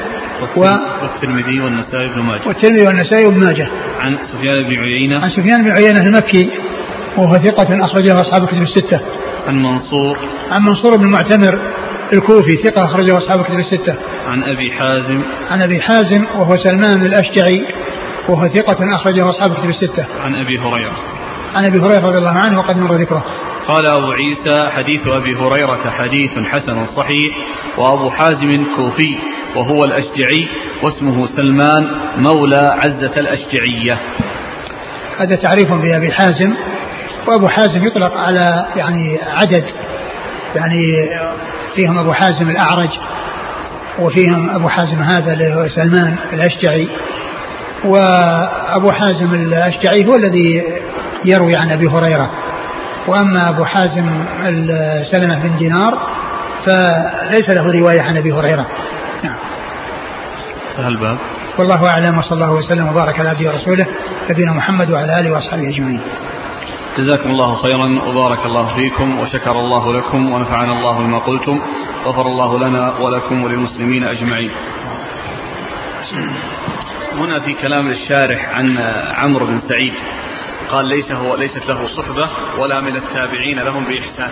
و... 0.57 0.61
والترمذي 1.01 1.59
والنسائي 1.59 2.09
بن 2.15 2.21
ماجه. 2.21 2.47
والترمذي 2.47 2.87
والنسائي 2.87 3.27
بن 3.27 3.39
ماجه. 3.39 3.67
عن 3.99 4.17
سفيان 4.17 4.63
بن 4.63 4.79
عيينة. 4.79 5.23
عن 5.23 5.29
سفيان 5.29 5.63
بن 5.63 5.71
عيينة 5.71 6.01
المكي 6.01 6.49
وهو 7.17 7.33
ثقة 7.33 7.85
أخرجه 7.85 8.21
أصحاب 8.21 8.43
الكتب 8.43 8.61
الستة. 8.61 8.99
عن 9.47 9.55
منصور. 9.55 10.17
عن 10.51 10.61
منصور 10.61 10.97
بن 10.97 11.05
معتمر 11.05 11.59
الكوفي 12.13 12.57
ثقة 12.63 12.85
أخرجه 12.85 13.17
أصحاب 13.17 13.43
كتب 13.43 13.59
الستة. 13.59 13.95
عن 14.27 14.43
أبي 14.43 14.71
حازم. 14.71 15.21
عن 15.51 15.61
أبي 15.61 15.81
حازم 15.81 16.25
وهو 16.35 16.55
سلمان 16.55 17.05
الأشجعي 17.05 17.65
وهو 18.29 18.47
ثقة 18.47 18.95
أخرجه 18.95 19.29
أصحاب 19.29 19.53
كتب 19.53 19.69
الستة. 19.69 20.05
عن 20.25 20.35
أبي 20.35 20.59
هريرة. 20.59 20.97
عن 21.55 21.65
أبي 21.65 21.79
هريرة 21.79 22.07
رضي 22.07 22.17
الله 22.17 22.39
عنه 22.39 22.59
وقد 22.59 22.77
مر 22.77 22.93
ذكره. 22.93 23.25
قال 23.67 23.85
أبو 23.85 24.11
عيسى 24.11 24.69
حديث 24.69 25.07
أبي 25.07 25.35
هريرة 25.35 25.89
حديث 25.89 26.31
حسن 26.31 26.87
صحيح 26.87 27.37
وأبو 27.77 28.09
حازم 28.09 28.65
كوفي 28.75 29.17
وهو 29.55 29.85
الأشجعي 29.85 30.47
واسمه 30.83 31.27
سلمان 31.27 31.87
مولى 32.17 32.59
عزة 32.61 33.19
الأشجعية 33.19 33.97
هذا 35.17 35.35
تعريف 35.35 35.73
بأبي 35.73 36.11
حازم 36.11 36.53
وأبو 37.27 37.47
حازم 37.47 37.85
يطلق 37.85 38.17
على 38.17 38.65
يعني 38.75 39.19
عدد 39.21 39.63
يعني 40.55 41.09
فيهم 41.75 41.97
أبو 41.97 42.13
حازم 42.13 42.49
الأعرج 42.49 42.89
وفيهم 43.99 44.49
أبو 44.49 44.69
حازم 44.69 45.01
هذا 45.01 45.33
اللي 45.33 45.55
هو 45.55 45.67
سلمان 45.67 46.15
الأشجعي. 46.33 46.89
وأبو 47.85 48.91
حازم 48.91 49.33
الأشجعي 49.33 50.05
هو 50.05 50.15
الذي 50.15 50.63
يروي 51.25 51.55
عن 51.55 51.71
أبي 51.71 51.87
هريرة. 51.87 52.29
وأما 53.07 53.49
أبو 53.49 53.65
حازم 53.65 54.23
سلمة 55.11 55.39
بن 55.39 55.55
دينار 55.55 55.97
فليس 56.65 57.49
له 57.49 57.71
رواية 57.71 58.01
عن 58.01 58.17
أبي 58.17 58.31
هريرة. 58.31 58.65
نعم. 59.23 59.35
فهل 60.77 60.97
باب 60.97 61.17
والله 61.57 61.89
أعلم 61.89 62.17
وصلى 62.17 62.33
الله 62.33 62.51
وسلم 62.51 62.87
وبارك 62.87 63.19
على 63.19 63.29
عبده 63.29 63.49
ورسوله 63.49 63.85
نبينا 64.29 64.51
محمد 64.51 64.91
وعلى 64.91 65.19
آله 65.19 65.31
وأصحابه 65.31 65.69
أجمعين. 65.69 66.01
جزاكم 66.97 67.29
الله 67.29 67.55
خيرا 67.55 68.01
وبارك 68.07 68.45
الله 68.45 68.75
فيكم 68.75 69.19
وشكر 69.19 69.59
الله 69.59 69.93
لكم 69.93 70.31
ونفعنا 70.31 70.73
الله 70.73 70.97
بما 70.97 71.17
قلتم 71.17 71.61
غفر 72.05 72.27
الله 72.27 72.59
لنا 72.59 72.97
ولكم 72.97 73.43
وللمسلمين 73.43 74.03
أجمعين. 74.03 74.51
هنا 77.17 77.39
في 77.39 77.53
كلام 77.53 77.87
الشارح 77.87 78.49
عن 78.49 78.77
عمرو 79.17 79.45
بن 79.45 79.59
سعيد 79.59 79.93
قال 80.71 80.85
ليس 80.85 81.11
هو 81.11 81.35
ليست 81.35 81.67
له 81.67 81.87
صحبة 81.87 82.29
ولا 82.57 82.81
من 82.81 82.95
التابعين 82.95 83.59
لهم 83.59 83.83
بإحسان. 83.83 84.29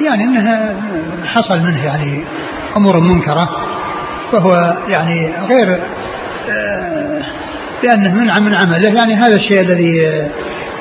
يعني 0.00 0.24
انها 0.24 0.76
حصل 1.24 1.58
منه 1.58 1.84
يعني 1.84 2.24
أمور 2.76 3.00
منكرة 3.00 3.48
فهو 4.32 4.76
يعني 4.88 5.32
غير 5.48 5.80
آه، 6.50 7.22
لأنه 7.82 8.14
منع 8.14 8.38
من 8.38 8.54
عمله 8.54 8.88
يعني 8.88 9.14
هذا 9.14 9.34
الشيء 9.34 9.60
الذي 9.60 10.28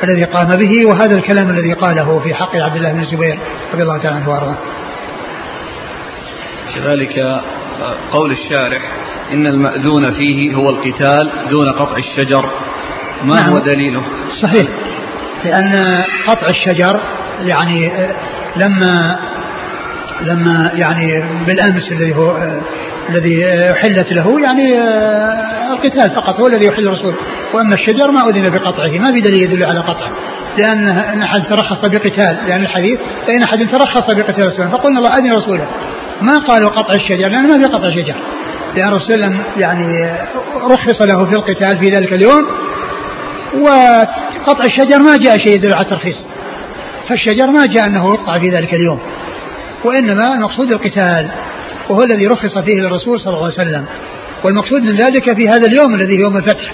الذي 0.04 0.24
قام 0.24 0.48
به 0.48 0.86
وهذا 0.86 1.16
الكلام 1.16 1.50
الذي 1.50 1.74
قاله 1.74 2.20
في 2.20 2.34
حق 2.34 2.56
عبد 2.56 2.76
الله 2.76 2.92
بن 2.92 3.00
الزبير 3.00 3.40
رضي 3.74 3.84
الله 3.84 3.98
تعالى 3.98 4.16
عنه 4.16 4.30
وارضاه. 4.30 4.58
كذلك 6.76 7.20
قول 8.12 8.32
الشارح 8.32 8.82
إن 9.34 9.48
المأذون 9.48 10.12
فيه 10.12 10.56
هو 10.56 10.70
القتال 10.70 11.30
دون 11.50 11.72
قطع 11.72 11.98
الشجر. 11.98 12.50
ما 13.24 13.40
نعم. 13.40 13.50
هو 13.50 13.60
دليله؟ 13.60 14.02
صحيح. 14.42 14.68
لأن 15.46 16.04
قطع 16.28 16.48
الشجر 16.50 17.00
يعني 17.46 17.92
لما 18.56 19.20
لما 20.22 20.72
يعني 20.76 21.24
بالأمس 21.48 21.92
الذي 21.92 22.16
هو 22.16 22.38
الذي 23.10 23.46
أحلت 23.72 24.12
له 24.12 24.42
يعني 24.42 24.82
القتال 25.72 26.12
فقط 26.12 26.40
هو 26.40 26.48
الذي 26.48 26.66
يحل 26.66 26.88
الرسول. 26.88 27.14
وأما 27.54 27.74
الشجر 27.74 28.12
ما 28.12 28.28
أذن 28.28 28.50
بقطعه 28.50 29.00
ما 29.00 29.12
في 29.14 29.22
دليل 29.22 29.44
يدل 29.44 29.64
على 29.64 29.80
قطعه. 29.80 30.12
لأن 30.58 30.88
أن 30.88 31.22
أحد 31.22 31.44
ترخص 31.44 31.86
بقتال 31.86 32.38
لأن 32.48 32.62
الحديث 32.62 33.00
فإن 33.28 33.44
أحد 33.44 33.68
ترخص 33.72 34.10
بقتال 34.10 34.48
رسوله 34.48 34.70
فقلنا 34.70 35.00
الله 35.00 35.18
أذن 35.18 35.34
رسوله. 35.34 35.68
ما 36.22 36.38
قالوا 36.38 36.70
قطع 36.70 36.94
الشجر؟ 36.94 37.28
لأن 37.28 37.48
ما 37.48 37.58
في 37.58 37.66
قطع 37.66 37.90
شجر. 37.90 38.16
لأن 38.76 38.88
الرسول 38.88 39.36
يعني 39.58 40.12
رخص 40.72 41.02
له 41.02 41.26
في 41.26 41.36
القتال 41.36 41.78
في 41.78 41.96
ذلك 41.96 42.14
اليوم. 42.14 42.48
وقطع 43.54 44.64
الشجر 44.64 45.00
ما 45.00 45.18
جاء 45.18 45.38
شيء 45.38 45.56
يدل 45.56 45.74
على 45.74 45.86
الترخيص. 45.86 46.28
فالشجر 47.10 47.48
ما 47.48 47.66
جاء 47.66 47.86
أنه 47.86 48.14
يقطع 48.14 48.40
في 48.40 48.50
ذلك 48.50 48.74
اليوم. 48.74 49.00
وإنما 49.84 50.34
المقصود 50.34 50.72
القتال. 50.72 51.30
وهو 51.90 52.04
الذي 52.04 52.28
رخص 52.28 52.58
فيه 52.58 52.82
للرسول 52.82 53.20
صلى 53.20 53.34
الله 53.34 53.44
عليه 53.44 53.70
وسلم. 53.70 53.86
والمقصود 54.44 54.82
من 54.82 54.96
ذلك 54.96 55.36
في 55.36 55.50
هذا 55.50 55.68
اليوم 55.68 55.96
الذي 55.96 56.18
هو 56.18 56.22
يوم 56.22 56.38
الفتح. 56.38 56.74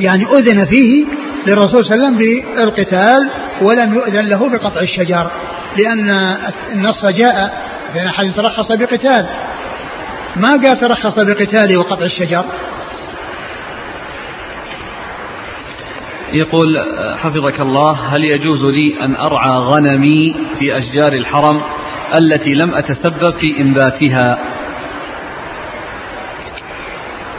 يعني 0.00 0.24
أذن 0.24 0.64
فيه 0.64 1.06
للرسول 1.46 1.84
صلى 1.84 1.94
الله 1.94 2.06
عليه 2.06 2.16
وسلم 2.16 2.44
بالقتال 2.54 3.30
ولم 3.62 3.94
يؤذن 3.94 4.28
له 4.28 4.48
بقطع 4.48 4.80
الشجر 4.80 5.30
لأن 5.76 6.10
النص 6.72 7.06
جاء 7.06 7.64
بين 7.94 8.06
أحد 8.06 8.32
ترخص 8.36 8.72
بقتال. 8.72 9.26
ما 10.36 10.48
قال 10.48 10.80
ترخص 10.80 11.18
بقتاله 11.18 11.76
وقطع 11.76 12.04
الشجر؟ 12.04 12.44
يقول 16.32 16.78
حفظك 17.18 17.60
الله 17.60 17.92
هل 17.92 18.24
يجوز 18.24 18.64
لي 18.64 19.04
أن 19.04 19.14
أرعى 19.14 19.58
غنمي 19.58 20.34
في 20.58 20.78
أشجار 20.78 21.12
الحرم؟ 21.12 21.60
التي 22.18 22.54
لم 22.54 22.74
أتسبب 22.74 23.34
في 23.40 23.60
إنباتها. 23.60 24.38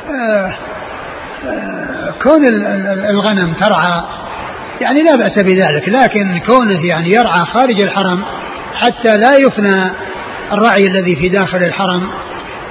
آه 0.09 0.53
آه 1.47 2.13
كون 2.23 2.47
الغنم 3.09 3.53
ترعى 3.53 4.03
يعني 4.81 5.03
لا 5.03 5.15
بأس 5.15 5.39
بذلك 5.39 5.89
لكن 5.89 6.39
كونه 6.39 6.85
يعني 6.85 7.11
يرعى 7.11 7.45
خارج 7.45 7.81
الحرم 7.81 8.23
حتى 8.75 9.17
لا 9.17 9.37
يفنى 9.37 9.91
الرعي 10.51 10.87
الذي 10.87 11.15
في 11.15 11.29
داخل 11.29 11.57
الحرم 11.57 12.09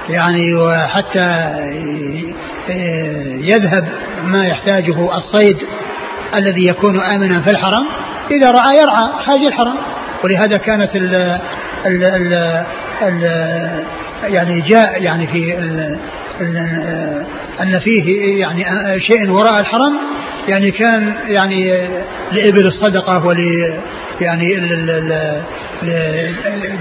يعني 0.09 0.55
وحتى 0.55 1.53
يذهب 3.41 3.87
ما 4.23 4.45
يحتاجه 4.47 5.17
الصيد 5.17 5.57
الذي 6.35 6.67
يكون 6.67 6.99
آمنا 6.99 7.41
في 7.41 7.51
الحرم 7.51 7.85
إذا 8.31 8.51
رعى 8.51 8.77
يرعى 8.77 9.09
خارج 9.25 9.41
الحرم 9.41 9.75
ولهذا 10.23 10.57
كانت 10.57 10.89
ال 11.85 12.03
ال 12.03 12.63
ال 13.01 13.23
يعني 14.33 14.61
جاء 14.61 15.03
يعني 15.03 15.27
في 15.27 15.57
ال 15.57 15.97
ال 16.41 16.57
أن 17.61 17.79
فيه 17.79 18.39
يعني 18.39 18.65
شيء 18.99 19.29
وراء 19.29 19.59
الحرم 19.59 19.97
يعني 20.47 20.71
كان 20.71 21.13
يعني 21.27 21.87
لإبل 22.31 22.67
الصدقة 22.67 23.25
ول 23.25 23.73
يعني 24.21 24.55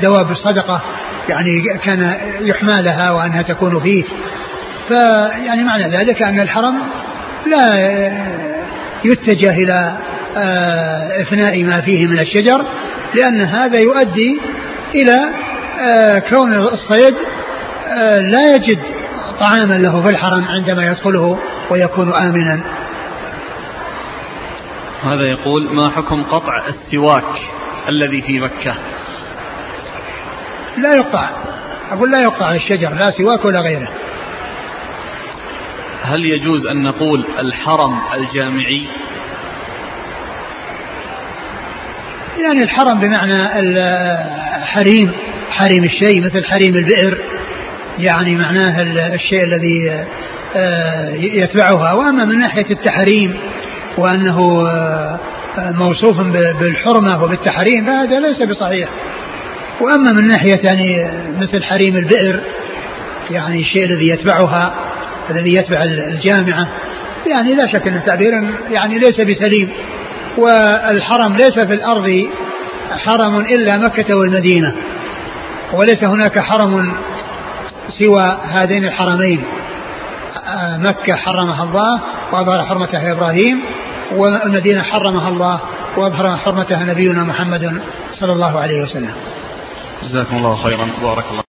دواب 0.03 0.31
الصدقة 0.31 0.81
يعني 1.29 1.79
كان 1.85 2.15
يحمى 2.41 2.83
لها 2.83 3.11
وأنها 3.11 3.43
تكون 3.43 3.81
فيه. 3.81 4.05
فيعني 4.89 5.65
معنى 5.65 5.89
ذلك 5.89 6.23
أن 6.23 6.41
الحرم 6.41 6.75
لا 7.47 8.11
يتجه 9.05 9.51
إلى 9.51 9.99
آه، 10.37 11.23
إفناء 11.23 11.65
ما 11.65 11.81
فيه 11.81 12.07
من 12.07 12.19
الشجر 12.19 12.65
لأن 13.15 13.41
هذا 13.41 13.79
يؤدي 13.79 14.41
إلى 14.95 15.31
آه، 15.81 16.19
كون 16.19 16.53
الصيد 16.53 17.15
آه، 17.89 18.21
لا 18.21 18.55
يجد 18.55 18.79
طعاما 19.41 19.75
له 19.75 20.03
في 20.03 20.09
الحرم 20.09 20.45
عندما 20.45 20.87
يدخله 20.87 21.39
ويكون 21.71 22.13
آمنا. 22.13 22.61
هذا 25.03 25.31
يقول 25.33 25.75
ما 25.75 25.91
حكم 25.91 26.23
قطع 26.23 26.63
السواك 26.67 27.41
الذي 27.89 28.23
في 28.23 28.41
مكة؟ 28.41 28.75
لا 30.79 30.95
يقطع. 30.95 31.29
أقول 31.93 32.11
لا 32.11 32.23
يقطع 32.23 32.55
الشجر 32.55 32.91
لا 32.91 33.11
سواك 33.11 33.45
ولا 33.45 33.61
غيره. 33.61 33.89
هل 36.03 36.25
يجوز 36.25 36.67
أن 36.67 36.83
نقول 36.83 37.25
الحرم 37.39 38.01
الجامعي؟ 38.15 38.87
يعني 42.39 42.63
الحرم 42.63 43.01
بمعنى 43.01 43.59
الحريم 44.61 45.13
حريم 45.51 45.85
الشيء 45.85 46.25
مثل 46.25 46.45
حريم 46.45 46.77
البئر. 46.77 47.19
يعني 47.99 48.37
معناه 48.37 48.83
الشيء 49.15 49.45
الذي 49.45 50.05
آه، 50.57 51.11
يتبعها. 51.15 51.93
وأما 51.93 52.25
من 52.25 52.39
ناحية 52.39 52.67
التحريم 52.71 53.37
وأنه 53.99 54.69
آه، 54.69 55.19
موصوف 55.57 56.21
بالحرمة 56.61 57.25
وبالتحريم 57.25 57.87
فهذا 57.87 58.21
ليس 58.21 58.43
بصحيح. 58.43 58.89
وأما 59.81 60.13
من 60.13 60.27
ناحية 60.27 60.61
يعني 60.65 61.09
مثل 61.41 61.63
حريم 61.63 61.97
البئر 61.97 62.41
يعني 63.31 63.61
الشيء 63.61 63.85
الذي 63.85 64.09
يتبعها 64.09 64.75
الذي 65.31 65.55
يتبع 65.55 65.83
الجامعة 65.83 66.69
يعني 67.27 67.55
لا 67.55 67.67
شك 67.67 67.89
أن 67.89 67.97
التعبير 67.97 68.33
يعني 68.73 68.99
ليس 68.99 69.21
بسليم. 69.21 69.69
والحرم 70.39 71.37
ليس 71.37 71.59
في 71.59 71.75
الأرض 71.75 72.29
حرم 72.91 73.41
إلا 73.41 73.79
مكة 73.79 74.15
والمدينة 74.15 74.75
وليس 75.73 76.05
هناك 76.05 76.39
حرم 76.39 76.93
سوى 77.89 78.39
هذين 78.43 78.85
الحرمين. 78.85 79.45
مكة 80.79 81.15
حرمها 81.15 81.63
الله 81.65 82.01
وأظهر 82.33 82.65
حرمتها 82.65 83.13
إبراهيم 83.13 83.61
والمدينة 84.17 84.83
حرمها 84.83 85.29
الله 85.29 85.61
وأظهر 85.97 86.37
حرمتها 86.37 86.85
نبينا 86.85 87.25
محمد 87.25 87.81
صلى 88.13 88.33
الله 88.33 88.61
عليه 88.61 88.83
وسلم. 88.83 89.15
جزاكم 90.03 90.37
الله 90.37 90.57
خيرا. 90.57 90.89
بارك 91.03 91.25
الله 91.31 91.39